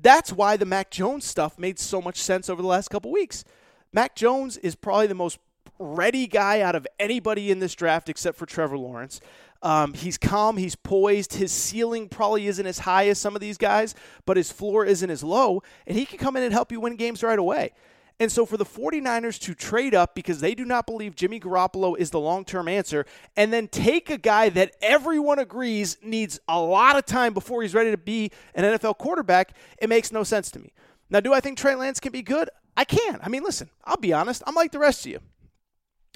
that's 0.00 0.32
why 0.32 0.56
the 0.56 0.64
Mac 0.64 0.90
Jones 0.90 1.26
stuff 1.26 1.58
made 1.58 1.78
so 1.78 2.00
much 2.00 2.22
sense 2.22 2.48
over 2.48 2.62
the 2.62 2.68
last 2.68 2.88
couple 2.88 3.12
weeks. 3.12 3.44
Mac 3.92 4.14
Jones 4.14 4.56
is 4.56 4.76
probably 4.76 5.08
the 5.08 5.14
most 5.14 5.38
ready 5.80 6.26
guy 6.26 6.60
out 6.60 6.74
of 6.74 6.86
anybody 6.98 7.50
in 7.50 7.58
this 7.58 7.74
draft 7.74 8.08
except 8.08 8.38
for 8.38 8.46
Trevor 8.46 8.78
Lawrence. 8.78 9.20
Um, 9.60 9.94
he's 9.94 10.16
calm, 10.16 10.56
he's 10.56 10.76
poised. 10.76 11.34
His 11.34 11.50
ceiling 11.50 12.08
probably 12.08 12.46
isn't 12.46 12.66
as 12.66 12.78
high 12.78 13.08
as 13.08 13.18
some 13.18 13.34
of 13.34 13.40
these 13.40 13.58
guys, 13.58 13.96
but 14.24 14.36
his 14.36 14.52
floor 14.52 14.84
isn't 14.84 15.10
as 15.10 15.24
low, 15.24 15.62
and 15.88 15.98
he 15.98 16.06
can 16.06 16.18
come 16.18 16.36
in 16.36 16.44
and 16.44 16.52
help 16.52 16.70
you 16.70 16.78
win 16.78 16.94
games 16.94 17.24
right 17.24 17.38
away. 17.38 17.72
And 18.20 18.32
so 18.32 18.44
for 18.44 18.56
the 18.56 18.64
49ers 18.64 19.38
to 19.42 19.54
trade 19.54 19.94
up 19.94 20.14
because 20.14 20.40
they 20.40 20.54
do 20.54 20.64
not 20.64 20.86
believe 20.86 21.14
Jimmy 21.14 21.38
Garoppolo 21.38 21.96
is 21.96 22.10
the 22.10 22.18
long 22.18 22.44
term 22.44 22.66
answer, 22.66 23.06
and 23.36 23.52
then 23.52 23.68
take 23.68 24.10
a 24.10 24.18
guy 24.18 24.48
that 24.50 24.74
everyone 24.82 25.38
agrees 25.38 25.96
needs 26.02 26.40
a 26.48 26.60
lot 26.60 26.96
of 26.96 27.06
time 27.06 27.32
before 27.32 27.62
he's 27.62 27.74
ready 27.74 27.92
to 27.92 27.96
be 27.96 28.32
an 28.54 28.64
NFL 28.64 28.98
quarterback, 28.98 29.52
it 29.78 29.88
makes 29.88 30.10
no 30.10 30.24
sense 30.24 30.50
to 30.50 30.58
me. 30.58 30.72
Now, 31.10 31.20
do 31.20 31.32
I 31.32 31.40
think 31.40 31.58
Trey 31.58 31.74
Lance 31.74 32.00
can 32.00 32.12
be 32.12 32.22
good? 32.22 32.50
I 32.76 32.84
can. 32.84 33.20
I 33.22 33.28
mean, 33.28 33.42
listen, 33.42 33.70
I'll 33.84 33.96
be 33.96 34.12
honest. 34.12 34.42
I'm 34.46 34.54
like 34.54 34.72
the 34.72 34.78
rest 34.78 35.06
of 35.06 35.12
you. 35.12 35.20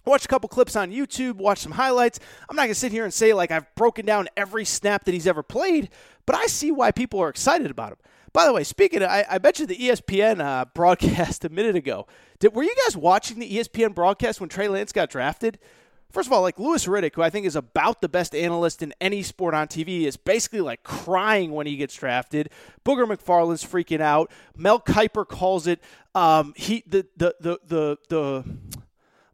Watch 0.04 0.24
a 0.24 0.28
couple 0.28 0.48
clips 0.48 0.74
on 0.74 0.90
YouTube, 0.90 1.34
watch 1.34 1.58
some 1.58 1.72
highlights. 1.72 2.18
I'm 2.48 2.56
not 2.56 2.62
going 2.62 2.70
to 2.70 2.74
sit 2.74 2.90
here 2.90 3.04
and 3.04 3.14
say 3.14 3.32
like 3.32 3.52
I've 3.52 3.72
broken 3.76 4.04
down 4.04 4.28
every 4.36 4.64
snap 4.64 5.04
that 5.04 5.12
he's 5.12 5.28
ever 5.28 5.44
played, 5.44 5.90
but 6.26 6.34
I 6.34 6.46
see 6.46 6.72
why 6.72 6.90
people 6.90 7.20
are 7.20 7.28
excited 7.28 7.70
about 7.70 7.92
him. 7.92 7.98
By 8.32 8.46
the 8.46 8.52
way, 8.52 8.64
speaking 8.64 9.02
of, 9.02 9.10
I, 9.10 9.26
I 9.28 9.34
you 9.34 9.66
the 9.66 9.76
ESPN 9.76 10.40
uh, 10.40 10.64
broadcast 10.74 11.44
a 11.44 11.48
minute 11.48 11.76
ago. 11.76 12.06
Did, 12.38 12.54
were 12.54 12.62
you 12.62 12.74
guys 12.86 12.96
watching 12.96 13.38
the 13.38 13.50
ESPN 13.50 13.94
broadcast 13.94 14.40
when 14.40 14.48
Trey 14.48 14.68
Lance 14.68 14.92
got 14.92 15.10
drafted? 15.10 15.58
First 16.10 16.28
of 16.28 16.32
all, 16.34 16.42
like 16.42 16.58
Louis 16.58 16.86
Riddick, 16.86 17.14
who 17.14 17.22
I 17.22 17.30
think 17.30 17.46
is 17.46 17.56
about 17.56 18.02
the 18.02 18.08
best 18.08 18.34
analyst 18.34 18.82
in 18.82 18.92
any 19.00 19.22
sport 19.22 19.54
on 19.54 19.66
TV, 19.66 20.02
is 20.02 20.18
basically 20.18 20.60
like 20.60 20.82
crying 20.82 21.52
when 21.52 21.66
he 21.66 21.76
gets 21.76 21.94
drafted. 21.94 22.50
Booger 22.84 23.06
McFarland's 23.06 23.64
freaking 23.64 24.02
out. 24.02 24.30
Mel 24.54 24.78
Kiper 24.78 25.26
calls 25.26 25.66
it 25.66 25.80
um, 26.14 26.52
he 26.54 26.84
the 26.86 27.06
the 27.16 27.34
the 27.40 27.58
the 27.66 27.98
the 28.10 28.44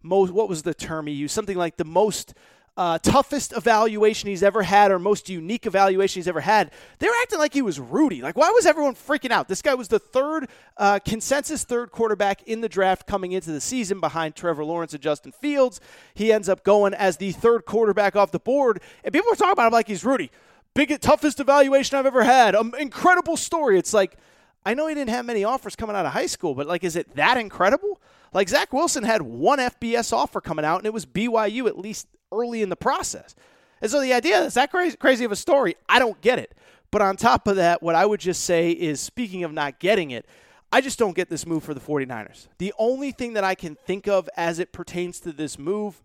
most 0.02 0.30
what 0.30 0.48
was 0.48 0.62
the 0.62 0.74
term 0.74 1.08
he 1.08 1.14
used? 1.14 1.34
Something 1.34 1.56
like 1.56 1.78
the 1.78 1.84
most 1.84 2.34
uh, 2.78 2.96
toughest 2.96 3.52
evaluation 3.56 4.28
he's 4.28 4.44
ever 4.44 4.62
had 4.62 4.92
or 4.92 5.00
most 5.00 5.28
unique 5.28 5.66
evaluation 5.66 6.20
he's 6.20 6.28
ever 6.28 6.40
had, 6.40 6.70
they 7.00 7.08
were 7.08 7.14
acting 7.22 7.40
like 7.40 7.52
he 7.52 7.60
was 7.60 7.80
Rudy. 7.80 8.22
Like, 8.22 8.36
why 8.36 8.50
was 8.50 8.66
everyone 8.66 8.94
freaking 8.94 9.32
out? 9.32 9.48
This 9.48 9.60
guy 9.60 9.74
was 9.74 9.88
the 9.88 9.98
third 9.98 10.48
uh, 10.76 11.00
consensus 11.00 11.64
third 11.64 11.90
quarterback 11.90 12.44
in 12.44 12.60
the 12.60 12.68
draft 12.68 13.04
coming 13.08 13.32
into 13.32 13.50
the 13.50 13.60
season 13.60 13.98
behind 13.98 14.36
Trevor 14.36 14.64
Lawrence 14.64 14.92
and 14.92 15.02
Justin 15.02 15.32
Fields. 15.32 15.80
He 16.14 16.32
ends 16.32 16.48
up 16.48 16.62
going 16.62 16.94
as 16.94 17.16
the 17.16 17.32
third 17.32 17.64
quarterback 17.64 18.14
off 18.14 18.30
the 18.30 18.38
board, 18.38 18.80
and 19.02 19.12
people 19.12 19.32
are 19.32 19.36
talking 19.36 19.54
about 19.54 19.66
him 19.66 19.72
like 19.72 19.88
he's 19.88 20.04
Rudy. 20.04 20.30
Biggest, 20.74 21.02
toughest 21.02 21.40
evaluation 21.40 21.98
I've 21.98 22.06
ever 22.06 22.22
had. 22.22 22.54
Um, 22.54 22.72
incredible 22.78 23.36
story. 23.36 23.76
It's 23.76 23.92
like, 23.92 24.16
I 24.64 24.74
know 24.74 24.86
he 24.86 24.94
didn't 24.94 25.10
have 25.10 25.26
many 25.26 25.42
offers 25.42 25.74
coming 25.74 25.96
out 25.96 26.06
of 26.06 26.12
high 26.12 26.26
school, 26.26 26.54
but 26.54 26.68
like, 26.68 26.84
is 26.84 26.94
it 26.94 27.16
that 27.16 27.38
incredible? 27.38 28.00
Like 28.32 28.48
Zach 28.48 28.72
Wilson 28.72 29.02
had 29.02 29.22
one 29.22 29.58
FBS 29.58 30.12
offer 30.12 30.40
coming 30.40 30.64
out, 30.64 30.76
and 30.76 30.86
it 30.86 30.92
was 30.92 31.06
BYU 31.06 31.66
at 31.66 31.76
least 31.76 32.06
early 32.32 32.62
in 32.62 32.68
the 32.68 32.76
process. 32.76 33.34
And 33.80 33.90
so 33.90 34.00
the 34.00 34.12
idea 34.12 34.40
that's 34.40 34.54
that 34.54 34.70
crazy, 34.70 34.96
crazy 34.96 35.24
of 35.24 35.32
a 35.32 35.36
story, 35.36 35.76
I 35.88 35.98
don't 35.98 36.20
get 36.20 36.38
it. 36.38 36.54
But 36.90 37.02
on 37.02 37.16
top 37.16 37.46
of 37.46 37.56
that, 37.56 37.82
what 37.82 37.94
I 37.94 38.06
would 38.06 38.20
just 38.20 38.44
say 38.44 38.70
is 38.70 39.00
speaking 39.00 39.44
of 39.44 39.52
not 39.52 39.78
getting 39.78 40.10
it, 40.10 40.26
I 40.72 40.80
just 40.80 40.98
don't 40.98 41.14
get 41.14 41.30
this 41.30 41.46
move 41.46 41.62
for 41.64 41.74
the 41.74 41.80
49ers. 41.80 42.48
The 42.58 42.74
only 42.78 43.12
thing 43.12 43.34
that 43.34 43.44
I 43.44 43.54
can 43.54 43.74
think 43.74 44.06
of 44.06 44.28
as 44.36 44.58
it 44.58 44.72
pertains 44.72 45.20
to 45.20 45.32
this 45.32 45.58
move 45.58 46.02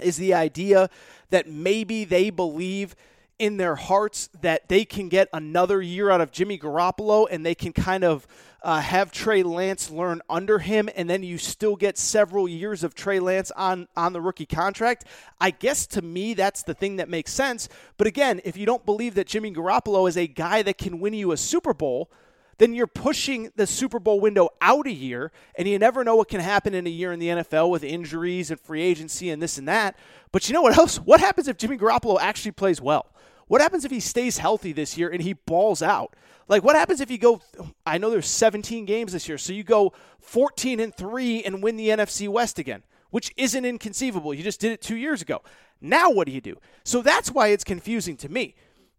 is 0.00 0.16
the 0.16 0.34
idea 0.34 0.90
that 1.30 1.48
maybe 1.48 2.04
they 2.04 2.30
believe 2.30 2.96
in 3.38 3.56
their 3.56 3.76
hearts 3.76 4.28
that 4.40 4.68
they 4.68 4.84
can 4.84 5.08
get 5.08 5.28
another 5.32 5.82
year 5.82 6.10
out 6.10 6.20
of 6.20 6.30
Jimmy 6.30 6.58
Garoppolo 6.58 7.26
and 7.30 7.44
they 7.44 7.54
can 7.54 7.72
kind 7.72 8.04
of 8.04 8.26
uh, 8.64 8.80
have 8.80 9.12
Trey 9.12 9.42
Lance 9.42 9.90
learn 9.90 10.22
under 10.28 10.58
him, 10.58 10.88
and 10.96 11.08
then 11.08 11.22
you 11.22 11.36
still 11.36 11.76
get 11.76 11.98
several 11.98 12.48
years 12.48 12.82
of 12.82 12.94
Trey 12.94 13.20
Lance 13.20 13.50
on 13.52 13.86
on 13.94 14.14
the 14.14 14.22
rookie 14.22 14.46
contract. 14.46 15.04
I 15.38 15.50
guess 15.50 15.86
to 15.88 16.02
me 16.02 16.32
that's 16.32 16.62
the 16.62 16.72
thing 16.72 16.96
that 16.96 17.10
makes 17.10 17.30
sense. 17.30 17.68
But 17.98 18.06
again, 18.06 18.40
if 18.42 18.56
you 18.56 18.64
don't 18.64 18.84
believe 18.86 19.14
that 19.16 19.26
Jimmy 19.26 19.52
Garoppolo 19.52 20.08
is 20.08 20.16
a 20.16 20.26
guy 20.26 20.62
that 20.62 20.78
can 20.78 20.98
win 20.98 21.12
you 21.12 21.32
a 21.32 21.36
Super 21.36 21.74
Bowl, 21.74 22.10
then 22.56 22.72
you're 22.72 22.86
pushing 22.86 23.52
the 23.54 23.66
Super 23.66 23.98
Bowl 23.98 24.18
window 24.18 24.48
out 24.62 24.86
a 24.86 24.92
year, 24.92 25.30
and 25.56 25.68
you 25.68 25.78
never 25.78 26.02
know 26.02 26.16
what 26.16 26.28
can 26.28 26.40
happen 26.40 26.72
in 26.72 26.86
a 26.86 26.90
year 26.90 27.12
in 27.12 27.18
the 27.18 27.28
NFL 27.28 27.68
with 27.68 27.84
injuries 27.84 28.50
and 28.50 28.58
free 28.58 28.82
agency 28.82 29.28
and 29.28 29.42
this 29.42 29.58
and 29.58 29.68
that. 29.68 29.96
But 30.32 30.48
you 30.48 30.54
know 30.54 30.62
what 30.62 30.78
else? 30.78 30.96
What 30.96 31.20
happens 31.20 31.48
if 31.48 31.58
Jimmy 31.58 31.76
Garoppolo 31.76 32.18
actually 32.18 32.52
plays 32.52 32.80
well? 32.80 33.13
What 33.54 33.60
happens 33.60 33.84
if 33.84 33.92
he 33.92 34.00
stays 34.00 34.38
healthy 34.38 34.72
this 34.72 34.98
year 34.98 35.10
and 35.10 35.22
he 35.22 35.34
balls 35.34 35.80
out? 35.80 36.16
Like 36.48 36.64
what 36.64 36.74
happens 36.74 37.00
if 37.00 37.08
you 37.08 37.18
go 37.18 37.40
I 37.86 37.98
know 37.98 38.10
there's 38.10 38.26
17 38.26 38.84
games 38.84 39.12
this 39.12 39.28
year, 39.28 39.38
so 39.38 39.52
you 39.52 39.62
go 39.62 39.92
14 40.18 40.80
and 40.80 40.92
3 40.92 41.44
and 41.44 41.62
win 41.62 41.76
the 41.76 41.90
NFC 41.90 42.28
West 42.28 42.58
again, 42.58 42.82
which 43.10 43.32
isn't 43.36 43.64
inconceivable. 43.64 44.34
You 44.34 44.42
just 44.42 44.58
did 44.58 44.72
it 44.72 44.82
2 44.82 44.96
years 44.96 45.22
ago. 45.22 45.40
Now 45.80 46.10
what 46.10 46.26
do 46.26 46.32
you 46.32 46.40
do? 46.40 46.56
So 46.82 47.00
that's 47.00 47.30
why 47.30 47.50
it's 47.50 47.62
confusing 47.62 48.16
to 48.16 48.28
me. 48.28 48.56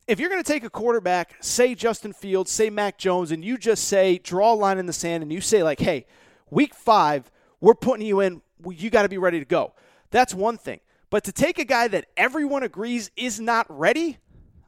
If 0.08 0.22
you're 0.22 0.30
going 0.30 0.42
to 0.42 0.50
take 0.50 0.64
a 0.64 0.70
quarterback, 0.70 1.36
say 1.44 1.76
Justin 1.76 2.14
Fields, 2.14 2.50
say 2.50 2.70
Mac 2.70 2.98
Jones 2.98 3.32
and 3.32 3.44
you 3.44 3.58
just 3.58 3.84
say 3.84 4.20
draw 4.20 4.54
a 4.54 4.56
line 4.56 4.78
in 4.78 4.86
the 4.86 4.94
sand 4.94 5.22
and 5.22 5.34
you 5.34 5.42
say 5.42 5.64
like, 5.64 5.82
"Hey, 5.82 6.06
week 6.50 6.74
5, 6.74 7.30
we're 7.60 7.76
putting 7.76 8.08
you 8.08 8.22
in, 8.22 8.42
you 8.70 8.90
got 8.90 9.02
to 9.02 9.10
be 9.10 9.18
ready 9.18 9.40
to 9.40 9.46
go." 9.46 9.74
That's 10.12 10.34
one 10.34 10.58
thing. 10.58 10.80
But 11.10 11.26
to 11.26 11.34
take 11.34 11.60
a 11.60 11.66
guy 11.66 11.90
that 11.90 12.06
everyone 12.16 12.64
agrees 12.64 13.12
is 13.18 13.38
not 13.38 13.66
ready, 13.70 14.20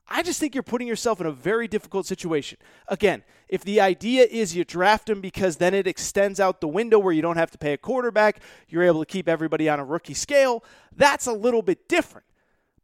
I 0.09 0.23
just 0.23 0.39
think 0.39 0.55
you're 0.55 0.63
putting 0.63 0.87
yourself 0.87 1.19
in 1.19 1.27
a 1.27 1.31
very 1.31 1.67
difficult 1.67 2.05
situation. 2.05 2.57
Again, 2.87 3.23
if 3.49 3.63
the 3.63 3.81
idea 3.81 4.23
is 4.23 4.55
you 4.55 4.63
draft 4.63 5.09
him 5.09 5.19
because 5.19 5.57
then 5.57 5.73
it 5.73 5.85
extends 5.85 6.39
out 6.39 6.61
the 6.61 6.67
window 6.67 6.97
where 6.97 7.13
you 7.13 7.21
don't 7.21 7.37
have 7.37 7.51
to 7.51 7.57
pay 7.57 7.73
a 7.73 7.77
quarterback, 7.77 8.39
you're 8.69 8.83
able 8.83 9.01
to 9.01 9.05
keep 9.05 9.27
everybody 9.27 9.67
on 9.67 9.79
a 9.79 9.85
rookie 9.85 10.13
scale, 10.13 10.63
that's 10.95 11.27
a 11.27 11.33
little 11.33 11.61
bit 11.61 11.89
different. 11.89 12.25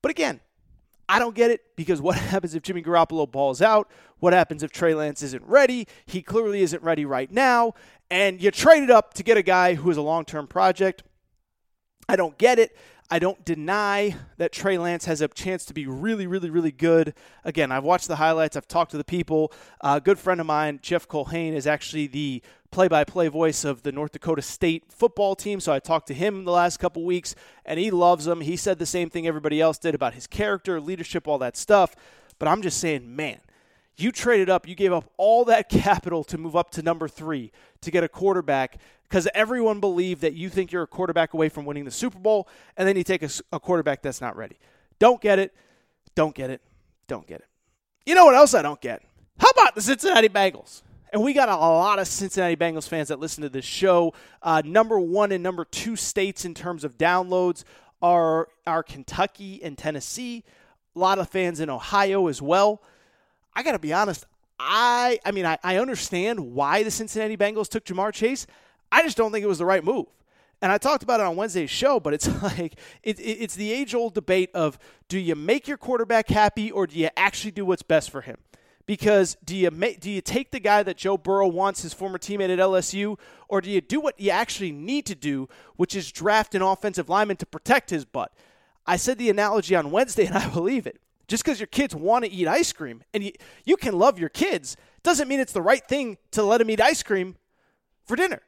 But 0.01 0.11
again, 0.11 0.41
I 1.07 1.19
don't 1.19 1.35
get 1.35 1.51
it 1.51 1.75
because 1.75 2.01
what 2.01 2.15
happens 2.33 2.55
if 2.55 2.63
Jimmy 2.63 2.81
Garoppolo 2.81 3.29
balls 3.29 3.61
out? 3.61 3.89
What 4.19 4.33
happens 4.33 4.63
if 4.63 4.71
Trey 4.71 4.93
Lance 4.93 5.21
isn't 5.21 5.43
ready? 5.45 5.87
He 6.05 6.21
clearly 6.21 6.61
isn't 6.61 6.83
ready 6.83 7.05
right 7.05 7.31
now. 7.31 7.73
And 8.09 8.41
you 8.41 8.51
traded 8.51 8.91
up 8.91 9.13
to 9.15 9.23
get 9.23 9.37
a 9.37 9.43
guy 9.43 9.75
who 9.75 9.89
is 9.89 9.97
a 9.97 10.01
long 10.01 10.25
term 10.25 10.47
project. 10.47 11.03
I 12.07 12.15
don't 12.15 12.37
get 12.37 12.59
it. 12.59 12.75
I 13.09 13.19
don't 13.19 13.43
deny 13.45 14.15
that 14.37 14.51
Trey 14.51 14.77
Lance 14.77 15.05
has 15.05 15.21
a 15.21 15.27
chance 15.27 15.65
to 15.65 15.73
be 15.73 15.85
really, 15.85 16.25
really, 16.25 16.49
really 16.49 16.71
good. 16.71 17.13
Again, 17.43 17.71
I've 17.71 17.83
watched 17.83 18.07
the 18.07 18.15
highlights. 18.15 18.55
I've 18.55 18.67
talked 18.67 18.91
to 18.91 18.97
the 18.97 19.03
people. 19.03 19.51
A 19.81 20.01
good 20.01 20.17
friend 20.17 20.39
of 20.39 20.47
mine, 20.47 20.79
Jeff 20.81 21.07
Culhane, 21.07 21.53
is 21.53 21.67
actually 21.67 22.07
the 22.07 22.41
play-by-play 22.71 23.27
voice 23.27 23.63
of 23.63 23.83
the 23.83 23.91
North 23.91 24.13
Dakota 24.13 24.41
State 24.41 24.85
football 24.89 25.35
team. 25.35 25.59
So 25.59 25.71
I 25.71 25.79
talked 25.79 26.07
to 26.07 26.13
him 26.13 26.43
the 26.43 26.51
last 26.51 26.77
couple 26.77 27.03
weeks, 27.03 27.35
and 27.65 27.79
he 27.79 27.91
loves 27.91 28.25
him. 28.25 28.41
He 28.41 28.55
said 28.55 28.79
the 28.79 28.85
same 28.85 29.09
thing 29.09 29.27
everybody 29.27 29.61
else 29.61 29.77
did 29.77 29.93
about 29.93 30.15
his 30.15 30.25
character, 30.25 30.81
leadership, 30.81 31.27
all 31.27 31.37
that 31.37 31.55
stuff. 31.55 31.95
But 32.39 32.47
I'm 32.47 32.63
just 32.63 32.79
saying, 32.79 33.15
man, 33.15 33.39
you 33.95 34.11
traded 34.11 34.49
up, 34.49 34.67
you 34.67 34.75
gave 34.75 34.91
up 34.91 35.09
all 35.17 35.45
that 35.45 35.69
capital 35.69 36.23
to 36.25 36.37
move 36.37 36.55
up 36.55 36.71
to 36.71 36.81
number 36.81 37.07
three 37.07 37.51
to 37.81 37.91
get 37.91 38.03
a 38.03 38.09
quarterback 38.09 38.79
because 39.13 39.27
everyone 39.35 39.79
believed 39.79 40.21
that 40.21 40.33
you 40.33 40.49
think 40.49 40.71
you're 40.71 40.81
a 40.81 40.87
quarterback 40.87 41.35
away 41.35 41.47
from 41.47 41.65
winning 41.65 41.85
the 41.85 41.91
Super 41.91 42.17
Bowl, 42.17 42.47
and 42.75 42.87
then 42.87 42.97
you 42.97 43.03
take 43.03 43.21
a, 43.21 43.29
a, 43.51 43.59
quarterback 43.59 44.01
that's 44.01 44.19
not 44.19 44.35
ready. 44.35 44.57
Don't 44.97 45.21
get 45.21 45.37
it. 45.37 45.53
Don't 46.15 46.33
get 46.33 46.49
it. 46.49 46.61
Don't 47.05 47.27
get 47.27 47.41
it. 47.41 47.45
You 48.07 48.15
know 48.15 48.25
what 48.25 48.33
else 48.33 48.55
I 48.55 48.63
don't 48.63 48.81
get? 48.81 49.03
How 49.37 49.49
about 49.49 49.75
the 49.75 49.81
Cincinnati 49.81 50.29
Bengals? 50.29 50.81
And 51.11 51.21
we 51.21 51.33
got 51.33 51.47
a 51.47 51.55
lot 51.55 51.99
of 51.99 52.07
Cincinnati 52.07 52.55
Bengals 52.55 52.87
fans 52.87 53.09
that 53.09 53.19
listen 53.19 53.43
to 53.43 53.49
this 53.49 53.65
show. 53.65 54.15
Uh, 54.41 54.63
number 54.65 54.99
one 54.99 55.31
and 55.31 55.43
number 55.43 55.63
two 55.63 55.95
states 55.95 56.43
in 56.43 56.55
terms 56.55 56.83
of 56.83 56.97
downloads 56.97 57.65
are, 58.01 58.47
are 58.65 58.81
Kentucky 58.81 59.63
and 59.63 59.77
Tennessee. 59.77 60.43
A 60.95 60.99
lot 60.99 61.19
of 61.19 61.29
fans 61.29 61.59
in 61.59 61.69
Ohio 61.69 62.25
as 62.29 62.41
well. 62.41 62.81
I 63.53 63.61
got 63.61 63.73
to 63.73 63.79
be 63.79 63.93
honest. 63.93 64.25
I 64.57 65.19
I 65.23 65.31
mean 65.31 65.45
I, 65.45 65.59
I 65.63 65.77
understand 65.77 66.39
why 66.39 66.81
the 66.81 66.89
Cincinnati 66.89 67.37
Bengals 67.37 67.67
took 67.67 67.85
Ja'Marr 67.85 68.11
Chase. 68.11 68.47
I 68.93 69.01
just 69.01 69.17
don't 69.17 69.31
think 69.31 69.43
it 69.43 69.47
was 69.47 69.57
the 69.57 69.65
right 69.65 69.83
move. 69.83 70.05
And 70.61 70.71
I 70.71 70.77
talked 70.77 71.01
about 71.01 71.19
it 71.19 71.25
on 71.25 71.35
Wednesday's 71.35 71.71
show, 71.71 71.99
but 71.99 72.13
it's 72.13 72.27
like 72.43 72.75
it, 73.01 73.19
it, 73.19 73.23
it's 73.23 73.55
the 73.55 73.73
age 73.73 73.95
old 73.95 74.13
debate 74.13 74.51
of 74.53 74.77
do 75.09 75.17
you 75.17 75.35
make 75.35 75.67
your 75.67 75.77
quarterback 75.77 76.29
happy 76.29 76.71
or 76.71 76.85
do 76.85 76.97
you 76.97 77.09
actually 77.17 77.51
do 77.51 77.65
what's 77.65 77.81
best 77.81 78.11
for 78.11 78.21
him? 78.21 78.37
Because 78.85 79.35
do 79.43 79.55
you 79.55 79.69
do 79.71 80.11
you 80.11 80.21
take 80.21 80.51
the 80.51 80.59
guy 80.59 80.83
that 80.83 80.97
Joe 80.97 81.17
Burrow 81.17 81.47
wants, 81.47 81.81
his 81.81 81.93
former 81.93 82.19
teammate 82.19 82.51
at 82.51 82.59
LSU, 82.59 83.17
or 83.47 83.61
do 83.61 83.71
you 83.71 83.81
do 83.81 83.99
what 83.99 84.19
you 84.19 84.29
actually 84.29 84.71
need 84.71 85.05
to 85.07 85.15
do, 85.15 85.49
which 85.75 85.95
is 85.95 86.11
draft 86.11 86.53
an 86.53 86.61
offensive 86.61 87.09
lineman 87.09 87.37
to 87.37 87.45
protect 87.45 87.89
his 87.89 88.05
butt? 88.05 88.31
I 88.85 88.97
said 88.97 89.17
the 89.17 89.29
analogy 89.29 89.75
on 89.75 89.89
Wednesday, 89.89 90.25
and 90.25 90.37
I 90.37 90.49
believe 90.49 90.85
it. 90.85 91.01
Just 91.27 91.43
because 91.43 91.59
your 91.59 91.67
kids 91.67 91.95
want 91.95 92.25
to 92.25 92.31
eat 92.31 92.47
ice 92.47 92.71
cream 92.73 93.03
and 93.13 93.23
you, 93.23 93.31
you 93.65 93.77
can 93.77 93.97
love 93.97 94.19
your 94.19 94.29
kids 94.29 94.75
doesn't 95.01 95.27
mean 95.27 95.39
it's 95.39 95.53
the 95.53 95.61
right 95.61 95.87
thing 95.87 96.17
to 96.31 96.43
let 96.43 96.59
them 96.59 96.69
eat 96.69 96.81
ice 96.81 97.01
cream 97.01 97.37
for 98.05 98.15
dinner. 98.15 98.41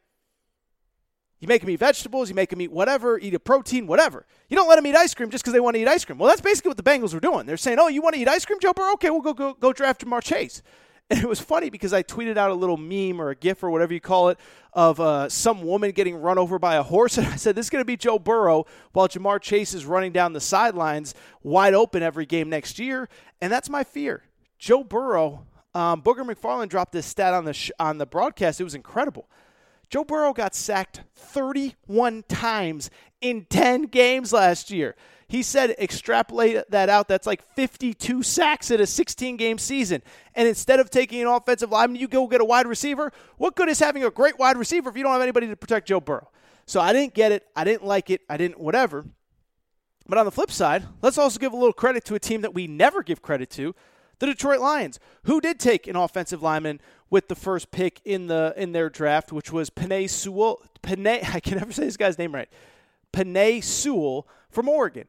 You 1.46 1.48
make 1.48 1.62
them 1.62 1.70
eat 1.70 1.80
vegetables, 1.80 2.28
you 2.28 2.34
make 2.34 2.50
them 2.50 2.60
eat 2.60 2.72
whatever, 2.72 3.20
eat 3.20 3.36
a 3.36 3.40
protein, 3.40 3.86
whatever. 3.86 4.26
You 4.50 4.58
don't 4.58 4.68
let 4.68 4.78
them 4.78 4.88
eat 4.88 4.96
ice 4.96 5.14
cream 5.14 5.30
just 5.30 5.44
because 5.44 5.54
they 5.54 5.60
want 5.60 5.76
to 5.76 5.80
eat 5.80 5.88
ice 5.88 6.04
cream. 6.04 6.18
Well, 6.18 6.28
that's 6.28 6.42
basically 6.42 6.70
what 6.70 6.78
the 6.78 6.82
Bengals 6.84 7.14
were 7.14 7.20
doing. 7.20 7.46
They're 7.46 7.56
saying, 7.56 7.78
"Oh, 7.78 7.88
you 7.88 8.02
want 8.02 8.16
to 8.16 8.22
eat 8.22 8.28
ice 8.28 8.46
cream, 8.46 8.58
Joe 8.60 8.74
Burrow? 8.74 8.94
Okay, 8.94 9.12
we'll 9.12 9.22
go 9.22 9.36
go, 9.36 9.54
go 9.54 9.72
draft 9.72 10.04
Ja'Marr 10.04 10.24
Chase." 10.24 10.64
And 11.12 11.22
it 11.22 11.30
was 11.30 11.40
funny 11.40 11.70
because 11.70 11.94
I 11.94 12.02
tweeted 12.02 12.36
out 12.36 12.50
a 12.50 12.56
little 12.56 12.78
meme 12.78 13.22
or 13.22 13.30
a 13.30 13.36
GIF 13.36 13.62
or 13.64 13.70
whatever 13.70 13.94
you 13.94 14.00
call 14.00 14.30
it 14.30 14.40
of 14.74 15.00
uh, 15.00 15.30
some 15.30 15.62
woman 15.62 15.92
getting 15.92 16.16
run 16.16 16.40
over 16.40 16.58
by 16.58 16.78
a 16.78 16.82
horse. 16.82 17.16
And 17.20 17.28
I 17.28 17.36
said, 17.36 17.54
This 17.54 17.68
is 17.68 17.70
going 17.70 17.84
to 17.84 17.86
be 17.86 17.96
Joe 17.96 18.18
Burrow 18.18 18.66
while 18.92 19.08
Ja'Marr 19.08 19.40
Chase 19.40 19.76
is 19.76 19.86
running 19.86 20.12
down 20.14 20.34
the 20.34 20.42
sidelines 20.42 21.14
wide 21.44 21.76
open 21.76 22.02
every 22.02 22.26
game 22.26 22.50
next 22.50 22.80
year. 22.80 23.08
And 23.40 23.54
that's 23.54 23.70
my 23.70 23.84
fear. 23.84 24.24
Joe 24.58 24.84
Burrow, 24.84 25.46
um, 25.76 26.02
Booger 26.02 26.28
McFarland 26.28 26.70
dropped 26.70 26.94
this 26.94 27.06
stat 27.06 27.36
on 27.36 27.46
the, 27.46 27.54
sh- 27.54 27.70
on 27.80 28.00
the 28.00 28.08
broadcast. 28.08 28.60
It 28.60 28.64
was 28.64 28.74
incredible. 28.74 29.28
Joe 29.90 30.04
Burrow 30.04 30.34
got 30.34 30.56
sacked 30.56 31.02
31 31.16 32.24
times 32.28 32.90
in 33.22 33.46
10 33.46 33.84
games 33.84 34.34
last 34.34 34.72
year. 34.72 34.96
He 35.28 35.42
said, 35.42 35.72
extrapolate 35.80 36.70
that 36.70 36.88
out. 36.88 37.08
That's 37.08 37.26
like 37.26 37.42
52 37.56 38.22
sacks 38.22 38.70
in 38.70 38.80
a 38.80 38.86
16 38.86 39.38
game 39.38 39.58
season. 39.58 40.04
And 40.36 40.48
instead 40.48 40.80
of 40.80 40.90
taking 40.90 41.22
an 41.22 41.28
offensive 41.28 41.72
lineman, 41.72 42.00
you 42.00 42.08
go 42.08 42.28
get 42.28 42.42
a 42.42 42.46
wide 42.46 42.68
receiver. 42.68 43.12
What 43.38 43.56
good 43.56 43.70
is 43.70 43.80
having 43.80 44.04
a 44.04 44.12
great 44.12 44.38
wide 44.38 44.58
receiver 44.58 44.90
if 44.90 44.98
you 44.98 45.04
don't 45.04 45.14
have 45.14 45.22
anybody 45.22 45.48
to 45.48 45.56
protect 45.56 45.88
Joe 45.88 46.00
Burrow? 46.00 46.30
So 46.68 46.80
I 46.80 46.94
didn't 46.94 47.14
get 47.14 47.32
it. 47.32 47.46
I 47.56 47.64
didn't 47.64 47.86
like 47.86 48.10
it. 48.10 48.22
I 48.30 48.38
didn't, 48.38 48.60
whatever. 48.60 49.06
But 50.08 50.20
on 50.20 50.26
the 50.26 50.32
flip 50.32 50.52
side, 50.52 50.86
let's 51.02 51.18
also 51.18 51.40
give 51.40 51.54
a 51.54 51.58
little 51.58 51.74
credit 51.74 52.06
to 52.06 52.16
a 52.16 52.20
team 52.20 52.42
that 52.42 52.54
we 52.54 52.68
never 52.68 53.02
give 53.02 53.22
credit 53.22 53.50
to, 53.52 53.74
the 54.20 54.28
Detroit 54.28 54.60
Lions, 54.60 55.00
who 55.24 55.42
did 55.42 55.60
take 55.60 55.88
an 55.88 55.96
offensive 55.96 56.42
lineman 56.42 56.80
with 57.10 57.28
the 57.28 57.36
first 57.36 57.72
pick 57.72 58.02
in 58.06 58.28
the 58.28 58.54
in 58.58 58.72
their 58.72 58.90
draft, 58.90 59.32
which 59.32 59.52
was 59.52 59.70
Penei 59.70 60.10
Sewell. 60.10 60.62
Penei, 60.82 61.28
I 61.34 61.40
can 61.40 61.58
never 61.58 61.72
say 61.72 61.86
this 61.86 61.98
guy's 61.98 62.18
name 62.18 62.34
right. 62.34 62.50
Penei 63.14 63.64
Sewell 63.64 64.28
from 64.50 64.70
Oregon. 64.70 65.08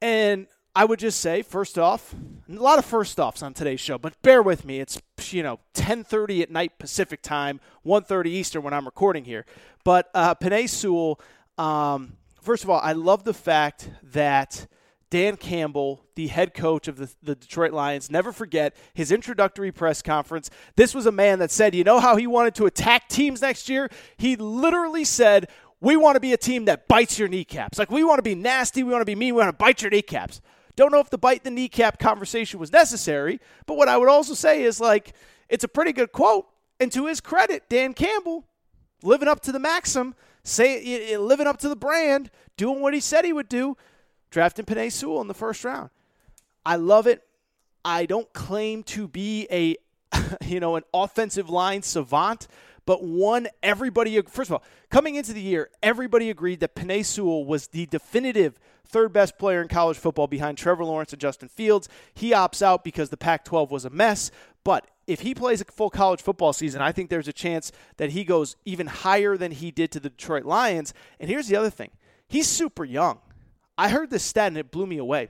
And 0.00 0.46
I 0.74 0.84
would 0.84 0.98
just 0.98 1.20
say, 1.20 1.40
first 1.40 1.78
off, 1.78 2.14
a 2.48 2.52
lot 2.52 2.78
of 2.78 2.84
first 2.84 3.18
offs 3.18 3.42
on 3.42 3.54
today's 3.54 3.80
show, 3.80 3.96
but 3.96 4.20
bear 4.20 4.42
with 4.42 4.64
me. 4.64 4.80
It's 4.80 5.00
you 5.30 5.42
know 5.42 5.58
10:30 5.74 6.42
at 6.42 6.50
night 6.50 6.78
Pacific 6.78 7.22
time, 7.22 7.60
1:30 7.84 8.26
Eastern 8.26 8.62
when 8.62 8.74
I'm 8.74 8.84
recording 8.84 9.24
here. 9.24 9.46
But 9.84 10.10
uh, 10.14 10.34
Penei 10.34 10.68
Sewell, 10.68 11.20
um, 11.58 12.16
first 12.42 12.62
of 12.62 12.70
all, 12.70 12.80
I 12.80 12.92
love 12.92 13.24
the 13.24 13.34
fact 13.34 13.90
that 14.02 14.66
Dan 15.08 15.36
Campbell, 15.36 16.04
the 16.16 16.26
head 16.26 16.52
coach 16.52 16.88
of 16.88 16.96
the, 16.96 17.08
the 17.22 17.36
Detroit 17.36 17.72
Lions, 17.72 18.10
never 18.10 18.32
forget 18.32 18.74
his 18.92 19.12
introductory 19.12 19.70
press 19.70 20.02
conference. 20.02 20.50
This 20.74 20.94
was 20.94 21.06
a 21.06 21.12
man 21.12 21.38
that 21.38 21.50
said, 21.52 21.74
you 21.74 21.84
know 21.84 22.00
how 22.00 22.16
he 22.16 22.26
wanted 22.26 22.56
to 22.56 22.66
attack 22.66 23.08
teams 23.08 23.40
next 23.40 23.68
year? 23.68 23.88
He 24.16 24.34
literally 24.34 25.04
said, 25.04 25.48
we 25.80 25.96
want 25.96 26.16
to 26.16 26.20
be 26.20 26.32
a 26.32 26.36
team 26.36 26.64
that 26.64 26.88
bites 26.88 27.18
your 27.18 27.28
kneecaps. 27.28 27.78
Like, 27.78 27.90
we 27.90 28.02
want 28.02 28.18
to 28.18 28.22
be 28.22 28.34
nasty. 28.34 28.82
We 28.82 28.92
want 28.92 29.02
to 29.02 29.06
be 29.06 29.14
mean. 29.14 29.34
We 29.34 29.42
want 29.42 29.56
to 29.56 29.64
bite 29.64 29.82
your 29.82 29.90
kneecaps. 29.90 30.40
Don't 30.74 30.90
know 30.90 31.00
if 31.00 31.10
the 31.10 31.18
bite 31.18 31.44
the 31.44 31.50
kneecap 31.50 31.98
conversation 31.98 32.58
was 32.58 32.72
necessary, 32.72 33.40
but 33.66 33.76
what 33.76 33.88
I 33.88 33.96
would 33.96 34.08
also 34.08 34.34
say 34.34 34.62
is, 34.64 34.80
like, 34.80 35.14
it's 35.48 35.64
a 35.64 35.68
pretty 35.68 35.92
good 35.92 36.12
quote. 36.12 36.46
And 36.80 36.90
to 36.92 37.06
his 37.06 37.20
credit, 37.20 37.68
Dan 37.68 37.94
Campbell, 37.94 38.46
living 39.02 39.28
up 39.28 39.40
to 39.42 39.52
the 39.52 39.58
maxim, 39.58 40.14
say, 40.42 41.16
living 41.16 41.46
up 41.46 41.58
to 41.58 41.68
the 41.68 41.76
brand, 41.76 42.30
doing 42.56 42.80
what 42.80 42.92
he 42.92 43.00
said 43.00 43.24
he 43.24 43.32
would 43.32 43.48
do, 43.48 43.76
drafting 44.36 44.66
Penei 44.66 44.92
Sewell 44.92 45.22
in 45.22 45.28
the 45.28 45.32
first 45.32 45.64
round. 45.64 45.88
I 46.66 46.76
love 46.76 47.06
it. 47.06 47.22
I 47.86 48.04
don't 48.04 48.30
claim 48.34 48.82
to 48.82 49.08
be 49.08 49.48
a, 49.50 49.76
you 50.44 50.60
know, 50.60 50.76
an 50.76 50.82
offensive 50.92 51.48
line 51.48 51.80
savant, 51.80 52.46
but 52.84 53.02
one 53.02 53.48
everybody 53.62 54.20
first 54.20 54.50
of 54.50 54.56
all 54.56 54.62
coming 54.90 55.14
into 55.14 55.32
the 55.32 55.40
year 55.40 55.70
everybody 55.82 56.28
agreed 56.28 56.60
that 56.60 56.74
Penei 56.74 57.02
Sewell 57.02 57.46
was 57.46 57.68
the 57.68 57.86
definitive 57.86 58.60
third 58.86 59.14
best 59.14 59.38
player 59.38 59.62
in 59.62 59.68
college 59.68 59.96
football 59.96 60.26
behind 60.26 60.58
Trevor 60.58 60.84
Lawrence 60.84 61.14
and 61.14 61.20
Justin 61.20 61.48
Fields. 61.48 61.88
He 62.12 62.32
opts 62.32 62.60
out 62.60 62.84
because 62.84 63.08
the 63.08 63.16
Pac-12 63.16 63.70
was 63.70 63.86
a 63.86 63.90
mess, 63.90 64.30
but 64.64 64.86
if 65.06 65.20
he 65.20 65.34
plays 65.34 65.62
a 65.62 65.64
full 65.64 65.88
college 65.88 66.20
football 66.20 66.52
season, 66.52 66.82
I 66.82 66.92
think 66.92 67.08
there's 67.08 67.26
a 67.26 67.32
chance 67.32 67.72
that 67.96 68.10
he 68.10 68.22
goes 68.22 68.56
even 68.66 68.86
higher 68.86 69.38
than 69.38 69.52
he 69.52 69.70
did 69.70 69.90
to 69.92 70.00
the 70.00 70.10
Detroit 70.10 70.44
Lions. 70.44 70.92
And 71.18 71.30
here's 71.30 71.48
the 71.48 71.56
other 71.56 71.70
thing. 71.70 71.92
He's 72.28 72.46
super 72.46 72.84
young. 72.84 73.20
I 73.78 73.88
heard 73.88 74.10
this 74.10 74.22
stat 74.22 74.48
and 74.48 74.58
it 74.58 74.70
blew 74.70 74.86
me 74.86 74.98
away. 74.98 75.28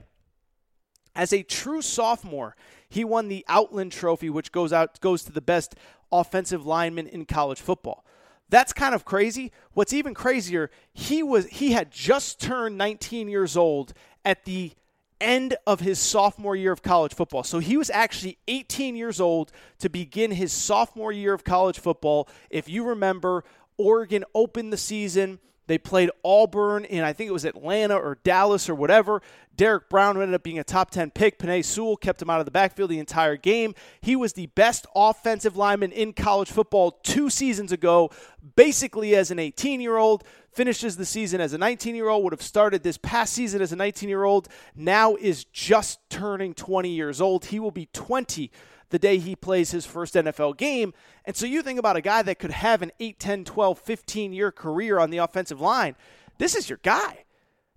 As 1.15 1.33
a 1.33 1.43
true 1.43 1.81
sophomore, 1.81 2.55
he 2.89 3.03
won 3.03 3.27
the 3.27 3.43
Outland 3.47 3.91
Trophy, 3.91 4.29
which 4.29 4.51
goes 4.51 4.71
out 4.71 5.01
goes 5.01 5.23
to 5.23 5.31
the 5.31 5.41
best 5.41 5.75
offensive 6.11 6.65
lineman 6.65 7.07
in 7.07 7.25
college 7.25 7.59
football. 7.59 8.05
That's 8.49 8.71
kind 8.71 8.95
of 8.95 9.03
crazy. 9.03 9.51
What's 9.73 9.93
even 9.93 10.13
crazier, 10.13 10.69
he 10.93 11.23
was 11.23 11.47
he 11.47 11.71
had 11.71 11.91
just 11.91 12.39
turned 12.39 12.77
19 12.77 13.27
years 13.27 13.57
old 13.57 13.93
at 14.23 14.45
the 14.45 14.71
end 15.19 15.55
of 15.65 15.79
his 15.79 15.99
sophomore 15.99 16.55
year 16.55 16.71
of 16.71 16.83
college 16.83 17.13
football. 17.13 17.43
So 17.43 17.59
he 17.59 17.75
was 17.75 17.89
actually 17.89 18.37
18 18.47 18.95
years 18.95 19.19
old 19.19 19.51
to 19.79 19.89
begin 19.89 20.31
his 20.31 20.53
sophomore 20.53 21.11
year 21.11 21.33
of 21.33 21.43
college 21.43 21.79
football. 21.79 22.29
If 22.49 22.69
you 22.69 22.83
remember, 22.83 23.43
Oregon 23.77 24.23
opened 24.35 24.71
the 24.71 24.77
season 24.77 25.39
they 25.67 25.77
played 25.77 26.09
Auburn 26.23 26.85
in, 26.85 27.03
I 27.03 27.13
think 27.13 27.27
it 27.27 27.33
was 27.33 27.45
Atlanta 27.45 27.95
or 27.95 28.17
Dallas 28.23 28.69
or 28.69 28.75
whatever. 28.75 29.21
Derrick 29.55 29.89
Brown 29.89 30.21
ended 30.21 30.35
up 30.35 30.43
being 30.43 30.59
a 30.59 30.63
top 30.63 30.91
10 30.91 31.11
pick. 31.11 31.39
Penei 31.39 31.65
Sewell 31.65 31.97
kept 31.97 32.21
him 32.21 32.29
out 32.29 32.39
of 32.39 32.45
the 32.45 32.51
backfield 32.51 32.89
the 32.89 32.99
entire 32.99 33.35
game. 33.35 33.73
He 34.01 34.15
was 34.15 34.33
the 34.33 34.45
best 34.47 34.85
offensive 34.95 35.57
lineman 35.57 35.91
in 35.91 36.13
college 36.13 36.49
football 36.49 36.91
two 37.03 37.29
seasons 37.29 37.71
ago, 37.71 38.11
basically 38.55 39.15
as 39.15 39.31
an 39.31 39.39
18 39.39 39.81
year 39.81 39.97
old. 39.97 40.23
Finishes 40.51 40.97
the 40.97 41.05
season 41.05 41.39
as 41.39 41.53
a 41.53 41.57
19 41.57 41.95
year 41.95 42.09
old, 42.09 42.23
would 42.23 42.33
have 42.33 42.41
started 42.41 42.81
this 42.81 42.97
past 42.97 43.33
season 43.33 43.61
as 43.61 43.71
a 43.71 43.75
19 43.75 44.09
year 44.09 44.23
old, 44.23 44.47
now 44.75 45.15
is 45.15 45.43
just 45.45 45.99
turning 46.09 46.53
20 46.53 46.89
years 46.89 47.21
old. 47.21 47.45
He 47.45 47.59
will 47.59 47.71
be 47.71 47.87
20 47.93 48.49
the 48.89 48.99
day 48.99 49.17
he 49.17 49.35
plays 49.35 49.71
his 49.71 49.85
first 49.85 50.15
NFL 50.15 50.57
game. 50.57 50.93
And 51.25 51.35
so 51.35 51.45
you 51.45 51.61
think 51.61 51.79
about 51.79 51.97
a 51.97 52.01
guy 52.01 52.21
that 52.21 52.39
could 52.39 52.51
have 52.51 52.81
an 52.81 52.91
8, 52.99 53.19
10, 53.19 53.43
12, 53.45 53.79
15 53.79 54.33
year 54.33 54.51
career 54.51 54.99
on 54.99 55.09
the 55.09 55.17
offensive 55.17 55.61
line. 55.61 55.95
This 56.37 56.55
is 56.55 56.69
your 56.69 56.79
guy. 56.83 57.25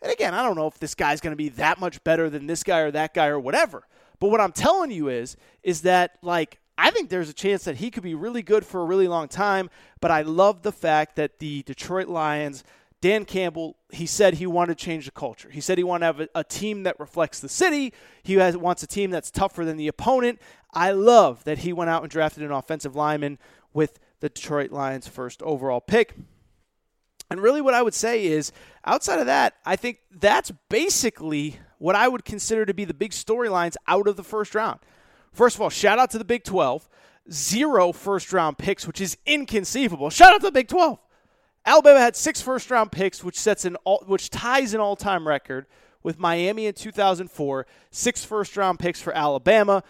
And 0.02 0.12
again, 0.12 0.34
I 0.34 0.42
don't 0.42 0.56
know 0.56 0.66
if 0.66 0.78
this 0.78 0.94
guy's 0.94 1.20
going 1.20 1.32
to 1.32 1.36
be 1.36 1.50
that 1.50 1.78
much 1.78 2.02
better 2.04 2.30
than 2.30 2.46
this 2.46 2.62
guy 2.62 2.78
or 2.78 2.90
that 2.90 3.14
guy 3.14 3.26
or 3.26 3.38
whatever. 3.38 3.86
But 4.18 4.30
what 4.30 4.40
I'm 4.40 4.52
telling 4.52 4.90
you 4.90 5.08
is 5.08 5.36
is 5.62 5.82
that 5.82 6.16
like 6.22 6.58
I 6.78 6.90
think 6.90 7.10
there's 7.10 7.28
a 7.28 7.34
chance 7.34 7.64
that 7.64 7.76
he 7.76 7.90
could 7.90 8.02
be 8.02 8.14
really 8.14 8.42
good 8.42 8.64
for 8.64 8.80
a 8.80 8.84
really 8.84 9.08
long 9.08 9.28
time, 9.28 9.68
but 10.00 10.10
I 10.10 10.22
love 10.22 10.62
the 10.62 10.72
fact 10.72 11.16
that 11.16 11.38
the 11.38 11.62
Detroit 11.64 12.08
Lions 12.08 12.64
Dan 13.00 13.24
Campbell, 13.24 13.76
he 13.90 14.04
said 14.04 14.34
he 14.34 14.46
wanted 14.46 14.76
to 14.76 14.84
change 14.84 15.06
the 15.06 15.10
culture. 15.10 15.48
He 15.50 15.60
said 15.60 15.78
he 15.78 15.84
wanted 15.84 16.00
to 16.00 16.06
have 16.06 16.20
a, 16.20 16.28
a 16.34 16.44
team 16.44 16.82
that 16.82 17.00
reflects 17.00 17.40
the 17.40 17.48
city. 17.48 17.94
He 18.22 18.34
has, 18.34 18.56
wants 18.56 18.82
a 18.82 18.86
team 18.86 19.10
that's 19.10 19.30
tougher 19.30 19.64
than 19.64 19.78
the 19.78 19.88
opponent. 19.88 20.38
I 20.74 20.92
love 20.92 21.42
that 21.44 21.58
he 21.58 21.72
went 21.72 21.90
out 21.90 22.02
and 22.02 22.10
drafted 22.10 22.42
an 22.42 22.52
offensive 22.52 22.94
lineman 22.94 23.38
with 23.72 23.98
the 24.20 24.28
Detroit 24.28 24.70
Lions' 24.70 25.08
first 25.08 25.42
overall 25.42 25.80
pick. 25.80 26.14
And 27.30 27.40
really, 27.40 27.60
what 27.60 27.74
I 27.74 27.82
would 27.82 27.94
say 27.94 28.26
is, 28.26 28.52
outside 28.84 29.20
of 29.20 29.26
that, 29.26 29.54
I 29.64 29.76
think 29.76 30.00
that's 30.10 30.52
basically 30.68 31.58
what 31.78 31.94
I 31.94 32.08
would 32.08 32.24
consider 32.24 32.66
to 32.66 32.74
be 32.74 32.84
the 32.84 32.92
big 32.92 33.12
storylines 33.12 33.76
out 33.86 34.08
of 34.08 34.16
the 34.16 34.24
first 34.24 34.54
round. 34.54 34.80
First 35.32 35.56
of 35.56 35.62
all, 35.62 35.70
shout 35.70 35.98
out 35.98 36.10
to 36.10 36.18
the 36.18 36.24
Big 36.24 36.44
12. 36.44 36.88
Zero 37.32 37.92
first 37.92 38.32
round 38.32 38.58
picks, 38.58 38.86
which 38.86 39.00
is 39.00 39.16
inconceivable. 39.24 40.10
Shout 40.10 40.34
out 40.34 40.40
to 40.40 40.46
the 40.46 40.52
Big 40.52 40.68
12. 40.68 40.98
Alabama 41.64 42.00
had 42.00 42.16
six 42.16 42.40
first 42.40 42.70
round 42.70 42.92
picks, 42.92 43.22
which 43.22 43.38
sets 43.38 43.64
an 43.64 43.76
all, 43.84 44.02
which 44.06 44.30
ties 44.30 44.74
an 44.74 44.80
all 44.80 44.96
time 44.96 45.26
record 45.26 45.66
with 46.02 46.18
Miami 46.18 46.66
in 46.66 46.74
2004. 46.74 47.66
Six 47.90 48.24
first 48.24 48.56
round 48.56 48.78
picks 48.78 49.00
for 49.00 49.12
Alabama. 49.12 49.82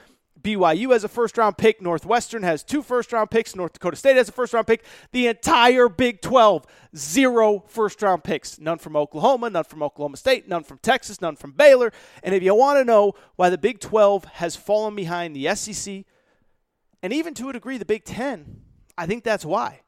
BYU 0.42 0.92
has 0.92 1.04
a 1.04 1.08
first 1.08 1.36
round 1.36 1.58
pick. 1.58 1.82
Northwestern 1.82 2.42
has 2.42 2.62
two 2.62 2.82
first 2.82 3.12
round 3.12 3.30
picks. 3.30 3.54
North 3.54 3.74
Dakota 3.74 3.96
State 3.96 4.16
has 4.16 4.28
a 4.28 4.32
first 4.32 4.54
round 4.54 4.66
pick. 4.66 4.84
The 5.12 5.26
entire 5.26 5.88
Big 5.88 6.22
12, 6.22 6.66
zero 6.96 7.64
first 7.68 8.00
round 8.02 8.24
picks. 8.24 8.58
None 8.58 8.78
from 8.78 8.96
Oklahoma, 8.96 9.50
none 9.50 9.64
from 9.64 9.82
Oklahoma 9.82 10.16
State, 10.16 10.48
none 10.48 10.64
from 10.64 10.78
Texas, 10.78 11.20
none 11.20 11.36
from 11.36 11.52
Baylor. 11.52 11.92
And 12.22 12.34
if 12.34 12.42
you 12.42 12.54
want 12.54 12.78
to 12.78 12.84
know 12.84 13.14
why 13.36 13.50
the 13.50 13.58
Big 13.58 13.80
12 13.80 14.24
has 14.24 14.56
fallen 14.56 14.94
behind 14.94 15.36
the 15.36 15.54
SEC 15.54 16.04
and 17.02 17.12
even 17.12 17.34
to 17.34 17.48
a 17.48 17.52
degree 17.52 17.78
the 17.78 17.84
Big 17.84 18.04
10, 18.04 18.62
I 18.96 19.06
think 19.06 19.24
that's 19.24 19.44
why. 19.44 19.80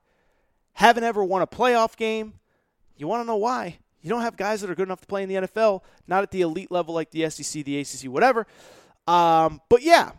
Haven't 0.75 1.05
ever 1.05 1.23
won 1.25 1.43
a 1.43 1.47
playoff 1.47 1.97
game. 1.97 2.35
You 2.97 3.09
want 3.09 3.23
to 3.23 3.27
know 3.27 3.37
why? 3.37 3.79
You 4.01 4.11
don't 4.11 4.23
have 4.23 4.37
guys 4.37 4.61
that 4.61 4.71
are 4.71 4.75
good 4.75 4.89
enough 4.89 5.01
to 5.01 5.07
play 5.07 5.23
in 5.23 5.29
the 5.29 5.35
NFL, 5.37 5.83
not 6.07 6.23
at 6.23 6.31
the 6.31 6.41
elite 6.41 6.71
level 6.71 6.95
like 6.95 7.11
the 7.11 7.29
SEC, 7.31 7.65
the 7.65 7.79
ACC, 7.81 8.11
whatever. 8.11 8.47
Um, 9.07 9.61
but 9.69 9.83
yeah, 9.83 10.13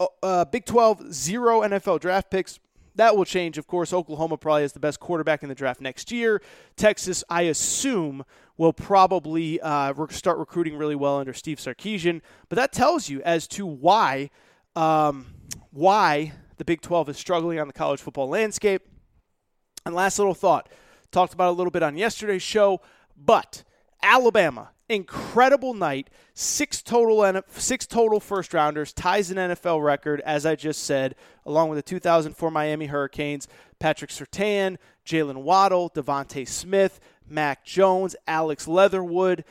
uh, 0.00 0.06
uh, 0.22 0.44
Big 0.46 0.64
12, 0.64 1.12
zero 1.12 1.60
NFL 1.60 2.00
draft 2.00 2.30
picks. 2.30 2.58
That 2.94 3.16
will 3.16 3.24
change, 3.24 3.56
of 3.56 3.66
course. 3.66 3.92
Oklahoma 3.92 4.36
probably 4.36 4.62
has 4.62 4.72
the 4.72 4.80
best 4.80 5.00
quarterback 5.00 5.42
in 5.42 5.48
the 5.48 5.54
draft 5.54 5.80
next 5.80 6.12
year. 6.12 6.42
Texas, 6.76 7.24
I 7.28 7.42
assume, 7.42 8.24
will 8.58 8.74
probably 8.74 9.60
uh, 9.60 9.94
start 10.10 10.38
recruiting 10.38 10.76
really 10.76 10.94
well 10.94 11.18
under 11.18 11.32
Steve 11.32 11.58
Sarkisian. 11.58 12.20
But 12.48 12.56
that 12.56 12.72
tells 12.72 13.08
you 13.08 13.22
as 13.22 13.46
to 13.48 13.64
why 13.66 14.30
um, 14.76 15.26
why 15.70 16.32
the 16.58 16.64
Big 16.64 16.80
12 16.80 17.10
is 17.10 17.18
struggling 17.18 17.58
on 17.58 17.66
the 17.66 17.72
college 17.72 18.00
football 18.00 18.28
landscape. 18.28 18.82
And 19.84 19.94
last 19.94 20.18
little 20.18 20.34
thought, 20.34 20.68
talked 21.10 21.34
about 21.34 21.50
a 21.50 21.56
little 21.56 21.70
bit 21.70 21.82
on 21.82 21.96
yesterday's 21.96 22.42
show, 22.42 22.80
but 23.16 23.64
Alabama 24.02 24.70
incredible 24.92 25.74
night. 25.74 26.08
Six 26.34 26.82
total 26.82 27.42
six 27.48 27.86
total 27.86 28.20
first 28.20 28.54
rounders 28.54 28.92
ties 28.92 29.30
an 29.30 29.36
NFL 29.36 29.82
record, 29.82 30.20
as 30.20 30.46
I 30.46 30.54
just 30.54 30.84
said, 30.84 31.14
along 31.44 31.68
with 31.68 31.76
the 31.76 31.82
2004 31.82 32.50
Miami 32.50 32.86
Hurricanes. 32.86 33.48
Patrick 33.78 34.10
Surtain, 34.10 34.76
Jaylen 35.04 35.42
Waddle, 35.42 35.90
DeVonta 35.90 36.46
Smith, 36.46 37.00
Mac 37.28 37.64
Jones, 37.64 38.14
Alex 38.26 38.68
Leatherwood, 38.68 39.44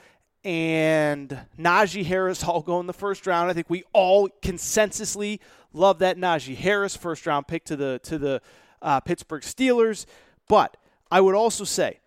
and 0.44 1.38
Najee 1.60 2.06
Harris 2.06 2.44
all 2.48 2.62
go 2.62 2.80
in 2.80 2.88
the 2.88 2.94
first 2.94 3.28
round. 3.28 3.50
I 3.50 3.54
think 3.54 3.70
we 3.70 3.84
all 3.94 4.30
consensusly 4.42 5.40
love 5.74 6.00
that 6.00 6.18
Najee 6.18 6.56
Harris 6.56 6.96
first 6.96 7.26
round 7.26 7.48
pick 7.48 7.66
to 7.66 7.76
the 7.76 8.00
to 8.04 8.18
the 8.18 8.42
uh, 8.82 9.00
Pittsburgh 9.00 9.44
Steelers. 9.44 10.06
But 10.48 10.78
I 11.10 11.22
would 11.22 11.36
also 11.36 11.64
say 11.64 12.00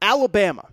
Alabama 0.00 0.68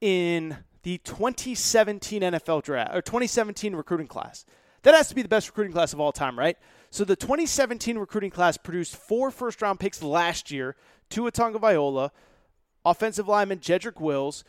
in 0.00 0.56
the 0.82 0.98
2017 0.98 2.22
NFL 2.22 2.62
draft 2.62 2.94
or 2.94 3.02
2017 3.02 3.74
recruiting 3.74 4.06
class. 4.06 4.44
That 4.82 4.94
has 4.94 5.08
to 5.08 5.14
be 5.14 5.22
the 5.22 5.28
best 5.28 5.48
recruiting 5.48 5.72
class 5.72 5.92
of 5.92 6.00
all 6.00 6.12
time, 6.12 6.38
right? 6.38 6.56
So 6.90 7.04
the 7.04 7.16
2017 7.16 7.98
recruiting 7.98 8.30
class 8.30 8.56
produced 8.56 8.96
four 8.96 9.30
first 9.30 9.60
round 9.60 9.80
picks 9.80 10.02
last 10.02 10.50
year 10.50 10.76
Tua 11.10 11.32
Tagovailoa, 11.32 12.10
offensive 12.84 13.28
lineman 13.28 13.58
Jedrick 13.58 14.00
Wills, 14.00 14.44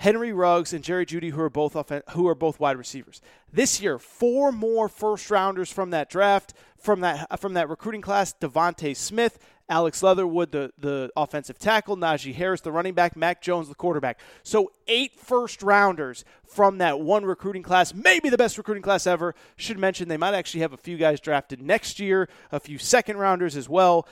Henry 0.00 0.32
Ruggs, 0.32 0.72
and 0.72 0.82
Jerry 0.82 1.04
Jeudy, 1.04 1.30
who 1.30 1.42
are 1.42 1.50
both 1.50 1.76
offen- 1.76 2.02
who 2.12 2.26
are 2.26 2.34
both 2.34 2.58
wide 2.58 2.78
receivers. 2.78 3.20
This 3.52 3.82
year, 3.82 3.98
four 3.98 4.50
more 4.50 4.88
first 4.88 5.30
rounders 5.30 5.70
from 5.70 5.90
that 5.90 6.08
draft, 6.08 6.54
from 6.78 7.00
that 7.00 7.38
from 7.38 7.52
that 7.52 7.68
recruiting 7.68 8.00
class: 8.00 8.32
DeVonta 8.32 8.96
Smith, 8.96 9.38
Alex 9.68 10.02
Leatherwood, 10.02 10.52
the, 10.52 10.72
the 10.78 11.10
offensive 11.18 11.58
tackle, 11.58 11.98
Najee 11.98 12.34
Harris, 12.34 12.62
the 12.62 12.72
running 12.72 12.94
back, 12.94 13.14
Mac 13.14 13.42
Jones, 13.42 13.68
the 13.68 13.74
quarterback. 13.74 14.18
So 14.42 14.72
eight 14.88 15.20
first 15.20 15.62
rounders 15.62 16.24
from 16.46 16.78
that 16.78 16.98
one 16.98 17.26
recruiting 17.26 17.62
class, 17.62 17.92
maybe 17.92 18.30
the 18.30 18.38
best 18.38 18.56
recruiting 18.56 18.82
class 18.82 19.06
ever. 19.06 19.34
Should 19.56 19.78
mention 19.78 20.08
they 20.08 20.16
might 20.16 20.32
actually 20.32 20.62
have 20.62 20.72
a 20.72 20.78
few 20.78 20.96
guys 20.96 21.20
drafted 21.20 21.60
next 21.60 22.00
year, 22.00 22.26
a 22.50 22.58
few 22.58 22.78
second 22.78 23.18
rounders 23.18 23.54
as 23.54 23.68
well. 23.68 24.08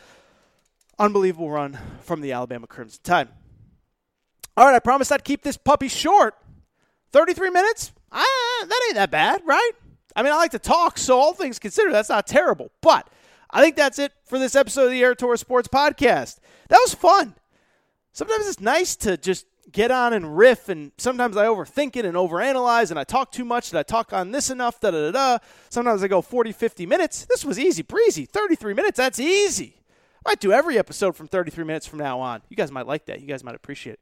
Unbelievable 0.98 1.48
run 1.50 1.78
from 2.02 2.20
the 2.20 2.32
Alabama 2.32 2.66
Crimson 2.66 3.00
Tide. 3.02 3.28
All 4.58 4.66
right, 4.66 4.74
I 4.74 4.80
promised 4.80 5.12
I'd 5.12 5.22
keep 5.22 5.42
this 5.42 5.56
puppy 5.56 5.86
short. 5.86 6.34
33 7.12 7.50
minutes? 7.50 7.92
Ah, 8.10 8.24
that 8.66 8.80
ain't 8.88 8.96
that 8.96 9.08
bad, 9.08 9.42
right? 9.44 9.70
I 10.16 10.24
mean, 10.24 10.32
I 10.32 10.36
like 10.36 10.50
to 10.50 10.58
talk, 10.58 10.98
so 10.98 11.16
all 11.16 11.32
things 11.32 11.60
considered, 11.60 11.92
that's 11.92 12.08
not 12.08 12.26
terrible. 12.26 12.72
But 12.80 13.08
I 13.50 13.62
think 13.62 13.76
that's 13.76 14.00
it 14.00 14.10
for 14.24 14.36
this 14.36 14.56
episode 14.56 14.86
of 14.86 14.90
the 14.90 15.00
Aaron 15.00 15.14
Torres 15.14 15.38
Sports 15.38 15.68
Podcast. 15.68 16.38
That 16.70 16.80
was 16.82 16.92
fun. 16.92 17.36
Sometimes 18.12 18.48
it's 18.48 18.58
nice 18.58 18.96
to 18.96 19.16
just 19.16 19.46
get 19.70 19.92
on 19.92 20.12
and 20.12 20.36
riff, 20.36 20.68
and 20.68 20.90
sometimes 20.98 21.36
I 21.36 21.46
overthink 21.46 21.94
it 21.94 22.04
and 22.04 22.16
overanalyze, 22.16 22.90
and 22.90 22.98
I 22.98 23.04
talk 23.04 23.30
too 23.30 23.44
much, 23.44 23.70
and 23.70 23.78
I 23.78 23.84
talk 23.84 24.12
on 24.12 24.32
this 24.32 24.50
enough, 24.50 24.80
da 24.80 24.90
da 24.90 25.12
da 25.12 25.12
da. 25.12 25.38
Sometimes 25.68 26.02
I 26.02 26.08
go 26.08 26.20
40, 26.20 26.50
50 26.50 26.84
minutes. 26.84 27.26
This 27.26 27.44
was 27.44 27.60
easy 27.60 27.82
breezy. 27.82 28.24
33 28.24 28.74
minutes, 28.74 28.96
that's 28.96 29.20
easy. 29.20 29.76
I 30.26 30.30
might 30.30 30.40
do 30.40 30.50
every 30.50 30.78
episode 30.78 31.14
from 31.14 31.28
33 31.28 31.62
minutes 31.62 31.86
from 31.86 32.00
now 32.00 32.18
on. 32.18 32.42
You 32.48 32.56
guys 32.56 32.72
might 32.72 32.88
like 32.88 33.06
that. 33.06 33.20
You 33.20 33.28
guys 33.28 33.44
might 33.44 33.54
appreciate 33.54 33.92
it. 33.92 34.00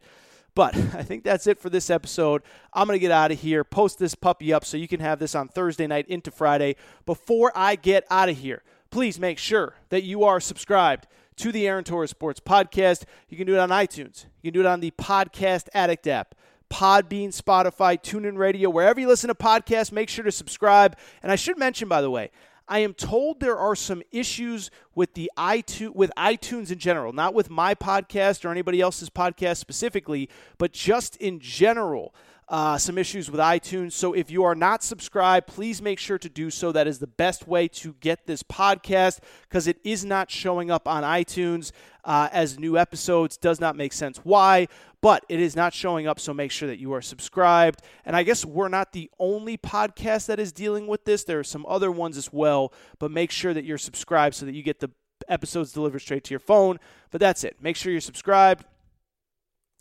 But 0.57 0.75
I 0.95 1.05
think 1.05 1.23
that's 1.23 1.47
it 1.47 1.61
for 1.61 1.71
this 1.71 1.89
episode. 1.89 2.43
I'm 2.73 2.89
going 2.89 2.97
to 2.97 3.01
get 3.01 3.13
out 3.13 3.31
of 3.31 3.39
here, 3.39 3.63
post 3.63 4.01
this 4.01 4.17
puppy 4.17 4.53
up 4.53 4.65
so 4.65 4.77
you 4.77 4.89
can 4.89 4.99
have 4.99 5.21
this 5.21 5.37
on 5.37 5.47
Thursday 5.47 5.87
night 5.87 6.09
into 6.09 6.33
Friday. 6.33 6.75
Before 7.05 7.53
I 7.55 7.77
get 7.77 8.05
out 8.11 8.29
of 8.29 8.39
here, 8.39 8.65
please 8.91 9.21
make 9.21 9.39
sure 9.39 9.75
that 9.91 10.03
you 10.03 10.25
are 10.25 10.41
subscribed 10.41 11.07
to 11.37 11.53
the 11.53 11.69
Aaron 11.69 11.85
Torres 11.85 12.11
Sports 12.11 12.41
Podcast. 12.41 13.05
You 13.29 13.37
can 13.37 13.47
do 13.47 13.55
it 13.55 13.59
on 13.61 13.69
iTunes, 13.69 14.25
you 14.43 14.51
can 14.51 14.55
do 14.55 14.67
it 14.67 14.67
on 14.67 14.81
the 14.81 14.91
Podcast 14.91 15.69
Addict 15.73 16.09
app. 16.09 16.35
Podbean, 16.69 17.29
Spotify, 17.29 17.97
TuneIn 17.97 18.37
Radio, 18.37 18.69
wherever 18.69 18.99
you 18.99 19.07
listen 19.07 19.29
to 19.29 19.37
podcasts, 19.37 19.93
make 19.93 20.09
sure 20.09 20.25
to 20.25 20.33
subscribe. 20.33 20.97
And 21.23 21.31
I 21.31 21.37
should 21.37 21.59
mention, 21.59 21.89
by 21.89 22.01
the 22.01 22.11
way, 22.11 22.33
I 22.69 22.81
am 22.81 22.95
told 22.95 23.41
there 23.41 23.57
are 23.57 23.77
some 23.77 24.03
issues 24.11 24.71
with 24.95 25.15
the 25.15 25.31
iTunes 25.37 25.95
with 25.95 26.11
iTunes 26.17 26.71
in 26.71 26.79
general, 26.79 27.13
not 27.13 27.35
with 27.35 27.49
my 27.49 27.75
podcast 27.75 28.45
or 28.45 28.51
anybody 28.51 28.81
else's 28.81 29.11
podcast 29.11 29.59
specifically, 29.59 30.29
but 30.59 30.73
just 30.73 31.17
in 31.17 31.39
general. 31.39 32.15
Uh, 32.49 32.79
some 32.79 32.97
issues 32.97 33.29
with 33.29 33.41
iTunes. 33.41 33.91
So 33.91 34.13
if 34.13 34.31
you 34.31 34.45
are 34.45 34.55
not 34.55 34.85
subscribed, 34.85 35.49
please 35.49 35.83
make 35.83 35.99
sure 35.99 36.17
to 36.17 36.29
do 36.29 36.49
so. 36.49 36.71
That 36.71 36.87
is 36.87 37.01
the 37.01 37.09
best 37.09 37.49
way 37.49 37.67
to 37.69 37.95
get 37.95 38.29
this 38.29 38.45
podcast 38.45 39.19
because 39.49 39.67
it 39.67 39.79
is 39.83 40.05
not 40.05 40.31
showing 40.31 40.71
up 40.71 40.87
on 40.87 41.03
iTunes 41.03 41.73
uh, 42.05 42.29
as 42.31 42.57
new 42.57 42.79
episodes. 42.79 43.37
Does 43.37 43.61
not 43.61 43.75
make 43.75 43.93
sense 43.93 44.19
why, 44.19 44.69
but 45.01 45.27
it 45.29 45.41
is 45.41 45.57
not 45.57 45.75
showing 45.75 46.07
up. 46.07 46.21
So 46.21 46.33
make 46.33 46.53
sure 46.53 46.69
that 46.69 46.79
you 46.79 46.93
are 46.93 47.03
subscribed. 47.03 47.83
And 48.05 48.15
I 48.15 48.23
guess 48.23 48.45
we're 48.45 48.69
not 48.69 48.93
the 48.93 49.11
only 49.19 49.57
podcast 49.59 50.27
that 50.27 50.39
is 50.39 50.53
dealing 50.53 50.87
with 50.87 51.05
this. 51.05 51.25
There 51.25 51.41
are 51.41 51.45
some 51.45 51.67
other 51.69 51.91
ones 51.91 52.17
as 52.17 52.33
well, 52.33 52.73
but 53.01 53.11
make 53.11 53.33
sure 53.33 53.55
that 53.55 53.65
you're 53.65 53.77
subscribed 53.77 54.37
so 54.37 54.47
that 54.47 54.55
you 54.55 54.63
get 54.63 54.79
the 54.79 54.91
episodes 55.27 55.73
delivered 55.73 55.99
straight 55.99 56.23
to 56.23 56.31
your 56.31 56.39
phone. 56.39 56.79
But 57.11 57.21
that's 57.21 57.43
it. 57.43 57.57
Make 57.61 57.75
sure 57.75 57.91
you're 57.91 58.01
subscribed. 58.01 58.65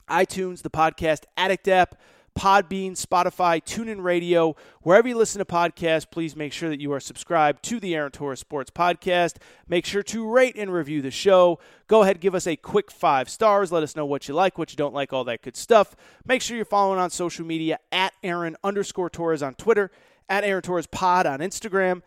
iTunes, 0.09 0.63
the 0.63 0.71
podcast 0.71 1.25
Addict 1.37 1.67
app. 1.67 1.95
Podbean, 2.37 2.91
Spotify, 2.91 3.63
TuneIn 3.63 4.03
Radio, 4.03 4.55
wherever 4.81 5.07
you 5.07 5.15
listen 5.15 5.39
to 5.39 5.45
podcasts, 5.45 6.09
please 6.09 6.35
make 6.35 6.51
sure 6.51 6.69
that 6.69 6.81
you 6.81 6.91
are 6.91 6.99
subscribed 6.99 7.63
to 7.63 7.79
the 7.79 7.95
Aaron 7.95 8.11
Torres 8.11 8.39
Sports 8.41 8.69
Podcast. 8.69 9.37
Make 9.67 9.85
sure 9.85 10.03
to 10.03 10.29
rate 10.29 10.55
and 10.57 10.71
review 10.71 11.01
the 11.01 11.11
show. 11.11 11.59
Go 11.87 12.03
ahead, 12.03 12.19
give 12.19 12.35
us 12.35 12.45
a 12.45 12.55
quick 12.55 12.91
five 12.91 13.29
stars. 13.29 13.71
Let 13.71 13.83
us 13.83 13.95
know 13.95 14.05
what 14.05 14.27
you 14.27 14.33
like, 14.33 14.57
what 14.57 14.71
you 14.71 14.75
don't 14.75 14.93
like, 14.93 15.13
all 15.13 15.23
that 15.23 15.41
good 15.41 15.55
stuff. 15.55 15.95
Make 16.25 16.41
sure 16.41 16.57
you're 16.57 16.65
following 16.65 16.99
on 16.99 17.09
social 17.09 17.45
media 17.45 17.79
at 17.91 18.13
Aaron 18.21 18.57
underscore 18.63 19.09
Torres 19.09 19.41
on 19.41 19.55
Twitter, 19.55 19.89
at 20.27 20.43
Aaron 20.43 20.61
Torres 20.61 20.87
Pod 20.87 21.25
on 21.25 21.39
Instagram. 21.39 22.01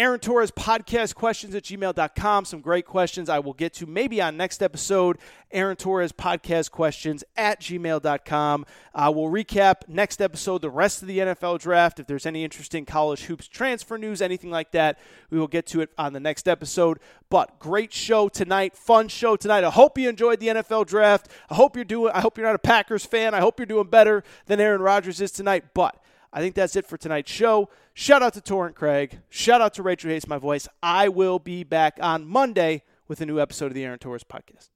Aaron 0.00 0.18
Torres 0.18 0.50
podcast 0.50 1.14
questions 1.14 1.54
at 1.54 1.62
gmail.com. 1.62 2.46
Some 2.46 2.62
great 2.62 2.86
questions 2.86 3.28
I 3.28 3.38
will 3.38 3.52
get 3.52 3.74
to 3.74 3.86
maybe 3.86 4.22
on 4.22 4.34
next 4.34 4.62
episode. 4.62 5.18
Aaron 5.52 5.76
Torres 5.76 6.10
podcast 6.10 6.70
questions 6.70 7.22
at 7.36 7.60
gmail.com. 7.60 8.64
Uh, 8.94 9.12
we'll 9.14 9.30
recap 9.30 9.86
next 9.88 10.22
episode 10.22 10.62
the 10.62 10.70
rest 10.70 11.02
of 11.02 11.08
the 11.08 11.18
NFL 11.18 11.58
draft. 11.58 12.00
If 12.00 12.06
there's 12.06 12.24
any 12.24 12.44
interesting 12.44 12.86
college 12.86 13.24
hoops 13.24 13.46
transfer 13.46 13.98
news, 13.98 14.22
anything 14.22 14.50
like 14.50 14.70
that, 14.70 14.98
we 15.28 15.38
will 15.38 15.46
get 15.46 15.66
to 15.66 15.82
it 15.82 15.90
on 15.98 16.14
the 16.14 16.20
next 16.20 16.48
episode. 16.48 16.98
But 17.28 17.58
great 17.58 17.92
show 17.92 18.30
tonight, 18.30 18.78
fun 18.78 19.08
show 19.08 19.36
tonight. 19.36 19.64
I 19.64 19.70
hope 19.70 19.98
you 19.98 20.08
enjoyed 20.08 20.40
the 20.40 20.46
NFL 20.46 20.86
draft. 20.86 21.28
I 21.50 21.56
hope 21.56 21.76
you're 21.76 21.84
doing. 21.84 22.10
I 22.14 22.22
hope 22.22 22.38
you're 22.38 22.46
not 22.46 22.56
a 22.56 22.58
Packers 22.58 23.04
fan. 23.04 23.34
I 23.34 23.40
hope 23.40 23.60
you're 23.60 23.66
doing 23.66 23.88
better 23.88 24.24
than 24.46 24.60
Aaron 24.60 24.80
Rodgers 24.80 25.20
is 25.20 25.30
tonight. 25.30 25.74
But 25.74 26.02
I 26.32 26.40
think 26.40 26.54
that's 26.54 26.76
it 26.76 26.86
for 26.86 26.96
tonight's 26.96 27.30
show. 27.30 27.68
Shout 27.92 28.22
out 28.22 28.34
to 28.34 28.40
Torrent 28.40 28.76
Craig. 28.76 29.20
Shout 29.28 29.60
out 29.60 29.74
to 29.74 29.82
Rachel 29.82 30.10
Hayes, 30.10 30.26
my 30.28 30.38
voice. 30.38 30.68
I 30.82 31.08
will 31.08 31.38
be 31.38 31.64
back 31.64 31.98
on 32.00 32.24
Monday 32.26 32.82
with 33.08 33.20
a 33.20 33.26
new 33.26 33.40
episode 33.40 33.66
of 33.66 33.74
the 33.74 33.84
Aaron 33.84 33.98
Torres 33.98 34.24
podcast. 34.24 34.70